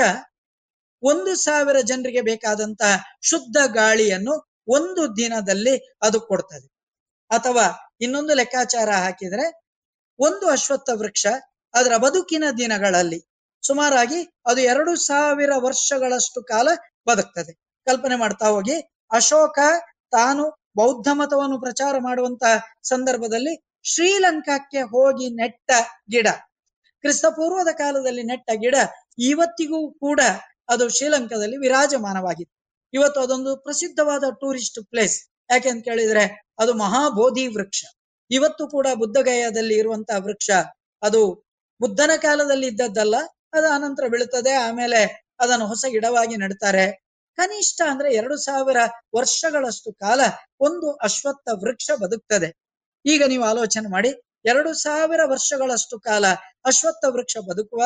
ಒಂದು 1.02 1.32
ಸಾವಿರ 1.36 1.78
ಜನರಿಗೆ 1.80 2.22
ಬೇಕಾದಂತಹ 2.22 2.94
ಶುದ್ಧ 3.22 3.58
ಗಾಳಿಯನ್ನು 3.72 4.34
ಒಂದು 4.68 5.02
ದಿನದಲ್ಲಿ 5.16 5.74
ಅದು 6.02 6.20
ಕೊಡ್ತದೆ. 6.20 6.66
ಅಥವಾ 7.30 7.66
ಇನ್ನೊಂದು 8.00 8.34
ಲೆಕ್ಕಾಚಾರ 8.34 8.90
ಹಾಕಿದ್ರೆ 9.04 9.44
ಒಂದು 10.18 10.46
ಅಶ್ವತ್ಥ 10.48 10.90
ವೃಕ್ಷ 10.94 11.24
ಅದರ 11.74 11.96
ಬದುಕಿನ 11.96 12.44
ದಿನಗಳಲ್ಲಿ 12.58 13.20
ಸುಮಾರಾಗಿ 13.62 14.20
ಅದು 14.46 14.60
ಎರಡು 14.60 14.92
ಸಾವಿರ 14.96 15.52
ವರ್ಷಗಳಷ್ಟು 15.56 16.40
ಕಾಲ 16.42 16.68
ಬದುಕ್ತದೆ. 17.08 17.52
ಕಲ್ಪನೆ 17.86 18.16
ಮಾಡ್ತಾ 18.16 18.46
ಹೋಗಿ, 18.46 18.76
ಅಶೋಕ 19.10 19.58
ತಾನು 20.10 20.44
ಬೌದ್ಧ 20.76 21.08
ಮತವನ್ನು 21.12 21.60
ಪ್ರಚಾರ 21.60 21.94
ಮಾಡುವಂತಹ 21.98 22.54
ಸಂದರ್ಭದಲ್ಲಿ 22.82 23.54
ಶ್ರೀಲಂಕಾಕ್ಕೆ 23.84 24.80
ಹೋಗಿ 24.82 25.26
ನೆಟ್ಟ 25.34 25.70
ಗಿಡ. 26.10 26.28
ಕ್ರಿಸ್ತಪೂರ್ವದ 27.04 27.68
ಕಾಲದಲ್ಲಿ 27.72 28.22
ನೆಟ್ಟ 28.22 28.50
ಗಿಡ 28.54 28.76
ಇವತ್ತಿಗೂ 29.18 29.90
ಕೂಡ 29.92 30.20
ಅದು 30.68 30.88
ಶ್ರೀಲಂಕಾದಲ್ಲಿ 30.88 31.56
ವಿರಾಜಮಾನವಾಗಿದೆ 31.56 32.52
ಇವತ್ತು 32.94 33.20
ಅದೊಂದು 33.20 33.56
ಪ್ರಸಿದ್ಧವಾದ 33.56 34.24
ಟೂರಿಸ್ಟ್ 34.40 34.80
ಪ್ಲೇಸ್. 34.86 35.16
ಯಾಕೆ 35.50 35.68
ಅಂತ 35.68 35.84
ಕೇಳಿದ್ರೆ 35.84 36.24
ಅದು 36.58 36.74
ಮಹಾಬೋಧಿ 36.74 37.46
ವೃಕ್ಷ. 37.46 37.80
ಇವತ್ತು 38.30 38.64
ಕೂಡ 38.68 38.86
ಬುದ್ಧಗಯಾದಲ್ಲಿ 38.94 39.74
ಇರುವಂತಹ 39.78 40.18
ವೃಕ್ಷ, 40.26 40.50
ಅದು 41.02 41.20
ಬುದ್ಧನ 41.80 42.12
ಕಾಲದಲ್ಲಿ 42.26 42.66
ಇದ್ದದ್ದಲ್ಲ 42.66 43.16
ಅದು 43.52 43.66
ಅನಂತರ 43.76 44.04
ಬೀಳುತ್ತದೆ, 44.12 44.52
ಆಮೇಲೆ 44.66 45.00
ಅದನ್ನು 45.40 45.66
ಹೊಸ 45.66 45.84
ಗಿಡವಾಗಿ 45.90 46.36
ನೆಡ್ತಾರೆ. 46.36 46.86
ಕನಿಷ್ಠ 47.38 47.80
ಅಂದ್ರೆ 47.90 48.08
ಎರಡು 48.14 48.36
ಸಾವಿರ 48.36 48.78
ವರ್ಷಗಳಷ್ಟು 49.16 49.90
ಕಾಲ 50.04 50.20
ಒಂದು 50.60 50.88
ಅಶ್ವತ್ಥ 51.06 51.48
ವೃಕ್ಷ 51.62 51.90
ಬದುಕ್ತದೆ. 52.02 52.48
ಈಗ 53.04 53.22
ನೀವು 53.26 53.44
ಆಲೋಚನೆ 53.44 53.88
ಮಾಡಿ, 53.88 54.10
ಎರಡು 54.44 54.70
ಸಾವಿರ 54.84 55.20
ವರ್ಷಗಳಷ್ಟು 55.24 55.96
ಕಾಲ 56.00 56.24
ಅಶ್ವತ್ಥ 56.70 57.04
ವೃಕ್ಷ 57.14 57.36
ಬದುಕುವ 57.50 57.80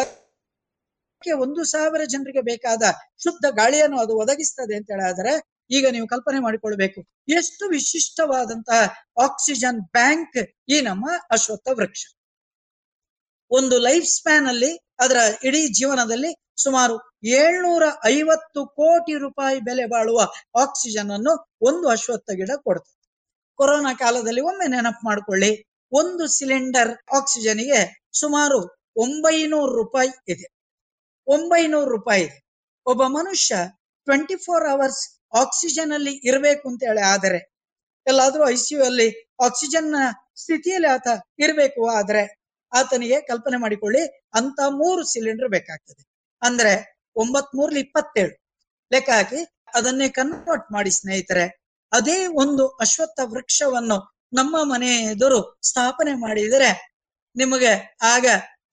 ಒಂದು 1.43 1.63
ಸಾವಿರ 1.73 2.03
ಜನರಿಗೆ 2.05 2.43
ಬೇಕಾದ 2.43 2.85
ಶುದ್ಧ 3.25 3.47
ಗಾಳಿಯನ್ನು 3.51 3.99
ಅದು 4.01 4.13
ಒದಗಿಸ್ತದೆ 4.23 4.75
ಅಂತ 4.79 4.91
ಹೇಳಿದ್ರೆ 4.95 5.33
ಈಗ 5.73 5.87
ನೀವು 5.91 6.07
ಕಲ್ಪನೆ 6.07 6.39
ಮಾಡಿಕೊಳ್ಬೇಕು. 6.39 7.01
ಎಷ್ಟು 7.29 7.65
ವಿಶಿಷ್ಟವಾದಂತಹ 7.69 8.81
ಆಕ್ಸಿಜನ್ 9.27 9.81
ಬ್ಯಾಂಕ್ 9.97 10.39
ಈ 10.69 10.79
ನಮ್ಮ 10.81 11.07
ಅಶ್ವತ್ಥ 11.31 11.69
ವೃಕ್ಷ. 11.79 12.03
ಒಂದು 13.51 13.79
ಲೈಫ್ 13.79 14.07
ಸ್ಪ್ಯಾನ್ 14.17 14.47
ಅಲ್ಲಿ 14.47 14.73
ಅದರ 15.01 15.17
ಇಡೀ 15.45 15.63
ಜೀವನದಲ್ಲಿ 15.79 16.31
ಸುಮಾರು 16.63 16.95
ಏಳ್ನೂರ 17.25 17.85
ಐವತ್ತು 18.05 18.61
ಕೋಟಿ 18.67 19.15
ರೂಪಾಯಿ 19.15 19.59
ಬೆಲೆ 19.61 19.85
ಬಾಳುವ 19.87 20.21
ಆಕ್ಸಿಜನ್ 20.61 21.11
ಅನ್ನು 21.11 21.33
ಒಂದು 21.61 21.87
ಅಶ್ವತ್ಥ 21.89 22.31
ಗಿಡ 22.31 22.51
ಕೊಡ್ತದೆ. 22.57 22.97
ಕೊರೋನಾ 23.59 23.93
ಕಾಲದಲ್ಲಿ 23.95 24.41
ಒಮ್ಮೆ 24.41 24.67
ನೆನಪು 24.67 25.03
ಮಾಡ್ಕೊಳ್ಳಿ. 25.07 25.51
ಒಂದು 25.93 26.25
ಸಿಲಿಂಡರ್ 26.29 26.93
ಆಕ್ಸಿಜನ್ಗೆ 27.17 27.81
ಸುಮಾರು 28.21 28.59
ಒಂಬೈನೂರು 28.97 29.73
ರೂಪಾಯಿ 29.73 30.11
ಇದೆ. 30.29 30.47
ಒಂಬೈನೂರು 31.27 31.91
ರೂಪಾಯಿ 31.91 32.23
ಇದೆ. 32.25 32.39
ಒಬ್ಬ 32.87 33.03
ಮನುಷ್ಯ 33.19 33.55
ಟ್ವೆಂಟಿ 34.07 34.37
ಫೋರ್ 34.37 34.67
ಅವರ್ಸ್ 34.73 35.03
ಆಕ್ಸಿಜನ್ 35.35 35.93
ಅಲ್ಲಿ 35.93 36.13
ಇರಬೇಕು 36.25 36.69
ಅಂತ 36.69 36.83
ಹೇಳಿ 36.83 37.01
ಆದರೆ, 37.01 37.53
ಎಲ್ಲಾದ್ರೂ 38.07 38.51
ಐ 38.51 38.57
ಸಿ 38.57 38.75
ಯು 38.75 38.85
ಅಲ್ಲಿ 38.85 39.35
ಆಕ್ಸಿಜನ್ 39.45 39.95
ಸ್ಥಿತಿಯಲ್ಲಿ 40.37 40.89
ಆತ 40.89 41.09
ಇರಬೇಕು 41.39 41.89
ಆದ್ರೆ, 41.89 42.43
ಆತನಿಗೆ 42.73 43.21
ಕಲ್ಪನೆ 43.21 43.57
ಮಾಡಿಕೊಳ್ಳಿ 43.57 44.31
ಅಂತ 44.35 44.61
ಮೂರು 44.69 45.05
ಸಿಲಿಂಡರ್ 45.05 45.49
ಬೇಕಾಗ್ತದೆ. 45.49 46.03
ಅಂದ್ರೆ 46.43 46.97
ಒಂಬತ್ 47.17 47.55
ಮೂರ್ಲಿ 47.55 47.81
ಇಪ್ಪತ್ತೇಳು. 47.81 48.43
ಲೆಕ್ಕ 48.93 49.11
ಹಾಕಿ 49.11 49.37
ಅದನ್ನೇ 49.75 50.09
ಕನ್ವರ್ಟ್ 50.09 50.73
ಮಾಡಿ 50.73 50.91
ಸ್ನೇಹಿತರೆ, 50.91 51.63
ಅದೇ 51.93 52.27
ಒಂದು 52.27 52.69
ಅಶ್ವತ್ಥ 52.69 53.21
ವೃಕ್ಷವನ್ನು 53.25 53.99
ನಮ್ಮ 54.33 54.57
ಮನೆ 54.63 54.97
ಎದುರು 54.97 55.61
ಸ್ಥಾಪನೆ 55.63 56.15
ಮಾಡಿದರೆ, 56.15 56.99
ನಿಮಗೆ 57.37 57.99
ಆಗ 58.03 58.27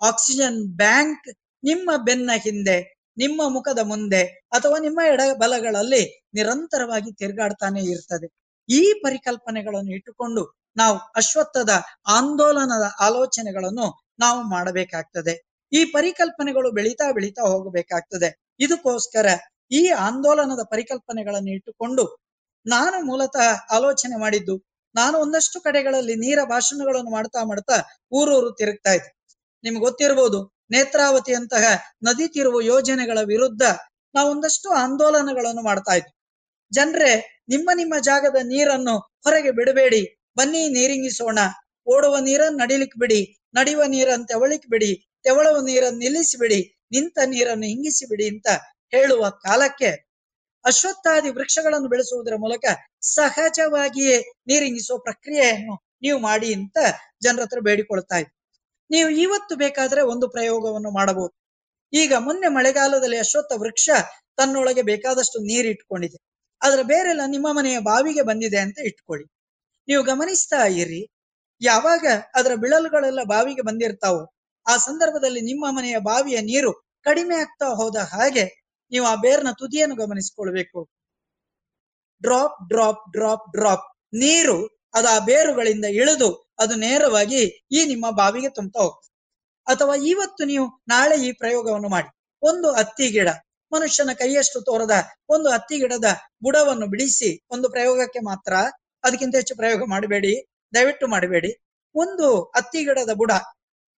ಆಕ್ಸಿಜನ್ 0.06 0.78
ಬ್ಯಾಂಕ್ 0.78 1.28
ನಿಮ್ಮ 1.64 1.92
ಬೆನ್ನ 2.06 2.32
ಹಿಂದೆ 2.38 2.99
ನಿಮ್ಮ 3.20 3.42
ಮುಖದ 3.56 3.82
ಮುಂದೆ 3.92 4.22
ಅಥವಾ 4.58 4.78
ನಿಮ್ಮ 4.86 5.00
ಎಡ 5.14 5.22
ಬಲಗಳಲ್ಲಿ 5.42 6.04
ನಿರಂತರವಾಗಿ 6.38 7.12
ತಿರುಗಾಡ್ತಾನೆ 7.12 7.82
ಇರ್ತದೆ. 7.94 8.28
ಈ 8.70 8.82
ಪರಿಕಲ್ಪನೆಗಳನ್ನು 9.04 9.92
ಇಟ್ಟುಕೊಂಡು 9.98 10.44
ನಾವು 10.78 10.98
ಅಶ್ವತ್ಥದ 11.16 11.72
ಆಂದೋಲನದ 12.18 12.86
ಆಲೋಚನೆಗಳನ್ನು 13.02 13.88
ನಾವು 14.20 14.40
ಮಾಡಬೇಕಾಗ್ತದೆ. 14.50 15.34
ಈ 15.72 15.82
ಪರಿಕಲ್ಪನೆಗಳು 15.96 16.70
ಬೆಳೀತಾ 16.72 17.08
ಬೆಳೀತಾ 17.12 17.44
ಹೋಗಬೇಕಾಗ್ತದೆ. 17.54 18.30
ಇದಕ್ಕೋಸ್ಕರ 18.60 19.28
ಈ 19.72 19.82
ಆಂದೋಲನದ 20.08 20.64
ಪರಿಕಲ್ಪನೆಗಳನ್ನು 20.72 21.52
ಇಟ್ಟುಕೊಂಡು 21.58 22.04
ನಾನು 22.66 22.98
ಮೂಲತಃ 23.06 23.48
ಆಲೋಚನೆ 23.76 24.16
ಮಾಡಿದ್ದು, 24.20 24.56
ನಾನು 24.96 25.16
ಒಂದಷ್ಟು 25.20 25.58
ಕಡೆಗಳಲ್ಲಿ 25.62 26.16
ನೀರ 26.24 26.40
ಭಾಷಣಗಳನ್ನು 26.54 27.12
ಮಾಡ್ತಾ 27.18 27.42
ಮಾಡ್ತಾ 27.44 27.76
ಊರೂರು 28.12 28.50
ತಿರುಗ್ತಾ 28.52 28.92
ಇದ್ದೆ. 28.98 29.12
ನಿಮ್ಗೆ 29.64 29.84
ಗೊತ್ತಿರ್ಬೋದು 29.88 30.40
ನೇತ್ರಾವತಿಯಂತಹ 30.72 31.66
ನದಿ 32.04 32.28
ತಿರುವು 32.28 32.62
ಯೋಜನೆಗಳ 32.62 33.18
ವಿರುದ್ಧ 33.26 33.62
ನಾವೊಂದಷ್ಟು 34.16 34.70
ಆಂದೋಲನಗಳನ್ನು 34.74 35.62
ಮಾಡ್ತಾ 35.62 35.94
ಇದ್ವಿ. 35.94 36.14
ಜನರೇ, 36.72 37.44
ನಿಮ್ಮ 37.50 37.70
ನಿಮ್ಮ 37.76 37.94
ಜಾಗದ 38.00 38.36
ನೀರನ್ನು 38.44 38.96
ಹೊರಗೆ 39.24 39.52
ಬಿಡಬೇಡಿ. 39.52 40.02
ಬನ್ನಿ, 40.38 40.68
ನೀರಿಂಗಿಸೋಣ. 40.68 41.40
ಓಡುವ 41.88 42.18
ನೀರನ್ನು 42.20 42.60
ನಡಿಲಿಕ್ 42.60 42.98
ಬಿಡಿ. 42.98 43.22
ನಡೆಯುವ 43.54 43.84
ನೀರನ್ನು 43.88 44.26
ತೆವಳಿಕ್ 44.26 44.68
ಬಿಡಿ. 44.70 44.92
ತೆವಳುವ 45.24 45.62
ನೀರನ್ನು 45.62 46.00
ನಿಲ್ಲಿಸಿಬಿಡಿ. 46.00 46.60
ನಿಂತ 46.92 47.18
ನೀರನ್ನು 47.26 47.64
ಹಿಂಗಿಸಿ 47.64 48.06
ಬಿಡಿ 48.06 48.28
ಅಂತ 48.28 48.48
ಹೇಳುವ 48.94 49.30
ಕಾಲಕ್ಕೆ 49.30 49.90
ಅಶ್ವತ್ಥಾದಿ 50.66 51.30
ವೃಕ್ಷಗಳನ್ನು 51.30 51.90
ಬೆಳೆಸುವುದರ 51.90 52.36
ಮೂಲಕ 52.36 52.66
ಸಹಜವಾಗಿಯೇ 53.02 54.18
ನೀರಿಂಗಿಸುವ 54.48 54.98
ಪ್ರಕ್ರಿಯೆಯನ್ನು 54.98 55.76
ನೀವು 56.02 56.20
ಮಾಡಿ 56.20 56.54
ಅಂತ 56.54 56.78
ಜನರ 57.24 57.42
ಹತ್ರ 57.42 57.60
ಬೇಡಿಕೊಳ್ತಾ 57.60 58.18
ಇದ್ವಿ. 58.18 58.36
ನೀವು 58.90 59.10
ಇವತ್ತು 59.24 59.54
ಬೇಕಾದ್ರೆ 59.56 60.02
ಒಂದು 60.02 60.28
ಪ್ರಯೋಗವನ್ನು 60.28 60.92
ಮಾಡಬಹುದು. 60.92 61.34
ಈಗ 61.94 62.14
ಮೊನ್ನೆ 62.18 62.48
ಮಳೆಗಾಲದಲ್ಲಿ 62.48 63.18
ಅಶ್ವತ್ಥ 63.18 63.52
ವೃಕ್ಷ 63.56 63.90
ತನ್ನೊಳಗೆ 64.38 64.82
ಬೇಕಾದಷ್ಟು 64.82 65.38
ನೀರು 65.50 65.68
ಇಟ್ಕೊಂಡಿದೆ 65.68 66.18
ಅದರ 66.62 66.82
ಬೇರೆಲ್ಲ 66.84 67.24
ನಿಮ್ಮ 67.26 67.48
ಮನೆಯ 67.52 67.78
ಬಾವಿಗೆ 67.80 68.22
ಬಂದಿದೆ 68.22 68.60
ಅಂತ 68.60 68.80
ಇಟ್ಕೊಳ್ಳಿ. 68.80 69.26
ನೀವು 69.88 70.02
ಗಮನಿಸ್ತಾ 70.04 70.62
ಇರಿ, 70.82 71.02
ಯಾವಾಗ 71.62 72.06
ಅದರ 72.36 72.54
ಬಿಳಲುಗಳೆಲ್ಲ 72.56 73.22
ಬಾವಿಗೆ 73.24 73.62
ಬಂದಿರ್ತಾವೋ, 73.62 74.22
ಆ 74.66 74.74
ಸಂದರ್ಭದಲ್ಲಿ 74.78 75.42
ನಿಮ್ಮ 75.42 75.66
ಮನೆಯ 75.78 75.98
ಬಾವಿಯ 76.02 76.40
ನೀರು 76.42 76.72
ಕಡಿಮೆ 77.06 77.36
ಆಗ್ತಾ 77.36 77.68
ಹೋದ 77.80 77.96
ಹಾಗೆ 78.14 78.46
ನೀವು 78.92 79.06
ಆ 79.06 79.16
ಬೇರ್ನ 79.16 79.52
ತುದಿಯನ್ನು 79.52 79.96
ಗಮನಿಸಿಕೊಳ್ಬೇಕು. 79.96 80.80
Drop 82.22 82.58
drop 82.70 83.04
drop 83.12 83.48
drop. 83.58 83.86
ನೀರು 84.14 84.58
ಅದು 84.94 85.08
ಆ 85.08 85.20
ಬೇರುಗಳಿಂದ 85.26 85.88
ಇಳಿದು 86.02 86.30
ಅದು 86.60 86.76
ನೇರವಾಗಿ 86.76 87.42
ಈ 87.72 87.86
ನಿಮ್ಮ 87.86 88.06
ಬಾವಿಗೆ 88.12 88.50
ತುಂಬ್ತಾ 88.50 88.80
ಹೋಗ್ತದೆ. 88.80 89.08
ಅಥವಾ 89.68 89.96
ಇವತ್ತು 90.12 90.44
ನೀವು 90.46 90.66
ನಾಳೆ 90.88 91.16
ಈ 91.28 91.32
ಪ್ರಯೋಗವನ್ನು 91.32 91.90
ಮಾಡಿ. 91.90 92.10
ಒಂದು 92.42 92.68
ಹತ್ತಿ 92.74 93.08
ಗಿಡ. 93.08 93.30
ಮನುಷ್ಯನ 93.72 94.12
ಕೈಯಷ್ಟು 94.14 94.60
ತೋರದ 94.62 94.96
ಒಂದು 95.30 95.48
ಹತ್ತಿ 95.50 95.76
ಗಿಡದ 95.80 96.08
ಬುಡವನ್ನು 96.44 96.88
ಬಿಡಿಸಿ 96.88 97.30
ಒಂದು 97.52 97.70
ಪ್ರಯೋಗಕ್ಕೆ 97.70 98.20
ಮಾತ್ರ 98.20 98.54
ಅದಕ್ಕಿಂತ 99.04 99.36
ಹೆಚ್ಚು 99.36 99.56
ಪ್ರಯೋಗ 99.56 99.82
ಮಾಡಬೇಡಿ. 99.90 100.34
ದಯವಿಟ್ಟು 100.74 101.08
ಮಾಡಬೇಡಿ. 101.08 101.52
ಒಂದು 101.96 102.28
ಹತ್ತಿ 102.58 102.80
ಗಿಡದ 102.86 103.14
ಬುಡ. 103.14 103.32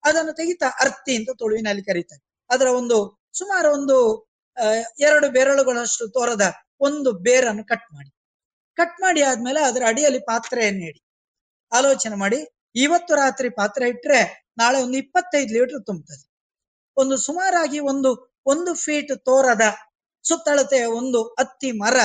ಅದನ್ನು 0.05 0.33
ತೆಗಿತಾ 0.33 0.69
ಅರ್ತಿ 0.81 1.13
ಅಂತ 1.17 1.31
ತುಳುವಿನಲ್ಲಿ 1.39 1.83
ಕರೀತಾರೆ. 1.83 2.23
ಅದರ 2.51 2.69
ಒಂದು 2.81 2.97
ಸುಮಾರು 3.39 3.69
ಒಂದು 3.73 3.97
ಎರಡು 5.01 5.27
ಬೆರಳುಗಳಷ್ಟು 5.31 6.09
ತೋರದ 6.09 6.45
ಒಂದು 6.81 7.13
ಬೇರನ್ನು 7.13 7.65
ಕಟ್ 7.65 7.89
ಮಾಡಿ. 7.95 8.11
ಕಟ್ 8.79 8.97
ಮಾಡಿ 9.01 9.23
ಆದ್ಮೇಲೆ 9.23 9.61
ಅದರ 9.63 9.83
ಅಡಿಯಲ್ಲಿ 9.87 10.21
ಪಾತ್ರೆಯನ್ನು 10.27 10.85
ಇಡಿ 10.91 11.01
ಆಲೋಚನೆ 11.73 12.17
ಮಾಡಿ 12.17 12.39
ಇವತ್ತು 12.75 13.13
ರಾತ್ರಿ 13.15 13.49
ಪಾತ್ರೆ 13.51 13.89
ಇಟ್ರೆ 13.89 14.21
ನಾಳೆ 14.59 14.79
ಒಂದು 14.83 14.99
ಇಪ್ಪತ್ತೈದು 14.99 15.53
ಲೀಟರ್ 15.55 15.87
ತುಂಬುತ್ತದೆ. 15.87 16.25
ಒಂದು 16.97 17.17
ಸುಮಾರಾಗಿ 17.17 17.79
ಒಂದು 17.93 18.11
ಒಂದು 18.47 18.75
ಫೀಟ್ 18.75 19.13
ತೋರದ 19.25 19.65
ಸುತ್ತಳತೆಯ 20.25 20.85
ಒಂದು 21.01 21.21
ಅತ್ತಿ 21.43 21.71
ಮರ 21.73 21.99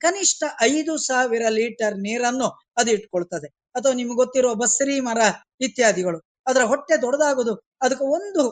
ಕನಿಷ್ಠ 0.00 0.42
ಐದು 0.62 0.92
ಸಾವಿರ 0.98 1.44
ಲೀಟರ್ 1.48 1.96
ನೀರನ್ನು 1.98 2.48
ಅದು 2.76 2.90
ಇಟ್ಕೊಳ್ತದೆ. 2.90 3.48
ಅಥವಾ 3.74 3.92
ನಿಮ್ಗೆ 3.92 4.16
ಗೊತ್ತಿರುವ 4.16 4.54
ಬಸರಿ 4.54 4.96
ಮರ 5.00 5.20
ಇತ್ಯಾದಿಗಳು. 5.60 6.18
ಅದರ 6.46 6.62
ಹೊಟ್ಟೆ 6.62 6.94
ದೊಡ್ಡದಾಗುದು. 7.02 7.54
ಅದಕ್ಕೆ 7.82 8.04
ಒಂದು 8.04 8.42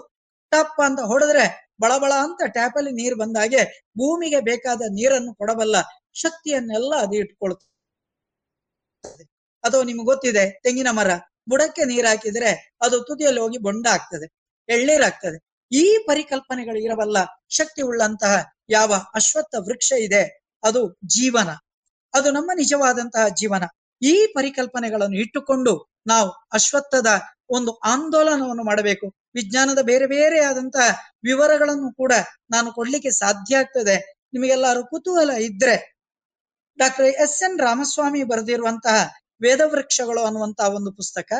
ಟಪ್ 0.53 0.81
ಅಂತ 0.81 1.01
ಹೊಡೆದ್ರೆ 1.01 1.45
ಬಳಬಳ 1.81 2.13
ಅಂತ 2.27 2.43
ಟ್ಯಾಪಲ್ಲಿ 2.53 2.93
ನೀರು 2.93 3.17
ಬಂದಾಗೆ 3.17 3.63
ಭೂಮಿಗೆ 3.99 4.41
ಬೇಕಾದ 4.41 4.83
ನೀರನ್ನು 4.91 5.33
ಕೊಡಬಲ್ಲ 5.35 5.77
ಶಕ್ತಿಯನ್ನೆಲ್ಲ 6.13 6.93
ಅದು 7.03 7.17
ಇಟ್ಕೊಳ್ತದೆ. 7.17 7.67
ಅಥವಾ 9.65 9.83
ನಿಮ್ಗೆ 9.83 10.05
ಗೊತ್ತಿದೆ, 10.05 10.45
ತೆಂಗಿನ 10.65 10.91
ಮರ. 10.91 11.11
ಬುಡಕ್ಕೆ 11.51 11.85
ನೀರು 11.85 12.09
ಹಾಕಿದ್ರೆ 12.09 12.51
ಅದು 12.83 12.97
ತುದಿಯಲ್ಲಿ 13.01 13.41
ಹೋಗಿ 13.41 13.59
ಬೊಂಡ 13.59 13.87
ಆಗ್ತದೆ 13.91 14.27
ಎಳ್ಳೀರಾಗ್ತದೆ 14.69 15.39
ಈ 15.73 15.85
ಪರಿಕಲ್ಪನೆಗಳು 16.07 16.79
ಇರಬಲ್ಲ 16.79 17.19
ಶಕ್ತಿ 17.49 17.83
ಉಳ್ಳಂತಹ 17.83 18.35
ಯಾವ 18.71 18.93
ಅಶ್ವತ್ಥ 19.15 19.55
ವೃಕ್ಷ 19.59 19.91
ಇದೆ, 20.07 20.23
ಅದು 20.63 20.81
ಜೀವನ. 21.17 21.51
ಅದು 22.15 22.29
ನಮ್ಮ 22.31 22.51
ನಿಜವಾದಂತಹ 22.57 23.25
ಜೀವನ. 23.41 23.65
ಈ 24.03 24.15
ಪರಿಕಲ್ಪನೆಗಳನ್ನು 24.35 25.17
ಇಟ್ಟುಕೊಂಡು 25.17 25.73
ನಾವು 26.07 26.29
ಅಶ್ವತ್ಥದ 26.53 27.11
ಒಂದು 27.49 27.73
ಆಂದೋಲನವನ್ನು 27.93 28.65
ಮಾಡಬೇಕು. 28.65 29.07
ವಿಜ್ಞಾನದ 29.35 29.81
ಬೇರೆ 29.83 30.07
ಬೇರೆ 30.07 30.39
ಆದಂತಹ 30.41 30.89
ವಿವರಗಳನ್ನು 31.25 31.89
ಕೂಡ 31.93 32.13
ನಾನು 32.51 32.69
ಕೊಡ್ಲಿಕ್ಕೆ 32.73 33.11
ಸಾಧ್ಯ 33.11 33.57
ಆಗ್ತದೆ. 33.57 33.97
ನಿಮಗೆಲ್ಲರೂ 34.33 34.83
ಕುತೂಹಲ 34.85 35.31
ಇದ್ರೆ 35.49 35.77
ಡಾಕ್ಟರ್ 36.79 37.09
ಎಸ್ 37.25 37.41
ಎನ್ 37.43 37.59
ರಾಮಸ್ವಾಮಿ 37.59 38.23
ಬರೆದಿರುವಂತಹ 38.25 38.99
ವೇದವೃಕ್ಷಗಳು 39.43 40.25
ಅನ್ನುವಂತಹ 40.25 40.75
ಒಂದು 40.75 40.93
ಪುಸ್ತಕ. 40.93 41.33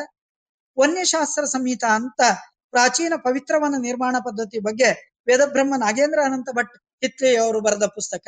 ವನ್ಯಶಾಸ್ತ್ರ 0.79 1.45
ಸಂಹಿತ 1.45 1.83
ಅಂತ 1.83 2.21
ಪ್ರಾಚೀನ 2.69 3.13
ಪವಿತ್ರವನ 3.23 3.75
ನಿರ್ಮಾಣ 3.79 4.15
ಪದ್ಧತಿ 4.19 4.59
ಬಗ್ಗೆ 4.59 5.19
ವೇದಬ್ರಹ್ಮ 5.27 5.75
ನಾಗೇಂದ್ರ 5.77 6.19
ಅನಂತ 6.25 6.49
ಭಟ್ 6.51 7.39
ಅವರು 7.41 7.61
ಬರೆದ 7.61 7.85
ಪುಸ್ತಕ. 7.85 8.27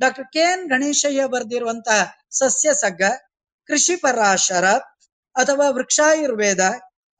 ಡಾಕ್ಟರ್ 0.00 0.32
ಕೆ 0.32 0.38
ಎನ್ 0.38 0.68
ಗಣೇಶಯ್ಯ 0.68 1.26
ಬರೆದಿರುವಂತಹ 1.26 2.12
ಸಸ್ಯ 2.30 2.74
ಸಗ್ಗ, 2.74 3.02
ಕೃಷಿ 3.66 3.96
ಪರಾಶರ 3.96 4.64
ಅಥವಾ 5.36 5.70
ವೃಕ್ಷಾಯುರ್ವೇದ 5.70 6.60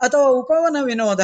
ಅಥವಾ 0.00 0.22
ಉಪವನ 0.22 0.76
ವಿನೋದ. 0.84 1.20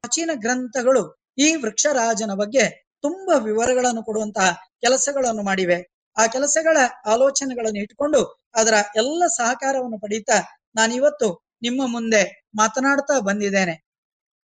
ಪ್ರಾಚೀನ 0.00 0.30
ಗ್ರಂಥಗಳು 0.34 1.24
ಈ 1.38 1.54
ವೃಕ್ಷರಾಜನ 1.54 2.32
ಬಗ್ಗೆ 2.34 2.84
ತುಂಬಾ 3.02 3.38
ವಿವರಗಳನ್ನು 3.38 4.02
ಕೊಡುವಂತಹ 4.04 4.50
ಕೆಲಸಗಳನ್ನು 4.80 5.42
ಮಾಡಿವೆ. 5.42 5.93
ಆ 6.16 6.24
ಕೆಲಸಗಳ 6.26 6.76
ಆಲೋಚನೆಗಳನ್ನು 7.06 7.80
ಇಟ್ಕೊಂಡು 7.80 8.20
ಅದರ 8.54 8.74
ಎಲ್ಲ 8.96 9.22
ಸಹಕಾರವನ್ನು 9.38 9.98
ಪಡೀತಾ 9.98 10.36
ನಾನಿವತ್ತು 10.76 11.28
ನಿಮ್ಮ 11.62 11.82
ಮುಂದೆ 11.86 12.22
ಮಾತನಾಡ್ತಾ 12.58 13.14
ಬಂದಿದ್ದೇನೆ. 13.20 13.74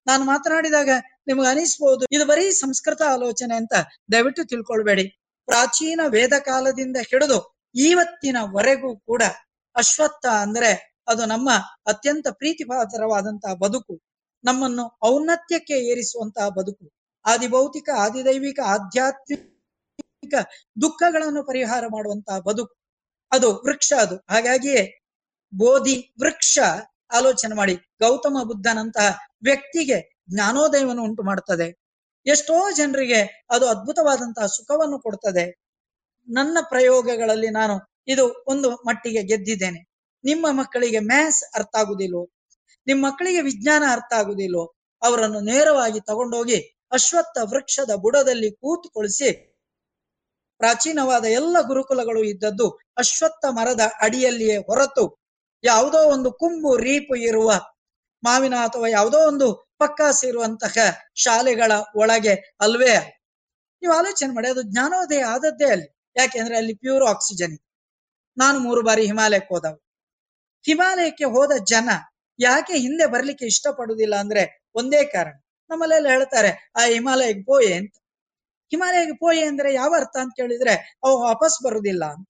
ನಾನು 0.07 0.23
ಮಾತನಾಡಿದಾಗ 0.23 0.91
ನಿಮಗೆ 1.27 1.47
ಅನಿಸ್ಬೋದು, 1.47 2.03
ಇದು 2.11 2.25
ಬರೀ 2.25 2.45
ಸಂಸ್ಕೃತ 2.51 3.01
ಆಲೋಚನೆ 3.15 3.55
ಅಂತ 3.55 3.73
ದಯವಿಟ್ಟು 4.11 4.43
ತಿಳ್ಕೊಳ್ಬೇಡಿ. 4.43 5.05
ಪ್ರಾಚೀನ 5.47 6.01
ವೇದ 6.07 6.35
ಕಾಲದಿಂದ 6.39 6.97
ಹಿಡಿದು 7.09 7.39
ಇವತ್ತಿನವರೆಗೂ 7.75 8.91
ಕೂಡ 8.99 9.23
ಅಶ್ವತ್ಥ 9.75 10.25
ಅಂದ್ರೆ 10.45 10.71
ಅದು 11.07 11.25
ನಮ್ಮ 11.25 11.49
ಅತ್ಯಂತ 11.87 12.27
ಪ್ರೀತಿಪಾತ್ರವಾದಂತಹ 12.31 13.53
ಬದುಕು, 13.53 13.95
ನಮ್ಮನ್ನು 14.43 14.85
ಔನ್ನತ್ಯಕ್ಕೆ 15.03 15.77
ಏರಿಸುವಂತಹ 15.91 16.47
ಬದುಕು, 16.49 16.85
ಆದಿಭೌತಿಕ, 17.25 17.89
ಆದಿದೈವಿಕ, 17.97 18.59
ಆಧ್ಯಾತ್ಮಿಕ 18.75 19.43
ದುಃಖಗಳನ್ನು 20.81 21.43
ಪರಿಹಾರ 21.43 21.83
ಮಾಡುವಂತಹ 21.87 22.39
ಬದುಕು. 22.39 22.75
ಅದು 23.31 23.55
ವೃಕ್ಷ 23.55 23.93
ಅದು. 23.93 24.15
ಹಾಗಾಗಿಯೇ 24.29 24.99
ಬೋಧಿ 25.53 26.13
ವೃಕ್ಷ 26.21 26.59
ಆಲೋಚನೆ 27.13 27.55
ಮಾಡಿ. 27.55 27.75
ಗೌತಮ 27.75 28.37
ಬುದ್ಧನಂತಹ 28.43 29.19
ವ್ಯಕ್ತಿಗೆ 29.43 30.23
ಜ್ಞಾನೋದಯವನ್ನು 30.29 31.03
ಉಂಟು 31.03 31.23
ಮಾಡುತ್ತದೆ 31.23 31.77
ಎಷ್ಟೋ 32.25 32.71
ಜನರಿಗೆ 32.71 33.45
ಅದು 33.49 33.65
ಅದ್ಭುತವಾದಂತಹ 33.67 34.45
ಸುಖವನ್ನು 34.45 34.99
ಕೊಡ್ತದೆ. 34.99 35.45
ನನ್ನ 36.27 36.57
ಪ್ರಯೋಗಗಳಲ್ಲಿ 36.69 37.49
ನಾನು 37.49 37.75
ಇದು 38.07 38.43
ಒಂದು 38.47 38.71
ಮಟ್ಟಿಗೆ 38.71 39.23
ಗೆದ್ದಿದ್ದೇನೆ. 39.23 39.89
ನಿಮ್ಮ 40.23 40.47
ಮಕ್ಕಳಿಗೆ 40.51 40.99
ಮ್ಯಾಥ್ಸ್ 40.99 41.43
ಅರ್ಥ 41.55 41.75
ಆಗುದಿಲ್ಲೋ, 41.77 42.29
ನಿಮ್ಮ 42.87 43.05
ಮಕ್ಕಳಿಗೆ 43.05 43.41
ವಿಜ್ಞಾನ 43.41 43.83
ಅರ್ಥ 43.89 44.13
ಆಗುದಿಲ್ಲೋ, 44.13 44.75
ಅವರನ್ನು 45.01 45.39
ನೇರವಾಗಿ 45.39 45.99
ತಗೊಂಡೋಗಿ 45.99 46.59
ಅಶ್ವತ್ಥ 46.91 47.37
ವೃಕ್ಷದ 47.41 47.91
ಬುಡದಲ್ಲಿ 47.95 48.51
ಕೂತುಕೊಳಿಸಿ 48.51 49.46
ಪ್ರಾಚೀನವಾದ 50.59 51.25
ಎಲ್ಲ 51.39 51.57
ಗುರುಕುಲಗಳು 51.61 52.21
ಇದ್ದದ್ದು 52.23 52.67
ಅಶ್ವತ್ಥ 52.97 53.45
ಮರದ 53.49 53.83
ಅಡಿಯಲ್ಲಿಯೇ 54.01 54.57
ಹೊರತು 54.57 55.05
ಯಾವುದೋ 55.63 55.99
ಒಂದು 56.05 56.29
ಕುಂಬು 56.31 56.71
ರೀಪು 56.77 57.15
ಇರುವ 57.29 57.49
ಮಾವಿನ 58.23 58.55
ಅಥವಾ 58.67 58.87
ಯಾವುದೋ 58.87 59.19
ಒಂದು 59.27 59.47
ಪಕ್ಕಾಸಿರುವಂತಹ 59.79 60.75
ಶಾಲೆಗಳ 61.15 61.71
ಒಳಗೆ 61.95 62.33
ಅಲ್ವೇ. 62.61 62.95
ನೀವು 63.81 63.93
ಆಲೋಚನೆ 63.93 64.31
ಮಾಡಿ, 64.35 64.47
ಅದು 64.47 64.63
ಜ್ಞಾನೋದಯ 64.63 65.23
ಆದದ್ದೇ 65.23 65.67
ಅಲ್ಲಿ. 65.71 65.87
ಯಾಕೆಂದ್ರೆ 66.15 66.55
ಅಲ್ಲಿ 66.57 66.73
ಪ್ಯೂರ್ 66.73 67.03
ಆಕ್ಸಿಜನ್ 67.03 67.55
ನಾನು 68.37 68.57
ಮೂರು 68.59 68.81
ಬಾರಿ 68.83 69.03
ಹಿಮಾಲಯಕ್ಕೆ 69.05 69.53
ಹೋದವು 69.53 69.77
ಹಿಮಾಲಯಕ್ಕೆ 70.65 71.25
ಹೋದ 71.25 71.51
ಜನ 71.63 71.89
ಯಾಕೆ 72.39 72.75
ಹಿಂದೆ 72.77 73.05
ಬರ್ಲಿಕ್ಕೆ 73.11 73.45
ಇಷ್ಟಪಡುವುದಿಲ್ಲ 73.45 74.15
ಅಂದ್ರೆ 74.15 74.43
ಒಂದೇ 74.75 75.01
ಕಾರಣ. 75.05 75.35
ನಮ್ಮಲ್ಲೆಲ್ಲ 75.69 76.07
ಹೇಳ್ತಾರೆ, 76.07 76.51
ಆ 76.75 76.81
ಹಿಮಾಲಯಕ್ಕೆ 76.85 77.73
ಅಂತ 77.73 77.95
ಹಿಮಾಲಯಕ್ಕೆ 78.69 79.17
ಪೋಯೆ 79.17 79.45
ಅಂದ್ರೆ 79.45 79.73
ಯಾವ 79.73 79.95
ಅರ್ಥ 79.97 80.17
ಅಂತ 80.17 80.33
ಕೇಳಿದ್ರೆ, 80.35 80.99
ಅವು 81.03 81.21
ವಾಪಸ್ 81.21 81.63
ಬರುವುದಿಲ್ಲ 81.63 82.05
ಅಂತ. 82.05 82.29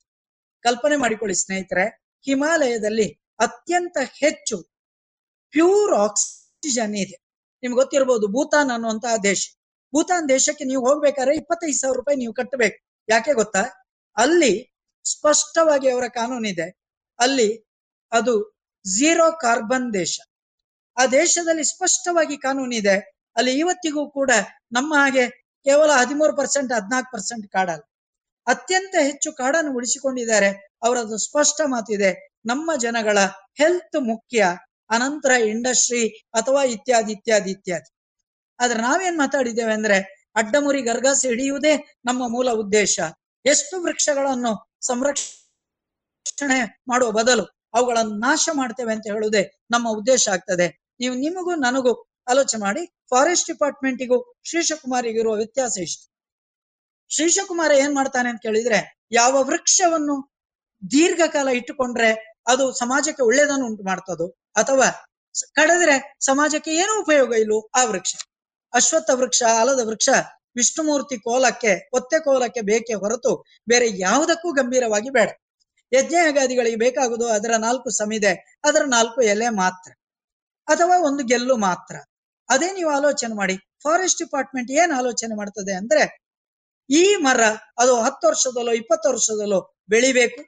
ಕಲ್ಪನೆ 0.59 0.95
ಮಾಡಿಕೊಳ್ಳಿ 0.95 1.35
ಸ್ನೇಹಿತರೆ, 1.35 2.13
ಹಿಮಾಲಯದಲ್ಲಿ 2.25 3.21
ಅತ್ಯಂತ 3.39 3.97
ಹೆಚ್ಚು 4.19 4.63
ಪ್ಯೂರ್ 5.51 5.93
ಆಕ್ಸಿಜನ್ 5.93 6.95
ಇದೆ. 6.95 7.27
ನಿಮ್ಗೆ 7.61 7.75
ಗೊತ್ತಿರಬಹುದು 7.75 8.27
ಭೂತಾನ್ 8.27 8.71
ಅನ್ನುವಂತಹ 8.71 9.15
ದೇಶ. 9.23 9.57
ಭೂತಾನ್ 9.95 10.29
ದೇಶಕ್ಕೆ 10.29 10.63
ನೀವು 10.63 10.87
ಹೋಗ್ಬೇಕಾದ್ರೆ 10.87 11.35
ಇಪ್ಪತ್ತೈದು 11.35 11.79
ಸಾವಿರ 11.79 11.97
ರೂಪಾಯಿ 11.97 12.17
ನೀವು 12.17 12.33
ಕಟ್ಟಬೇಕು. 12.33 13.03
ಯಾಕೆ 13.09 13.33
ಗೊತ್ತಾ? 13.33 13.61
ಅಲ್ಲಿ 14.17 14.75
ಸ್ಪಷ್ಟವಾಗಿ 15.05 15.89
ಅವರ 15.89 16.07
ಕಾನೂನಿದೆ. 16.07 16.79
ಅಲ್ಲಿ 17.19 17.65
ಅದು 18.11 18.59
ಝೀರೋ 18.85 19.31
ಕಾರ್ಬನ್ 19.31 19.93
ದೇಶ. 19.93 20.19
ಆ 20.97 21.05
ದೇಶದಲ್ಲಿ 21.05 21.63
ಸ್ಪಷ್ಟವಾಗಿ 21.63 22.37
ಕಾನೂನಿದೆ. 22.37 23.17
ಅಲ್ಲಿ 23.35 23.59
ಇವತ್ತಿಗೂ 23.59 24.11
ಕೂಡ 24.11 24.31
ನಮ್ಮ 24.71 24.95
ಹಾಗೆ 24.95 25.46
ಕೇವಲ 25.65 25.91
ಹದಿಮೂರು 25.91 26.37
ಪರ್ಸೆಂಟ್ 26.37 26.73
ಹದಿನಾಲ್ಕು 26.73 27.11
ಪರ್ಸೆಂಟ್ 27.11 27.47
ಕಾಡಲ್ಲ 27.47 27.83
ಅತ್ಯಂತ 28.47 28.95
ಹೆಚ್ಚು 29.01 29.33
ಕಾಡನ್ನು 29.33 29.75
ಉಳಿಸಿಕೊಂಡಿದ್ದಾರೆ. 29.75 30.49
ಅವರದ್ದು 30.83 31.17
ಸ್ಪಷ್ಟ 31.17 31.61
ಮಾತಿದೆ. 31.65 32.39
ನಮ್ಮ 32.45 32.71
ಜನಗಳ 32.75 33.17
ಹೆಲ್ತ್ 33.57 33.97
ಮುಖ್ಯ. 34.01 34.57
ಅನಂತರ 34.89 35.31
ಇಂಡಸ್ಟ್ರಿ 35.31 36.07
ಅಥವಾ 36.07 36.63
ಇತ್ಯಾದಿ 36.63 37.11
ಇತ್ಯಾದಿ 37.11 37.51
ಇತ್ಯಾದಿ. 37.51 37.89
ಆದ್ರೆ 38.59 38.81
ನಾವೇನ್ 38.81 39.17
ಮಾತಾಡಿದ್ದೇವೆ 39.17 39.73
ಅಂದ್ರೆ 39.73 39.97
ಅಡ್ಡಮುರಿ 40.35 40.81
ಗರ್ಗಸ 40.81 41.25
ಹಿಡಿಯುವುದೇ 41.25 41.73
ನಮ್ಮ 42.05 42.23
ಮೂಲ 42.27 42.51
ಉದ್ದೇಶ. 42.51 42.99
ಎಷ್ಟು 43.45 43.81
ವೃಕ್ಷಗಳನ್ನು 43.83 44.77
ಸಂರಕ್ಷಣೆ 44.81 46.59
ಮಾಡುವ 46.87 47.11
ಬದಲು 47.11 47.45
ಅವುಗಳನ್ನು 47.73 48.15
ನಾಶ 48.19 48.49
ಮಾಡ್ತೇವೆ 48.53 48.93
ಅಂತ 48.93 49.05
ಹೇಳುವುದೇ 49.07 49.43
ನಮ್ಮ 49.71 49.89
ಉದ್ದೇಶ 49.89 50.29
ಆಗ್ತದೆ. 50.29 50.67
ನೀವು 50.99 51.15
ನಿಮಗೂ 51.15 51.55
ನನಗೂ 51.55 52.06
ಆಲೋಚನೆ 52.27 52.61
ಮಾಡಿ 52.61 52.85
ಫಾರೆಸ್ಟ್ 53.09 53.49
ಡಿಪಾರ್ಟ್ಮೆಂಟಿಗೂ 53.49 54.17
ಶ್ರೀಶಕುಮಾರಿಗೂ 54.49 55.19
ಇರುವ 55.19 55.35
ವ್ಯತ್ಯಾಸ 55.35 55.77
ಇಷ್ಟು 55.79 56.05
ಶ್ರೀಶಕುಮಾರ 57.09 57.71
ಏನ್ 57.71 57.95
ಮಾಡ್ತಾನೆ 57.95 58.29
ಅಂತ 58.29 58.41
ಕೇಳಿದ್ರೆ, 58.41 58.79
ಯಾವ 59.11 59.43
ವೃಕ್ಷವನ್ನು 59.43 60.15
ದೀರ್ಘಕಾಲ 60.91 61.47
ಇಟ್ಟುಕೊಂಡ್ರೆ 61.47 62.09
ಅದು 62.47 62.71
ಸಮಾಜಕ್ಕೆ 62.73 63.23
ಒಳ್ಳೇದನ್ನು 63.23 63.65
ಉಂಟು 63.65 63.83
ಮಾಡ್ತದ್ದು 63.83 64.27
ಅಥವಾ 64.55 64.87
ಕಡದ್ರೆ 65.53 66.17
ಸಮಾಜಕ್ಕೆ 66.25 66.71
ಏನೂ 66.71 67.01
ಉಪಯೋಗ 67.01 67.33
ಇಲ್ಲೋ 67.33 67.69
ಆ 67.75 67.83
ವೃಕ್ಷ. 67.83 68.15
ಅಶ್ವತ್ಥ 68.73 69.09
ವೃಕ್ಷ, 69.13 69.43
ಆಲದ 69.59 69.87
ವೃಕ್ಷ, 69.87 70.09
ವಿಷ್ಣುಮೂರ್ತಿ 70.55 71.17
ಕೋಲಕ್ಕೆ, 71.17 71.89
ಒತ್ತೆ 71.93 72.19
ಕೋಲಕ್ಕೆ 72.19 72.61
ಬೇಕೇ 72.61 72.93
ಹೊರತು 72.93 73.31
ಬೇರೆ 73.69 73.87
ಯಾವುದಕ್ಕೂ 73.99 74.51
ಗಂಭೀರವಾಗಿ 74.51 75.09
ಬೇಡ. 75.09 75.29
ಯಜ್ಞಯಗಾದಿಗಳಿಗೆ 75.93 76.75
ಬೇಕಾಗುವುದು 76.75 77.27
ಅದರ 77.27 77.55
ನಾಲ್ಕು 77.57 77.89
ಸಮಿದೆ, 77.89 78.59
ಅದರ 78.63 78.83
ನಾಲ್ಕು 78.87 79.21
ಎಲೆ 79.21 79.49
ಮಾತ್ರ. 79.49 79.91
ಅಥವಾ 80.67 80.95
ಒಂದು 80.97 81.23
ಗೆಲ್ಲು 81.23 81.57
ಮಾತ್ರ. 81.57 81.95
ಅದೇ 82.49 82.71
ನೀವು 82.73 82.89
ಆಲೋಚನೆ 82.89 83.35
ಮಾಡಿ. 83.35 83.55
ಫಾರೆಸ್ಟ್ 83.83 84.21
ಡಿಪಾರ್ಟ್ಮೆಂಟ್ 84.21 84.71
ಏನ್ 84.71 84.91
ಆಲೋಚನೆ 84.97 85.35
ಮಾಡ್ತದೆ 85.37 85.73
ಅಂದ್ರೆ, 85.73 86.03
ಈ 86.89 87.15
ಮರ 87.15 87.41
ಅದು 87.77 88.01
ಹತ್ತು 88.01 88.27
ವರ್ಷದಲ್ಲೋ, 88.27 88.73
ಇಪ್ಪತ್ತು 88.73 89.09
ವರ್ಷದಲ್ಲೋ 89.09 89.59
ಬೆಳಿಬೇಕು. 89.89 90.41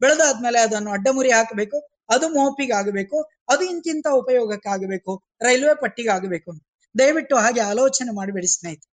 ಬೆಳೆದಾದ್ಮೇಲೆ 0.00 0.58
ಅದನ್ನು 0.60 0.90
ಅಡ್ಡಮುರಿ 0.90 1.30
ಹಾಕಬೇಕು. 1.32 1.78
ಅದು 2.10 2.28
ಮೋಪಿಗೆ 2.28 2.72
ಆಗಬೇಕು. 2.72 3.18
ಅದು 3.48 3.64
ಇಂತಿಂತ 3.64 4.06
ಉಪಯೋಗಕ್ಕಾಗಬೇಕು 4.12 5.12
ರೈಲ್ವೆ 5.42 5.74
ಪಟ್ಟಿಗೆ 5.74 6.08
ಆಗಬೇಕು 6.08 6.50
ದಯವಿಟ್ಟು 6.98 7.36
ಹಾಗೆ 7.36 7.60
ಆಲೋಚನೆ 7.60 8.14
ಮಾಡಬೇಡಿ 8.16 8.46
ಸ್ನೇಹಿತರೆ. 8.46 8.90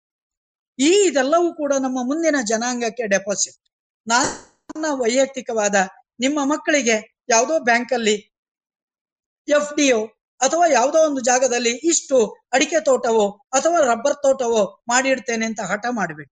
ಈ 0.79 0.91
ಇದೆಲ್ಲವೂ 1.09 1.53
ಕೂಡ 1.53 1.73
ನಮ್ಮ 1.79 1.99
ಮುಂದಿನ 2.03 2.35
ಜನಾಂಗಕ್ಕೆ 2.41 3.07
ಡೆಪಾಸಿಟ್ 3.07 3.57
ನನ್ನ 4.07 4.85
ವೈಯಕ್ತಿಕವಾದ 5.01 5.75
ನಿಮ್ಮ 6.19 6.39
ಮಕ್ಕಳಿಗೆ 6.43 7.25
ಯಾವುದೋ 7.29 7.59
ಬ್ಯಾಂಕಲ್ಲಿ 7.59 8.15
ಎಫ್ 9.47 9.73
ಡಿಒ 9.75 9.99
ಅಥವಾ 10.41 10.71
ಯಾವುದೋ 10.71 11.09
ಒಂದು 11.09 11.21
ಜಾಗದಲ್ಲಿ 11.21 11.79
ಇಷ್ಟು 11.91 12.35
ಅಡಿಕೆ 12.53 12.79
ತೋಟವೋ 12.79 13.45
ಅಥವಾ 13.53 13.91
ರಬ್ಬರ್ 13.91 14.23
ತೋಟವೋ 14.23 14.81
ಮಾಡಿಡ್ತೇನೆ 14.87 15.45
ಅಂತ 15.45 15.59
ಹಠ 15.71 15.85
ಮಾಡಬೇಡಿ. 15.91 16.31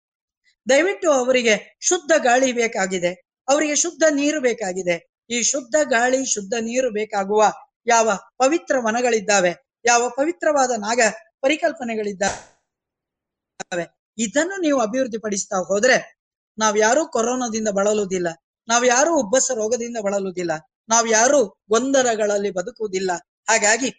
ದಯವಿಟ್ಟು 0.67 1.11
ಅವರಿಗೆ 1.11 1.77
ಶುದ್ಧ 1.89 2.11
ಗಾಳಿ 2.17 2.51
ಬೇಕಾಗಿದೆ. 2.51 3.35
ಅವರಿಗೆ 3.47 3.75
ಶುದ್ಧ 3.75 4.03
ನೀರು 4.11 4.41
ಬೇಕಾಗಿದೆ. 4.41 5.15
ಈ 5.29 5.43
ಶುದ್ಧ 5.43 5.75
ಗಾಳಿ, 5.89 6.25
ಶುದ್ಧ 6.25 6.53
ನೀರು 6.61 6.91
ಬೇಕಾಗುವ 6.91 7.51
ಯಾವ 7.87 8.09
ಪವಿತ್ರ 8.37 8.75
ವನಗಳಿದ್ದಾವೆ, 8.85 9.81
ಯಾವ 9.85 10.09
ಪವಿತ್ರವಾದ 10.09 10.71
ನಾಗ 10.77 10.99
ಪರಿಕಲ್ಪನೆಗಳಿದ್ದಾವೆ, 11.41 13.85
ಇದನ್ನು 14.17 14.61
ನೀವು 14.61 14.79
ಅಭಿವೃದ್ಧಿ 14.79 15.19
ಪಡಿಸ್ತಾ 15.19 15.69
ಹೋದ್ರೆ 15.69 16.25
ನಾವ್ 16.57 16.77
ಯಾರು 16.77 17.07
ಕೊರೋನಾದಿಂದ 17.07 17.67
ಬಳಲುವುದಿಲ್ಲ. 17.79 18.27
ನಾವ್ 18.67 18.85
ಯಾರು 18.85 19.21
ಉಬ್ಬಸ 19.21 19.51
ರೋಗದಿಂದ 19.55 19.97
ಬಳಲುವುದಿಲ್ಲ. 20.05 20.51
ನಾವ್ 20.89 21.09
ಯಾರು 21.09 21.65
ಗೊಂದಲಗಳಲ್ಲಿ 21.69 22.51
ಬದುಕುವುದಿಲ್ಲ. 22.51 23.11
ಹಾಗಾಗಿ 23.47 23.89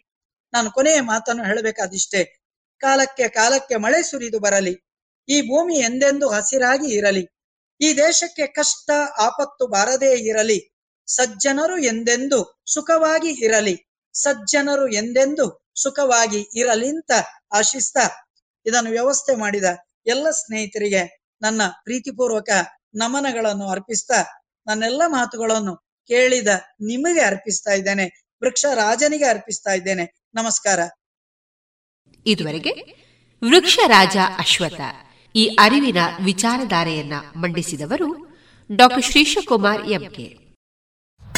ನಾನು 0.53 0.71
ಕೊನೆಯ 0.71 0.99
ಮಾತನ್ನು 1.01 1.43
ಹೇಳಬೇಕಾದಿಷ್ಟೇ. 1.43 2.21
ಕಾಲಕ್ಕೆ 2.81 3.27
ಕಾಲಕ್ಕೆ 3.29 3.75
ಮಳೆ 3.75 4.03
ಸುರಿದು 4.03 4.39
ಬರಲಿ, 4.39 4.73
ಈ 5.29 5.41
ಭೂಮಿ 5.41 5.75
ಎಂದೆಂದು 5.79 6.29
ಹಸಿರಾಗಿ 6.29 6.89
ಇರಲಿ, 6.95 7.23
ಈ 7.81 7.97
ದೇಶಕ್ಕೆ 7.97 8.47
ಕಷ್ಟ 8.47 8.89
ಆಪತ್ತು 9.19 9.67
ಬಾರದೇ 9.67 10.11
ಇರಲಿ, 10.29 10.59
ಸಜ್ಜನರು 11.07 11.77
ಎಂದೆಂದು 11.77 12.39
ಸುಖವಾಗಿ 12.73 13.31
ಇರಲಿ, 13.45 13.75
ಸಜ್ಜನರು 14.13 14.87
ಎಂದೆಂದು 14.93 15.45
ಸುಖವಾಗಿ 15.75 16.41
ಇರಲಿ 16.55 16.87
ಅಂತ 16.87 17.11
ಆಶಿಸ್ತಾ 17.53 18.05
ಇದನ್ನು 18.65 18.89
ವ್ಯವಸ್ಥೆ 18.89 19.35
ಮಾಡಿದ 19.35 19.67
ಎಲ್ಲ 20.07 20.29
ಸ್ನೇಹಿತರಿಗೆ 20.29 21.33
ನನ್ನ 21.41 21.61
ಪ್ರೀತಿಪೂರ್ವಕ 21.83 22.49
ನಮನಗಳನ್ನು 22.95 23.69
ಅರ್ಪಿಸ್ತಾ, 23.69 24.19
ನನ್ನೆಲ್ಲ 24.67 25.01
ಮಾತುಗಳನ್ನು 25.07 25.73
ಕೇಳಿದ 26.09 26.47
ನಿಮಗೆ 26.81 27.21
ಅರ್ಪಿಸ್ತಾ 27.21 27.71
ಇದ್ದೇನೆ. 27.71 28.26
ವೃಕ್ಷ 28.43 28.65
ರಾಜನಿಗೆ 28.73 29.25
ಅರ್ಪಿಸ್ತಾ 29.25 29.73
ಇದ್ದೇನೆ. 29.73 30.13
ನಮಸ್ಕಾರ. 30.35 30.79
ಇದುವರೆಗೆ 32.25 32.71
ವೃಕ್ಷ 33.49 33.79
ರಾಜ 33.87 34.17
ಅಶ್ವಥ. 34.37 34.81
ಈ 35.35 35.57
ಅರಿವಿನ 35.59 35.97
ವಿಚಾರಧಾರೆಯನ್ನ 36.25 37.13
ಮಂಡಿಸಿದವರು 37.35 38.37
ಡಾಕ್ಟರ್ 38.75 39.03
ಶ್ರೀಶಕುಮಾರ್ 39.03 39.87
ಎಂಕೆ. 39.87 40.46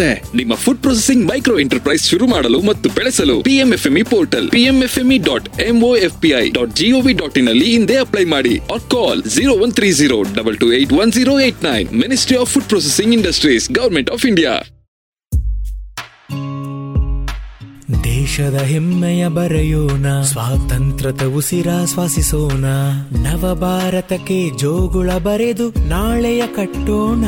ಇದೆ. 0.00 0.12
ನಿಮ್ಮ 0.34 0.54
ಫುಡ್ 0.54 0.78
ಪ್ರೊಸೆಸಿಂಗ್ 0.78 1.26
ಮೈಕ್ರೋ 1.26 1.58
ಎಂಟರ್ಪ್ರೈಸ್ 1.58 2.04
ಶುರು 2.06 2.26
ಮಾಡಲು 2.26 2.60
ಮತ್ತು 2.60 2.90
ಬೆಳೆಸಲು 2.90 3.42
PMFME 3.42 4.02
portal 4.02 4.50
PMFME 4.50 5.18
dot 5.18 5.48
MOFPI 5.60 6.50
dot 6.50 6.76
GOV 6.76 7.12
dot 7.12 7.38
in 7.38 7.48
ಅಲ್ಲಿ 7.48 7.68
ಹಿಂದೆ 7.70 7.96
ಅಪ್ಲೈ 7.96 8.24
ಮಾಡಿ 8.24 8.58
or 8.58 8.90
call 8.90 9.22
zero 9.30 9.54
one 9.62 9.72
three 9.72 9.92
zero 9.92 10.22
double 10.22 10.58
two 10.58 10.72
eight 10.72 10.92
one 10.92 11.12
zero 11.12 11.40
eight 11.40 11.64
nine 11.64 11.88
ministry 11.92 12.38
of 12.38 12.50
food 12.50 12.64
processing 12.64 13.14
industries 13.14 13.70
government 13.70 14.10
of 14.10 14.26
India 14.26 14.54
ದೇಶದ 18.04 18.54
ಹೆಮ್ಮೆಯ 18.54 19.28
ಬರೆಯೋಣ, 19.28 20.22
ಸ್ವಾತಂತ್ರ್ಯದ 20.22 21.22
ಉಸಿರಾಶ್ವಾಸಿಸೋಣ 21.22 22.64
ನವ 23.22 23.54
ಭಾರತಕ್ಕೆ 23.54 24.58
ಜೋಗುಳ 24.58 25.10
ಬರೆದು 25.18 25.66
ನಾಳೆಯ 25.88 26.42
ಕಟ್ಟೋಣ. 26.46 27.24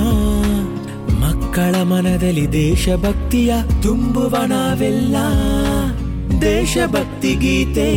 ಮನದಲ್ಲಿ 1.59 2.53
ದೇಶಭಕ್ತಿಯ 2.53 3.55
ತುಂಬುವ 3.83 4.37
ನಾವೆಲ್ಲ. 4.47 5.17
ದೇಶಭಕ್ತಿ 6.41 7.35
ಗೀತೆ. 7.35 7.91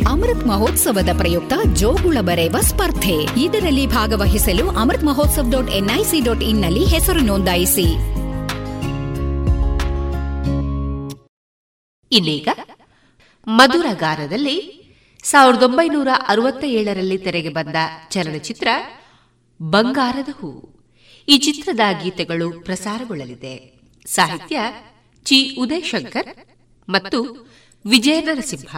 ಅಮೃತ್ 0.00 0.46
ಮಹೋತ್ಸವದ 0.46 1.08
ಪ್ರಯುಕ್ತ 1.18 1.52
ಜೋಗುಳ 1.74 2.16
ಬರೆಯುವ 2.20 2.60
ಸ್ಪರ್ಧೆ. 2.60 3.42
ಇದರಲ್ಲಿ 3.42 3.86
ಭಾಗವಹಿಸಲು 3.86 4.68
Amrit 4.68 5.04
Mahotsav 5.04 5.50
dot 5.50 5.70
NIC 5.70 6.20
dot 6.20 6.42
ಇನ್ನಲ್ಲಿ 6.42 6.84
ಹೆಸರು 6.84 7.20
ನೋಂದಾಯಿಸಿ. 7.20 8.12
ಇನ್ನೀಗ 12.12 12.48
ಮಧುರಗಾರದಲ್ಲಿ 13.48 14.78
ಸಾವಿರದ 15.24 15.62
ಒಂಬೈನೂರ 15.62 16.08
ಅರವತ್ತ 16.28 16.64
ಏಳರಲ್ಲಿ 16.64 17.18
ತೆರೆಗೆ 17.18 17.48
ಬಂದ 17.48 17.76
ಚಲನಚಿತ್ರ 18.10 18.68
ಬಂಗಾರದ 19.62 20.28
ಹೂ. 20.32 20.81
ಈ 21.28 21.38
ಚಿತ್ರದ 21.38 21.80
ಗೀತೆಗಳು 22.02 22.60
ಪ್ರಸಾರಗೊಳ್ಳಲಿದೆ. 22.60 23.72
ಸಾಹಿತ್ಯ 24.06 24.60
ಚಿ. 25.24 25.56
ಉದಯ್ 25.56 25.84
ಶಂಕರ್ 25.84 26.36
ಮತ್ತು 26.88 27.46
ವಿಜಯ 27.86 28.20
ನರಸಿಂಹ 28.20 28.76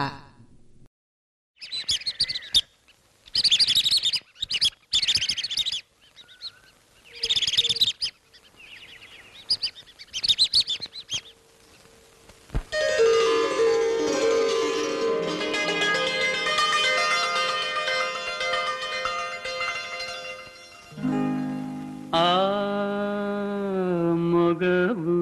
ಮೊಗವು 24.45 25.13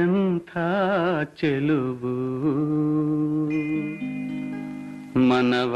ಎಂಥ 0.00 0.52
ಚೆಲುವು 1.38 2.12
ಮನವ 5.28 5.74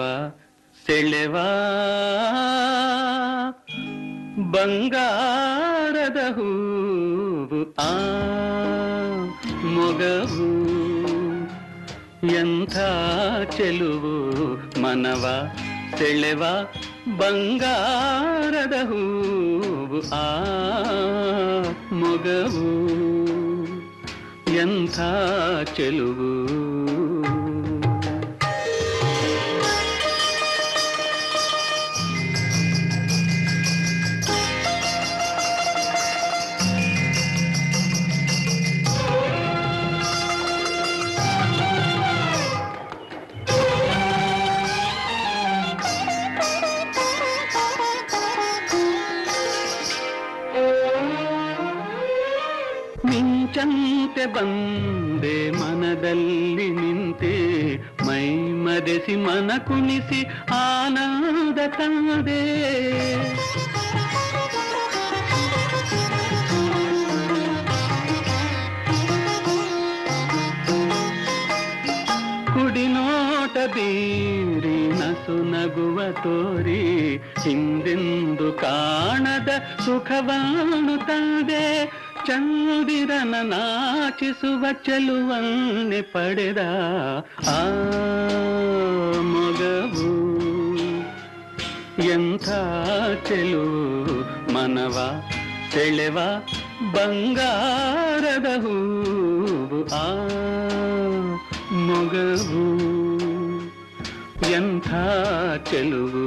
ಸೆಳೆವ 0.86 1.34
ಬಂಗಾರದ 4.54 6.20
ಹೂವು 6.36 7.60
ಆ 7.84 7.92
ಮೊಗವು 9.74 10.48
ಎಂಥ 12.40 12.76
ಚೆಲುವು 13.56 14.14
ಮನವ 14.82 15.24
ಸೆಳೆವ 15.98 16.42
ಬಂಗಾರದ 17.18 18.76
ಹೂವು 18.90 19.37
ಆ 20.12 20.26
ಮೊಗವು 21.92 22.68
ಎಂಥ 24.54 24.98
ಚೆಲುವು 25.76 26.30
ಬಂದೆ 54.34 55.36
ಮನದಲ್ಲಿ 55.50 56.68
ನಿಂತೆ, 56.70 57.34
ಮೈ 58.06 58.26
ಮರೆಸಿ 58.64 59.16
ಮನ 59.16 59.50
ಕುಣಿಸಿ 59.58 60.20
ಆನಂದ 60.50 61.58
ತಂದೆ. 61.78 62.42
ಕುಡಿನೋಟ 72.52 73.56
ಬೀರಿ, 73.74 74.78
ನಸು 74.98 75.36
ನಗುವ 75.52 75.98
ತೋರಿ, 76.12 76.82
ಹಿಂದೆಂದು 77.44 78.52
ಕಾಣದ 78.52 79.50
ಸುಖವಾಣುತ್ತದೆ 79.84 81.06
ತಂದೆ. 81.08 81.64
ಚಂದಿರನ 82.28 83.34
ನಾಚಿಸುವ 83.42 84.64
ಚೆಲುವನ್ನೆ 84.84 86.00
ಪಡೆದ 86.12 86.60
ಆ 87.48 87.60
ಮೊಗವು 89.32 90.10
ಎಂಥ 92.08 92.48
ಚೆಲುವು 93.28 94.16
ಮನವ 94.52 94.96
ಸೆಳೆವ 95.72 96.18
ಬಂಗಾರದ 96.92 98.48
ಹೂವು 98.58 99.80
ಆ 99.94 100.06
ಮೊಗವು 101.86 102.64
ಎಂಥ 104.52 104.90
ಚೆಲುವು 105.70 106.26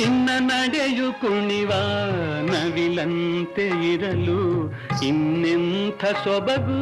ನಿನ್ನ 0.00 0.30
ನಡೆಯು 0.40 1.20
ಕುಣಿವ 1.20 1.72
ನವಿಲಂತೆ 2.50 3.66
ಇರಲು 3.92 4.42
ಇನ್ನೆಂಥ 5.02 6.04
ಸೊಬಗು 6.24 6.78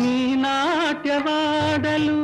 ನೀ 0.00 0.34
ನಾಟ್ಯವಾಡಲು. 0.34 2.20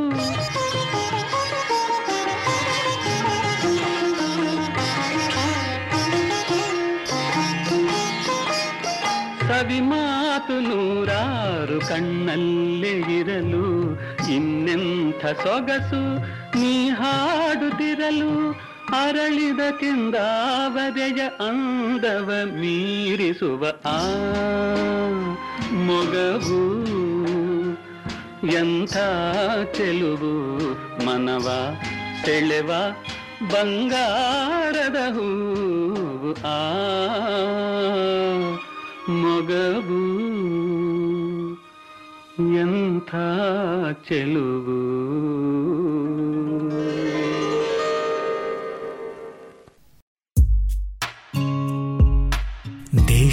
ಸವಿ 9.48 9.80
ಮಾತು 9.80 10.56
ನೂರಾರು 10.60 11.80
ಕಣ್ಣಲ್ಲೇ 11.80 12.94
ಇರಲು 13.18 13.66
ಇನ್ನೆಂಥ 14.32 15.26
ಸೊಗಸು 15.26 16.02
ನೀ 16.58 16.88
ಹಾಡುತ್ತಿರಲು. 16.90 18.32
ಅರಳಿದ 18.92 19.60
ಕೆಂದಾವದೆಯ 19.80 21.22
ಅಂದವ 21.48 22.32
ಮೀರಿಸುವ 22.44 23.66
ಆ 23.84 23.98
ಮೊಗವು. 25.72 26.80
ಎಂಥ 28.46 28.96
ಚೆಲುವು 29.76 30.72
ಮನವ 31.06 31.74
ಸೆಳೆವ 32.24 32.70
ಬಂಗಾರದ 33.52 34.96
ಹೂವು 35.12 36.32
ಆ 36.32 36.72
ಮೊಗವು. 39.08 40.30
ಎಂಥ 42.54 43.10
ಚೆಲುವು 44.08 45.00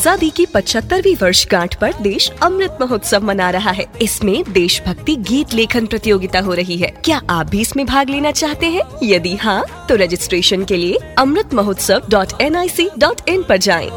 आजादी 0.00 0.28
की 0.30 0.44
75वीं 0.46 1.14
वर्षगांठ 1.16 1.74
पर 1.74 1.92
देश 2.02 2.30
अमृत 2.42 2.78
महोत्सव 2.80 3.24
मना 3.24 3.48
रहा 3.50 3.70
है 3.70 3.84
इसमें 4.02 4.52
देशभक्ति 4.52 5.16
गीत 5.28 5.54
लेखन 5.54 5.86
प्रतियोगिता 5.86 6.40
हो 6.40 6.54
रही 6.54 6.76
है 6.76 6.88
क्या 7.04 7.20
आप 7.30 7.46
भी 7.46 7.60
इसमें 7.60 7.84
भाग 7.86 8.10
लेना 8.10 8.30
चाहते 8.32 8.66
हैं 8.66 8.82
यदि 9.02 9.34
हाँ 9.36 9.62
तो 9.88 9.96
रजिस्ट्रेशन 9.96 10.64
के 10.64 10.76
लिए 10.76 10.98
Amrit 11.18 11.54
Mahotsav 11.54 12.08
dot 12.10 12.40
N 12.42 12.56
I 12.56 12.68
C 12.68 12.88
dot 12.98 13.28
in 13.28 13.42
पर 13.42 13.56
जाएं। 13.58 13.88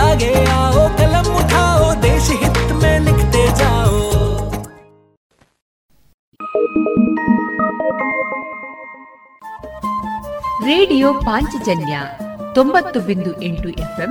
आगे 0.00 0.34
आओ 0.52 0.88
कलम 0.98 1.34
उठाओ 1.36 1.92
देश 2.02 2.28
हित 2.34 2.60
में 2.82 2.98
लिखते 3.00 3.46
जाओ 3.54 4.00
ರೇಡಿಯೋ 10.64 11.08
ಪಾಂಚಜನ್ಯ 11.24 11.94
ತೊಂಬತ್ತು 12.56 12.98
ಬಿಂದು 13.00 13.30
ಎಂಟು 13.42 13.68
ಎಫ್ಎಂ 13.78 14.10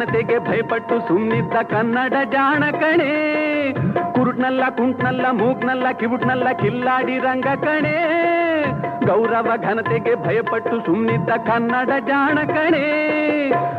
ಘನತೆಗೆ 0.00 0.38
ಭಯಪಟ್ಟು 0.38 1.08
ಸುಮ್ಮನಿದ್ದ 1.08 1.52
ಕನ್ನಡ 1.52 2.12
ಜಾಣ 2.32 2.64
ಕಣೆ 2.70 3.10
ಕುರುಟ್ನಲ್ಲ, 4.12 4.62
ಕುಂಟ್ನಲ್ಲ, 4.68 5.30
ಮೂಕ್ನಲ್ಲ, 5.30 5.90
ಕಿವುಟ್ನಲ್ಲ, 5.92 6.52
ಕಿಲ್ಲಾಡಿ 6.52 7.18
ರಂಗ 7.18 7.44
ಕಣೆ 7.44 7.94
ಗೌರವ 9.06 9.52
ಘನತೆಗೆ 9.56 10.14
ಭಯಪಟ್ಟು 10.14 10.86
ಸುಮ್ಮನಿದ್ದ 10.86 11.30
ಕನ್ನಡ 11.30 11.90
ಜಾಣ 12.06 12.38
ಕಣೆ 12.46 12.84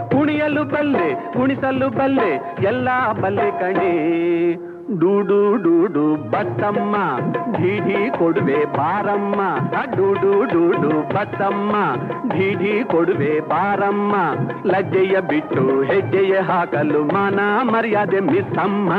ಕುಣಿಯಲು 0.10 0.64
ಬಲ್ಲೆ, 0.64 1.34
ಕುಣಿಸಲು 1.34 1.90
ಬಲ್ಲೆ, 1.90 2.32
ಎಲ್ಲ 2.64 3.12
ಬಲ್ಲೆ 3.22 3.52
ಕಣೆ. 3.52 3.92
ಡೂಡು 5.00 5.56
ಡೂಡು, 5.58 6.30
ಬತ್ತಮ್ಮ, 6.30 6.96
ಢೀಢಿ 7.58 8.20
ಕೊಡುವೆ 8.20 8.66
ಬಾರಮ್ಮ. 8.66 9.42
ಡೂಡು 9.96 10.44
ಡೂಡು, 10.46 11.16
ಬತ್ತಮ್ಮ, 11.16 11.76
ಢೀಢಿ 12.34 12.84
ಕೊಡುವೆ 12.84 13.40
ಬಾರಮ್ಮ. 13.40 14.16
ಲಜ್ಜೆಯ 14.66 15.20
ಬಿಟ್ಟು 15.20 15.84
ಹೆಜ್ಜೆಯ 15.84 16.40
ಹಾಕಲು 16.40 17.04
ಮಾನ 17.04 17.40
ಮರ್ಯಾದೆ 17.62 18.20
ಮಿಸ್ಸಮ್ಮ. 18.20 18.94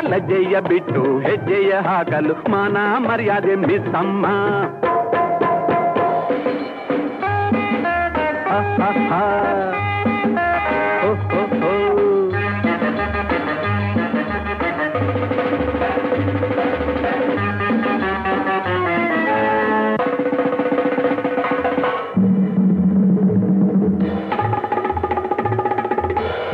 ಲಜ್ಜೆಯ 0.00 0.60
ಬಿಟ್ಟು 0.60 1.20
ಹೆಜ್ಜೆಯ 1.20 1.72
ಹಾಕಲು 1.72 2.50
ಮಾನ 2.50 2.76
ಮರ್ಯಾದೆ 2.98 3.54
ಮಿಸ್ಸಮ್ಮ. 3.54 4.26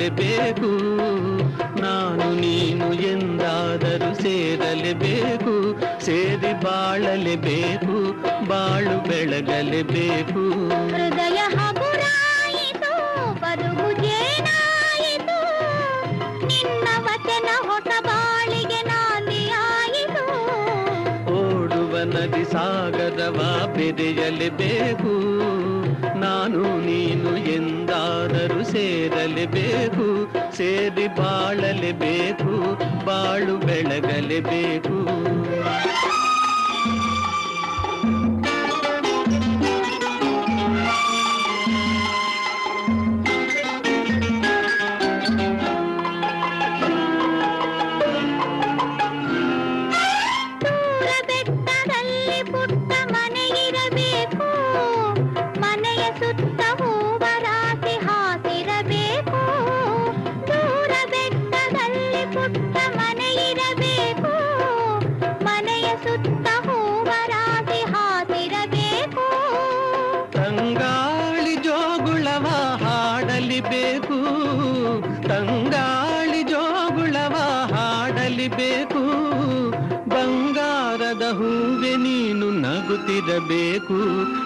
ಬೆರೆಯಲೇಬೇಕು 0.00 0.70
ನಾನು 1.80 2.34
ನೀನು 2.40 2.92
ಎಂದಾದರೂ 2.94 4.22
ಸೇರಲೇಬೇಕು. 4.22 5.54
ಸೇರಿ 6.04 6.52
ಬಾಳಲೇಬೇಕು 6.64 8.12
ಬಾಳು 8.48 9.08
ಬೆಳಗಲೇಬೇಕು. 9.08 10.68
ಹೃದಯ 10.68 11.38
ಹಗುರಾಯಿತು 11.56 12.92
ಬದುಕು 13.32 13.92
ಜೇನಾಯಿತು. 14.02 15.38
ನಿನ್ನ 16.46 16.88
ವಚನ 16.98 17.48
ಹೊಸ 17.68 17.90
ಬಾಳಿಗೆ 18.04 18.80
ನಾಂದಿಯಾಯಿತು. 18.82 20.26
ಓಡುವ 21.32 21.98
ನದಿ 21.98 22.44
ಸಾಗರವ 22.44 23.38
ಬೆರೆಯಲೇಬೇಕು 23.76 25.14
ನಾನು 26.18 26.62
ನೀನು 26.78 27.36
ಎಂದಾದರೂ 27.36 28.64
ಸೇರಲೇಬೇಕು. 28.64 29.89
ಸೇರಿ 30.60 31.06
ಬಾಳಲೇಬೇಕು 31.06 32.54
ಬಾಳು 33.06 33.58
ಬೆಳಗಲೇಬೇಕು. 33.58 35.19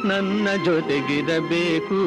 ನನ್ನ 0.04 0.48
ಜೊತೆಗಿರಬೇಕು. 0.64 1.98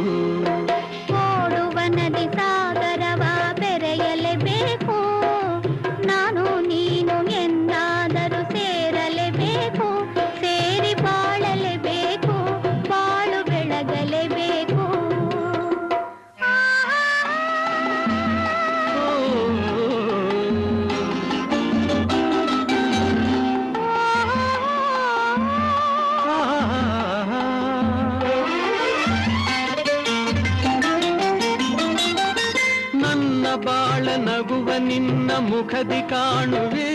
ಮುಖದಿ 35.40 36.10
ಕಾಣುವೆ 36.10 36.92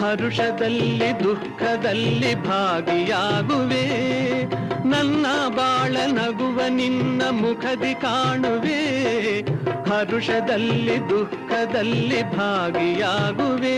ಹರುಷದಲ್ಲಿ 0.00 1.24
ದುಃಖದಲ್ಲಿ 1.24 2.34
ಭಾಗಿಯಾಗುವೆ. 2.34 3.84
ನನ್ನ 4.88 5.26
ಬಾಳ 5.48 5.96
ನಗುವ 6.06 6.60
ನಿನ್ನ 6.68 7.22
ಮುಖದಿ 7.30 7.94
ಕಾಣುವೆ 7.94 8.80
ಹರುಷದಲ್ಲಿ 9.90 11.08
ದುಃಖದಲ್ಲಿ 11.08 12.22
ಭಾಗಿಯಾಗುವೆ. 12.22 13.77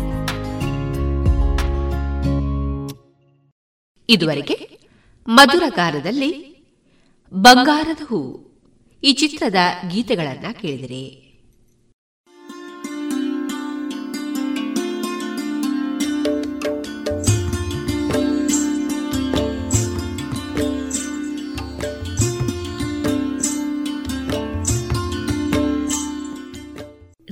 ಇದುವರೆಗೆ 4.11 4.79
ಮಧುರಗಾರದಲ್ಲಿ 5.27 6.57
ಬಂಗಾರದ 7.33 8.01
ಹೂ 8.07 8.51
ಈ 9.03 9.13
ಚಿತ್ರದ 9.13 9.55
ಗೀತೆಗಳನ್ನ 9.89 10.45
ಕೇಳಿದರೆ. 10.61 11.31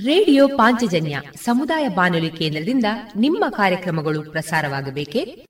ರೇಡಿಯೋ 0.04 0.48
ಪಾಂಚಜನ್ಯ 0.48 1.22
ಸಮುದಾಯ 1.44 1.88
ಬಾನುಲಿ 1.88 2.30
ಕೇಂದ್ರದಿಂದ 2.30 2.84
ನಿಮ್ಮ 3.16 3.44
ಕಾರ್ಯಕ್ರಮಗಳು 3.50 4.30
ಪ್ರಸಾರವಾಗಬೇಕೆ? 4.30 5.49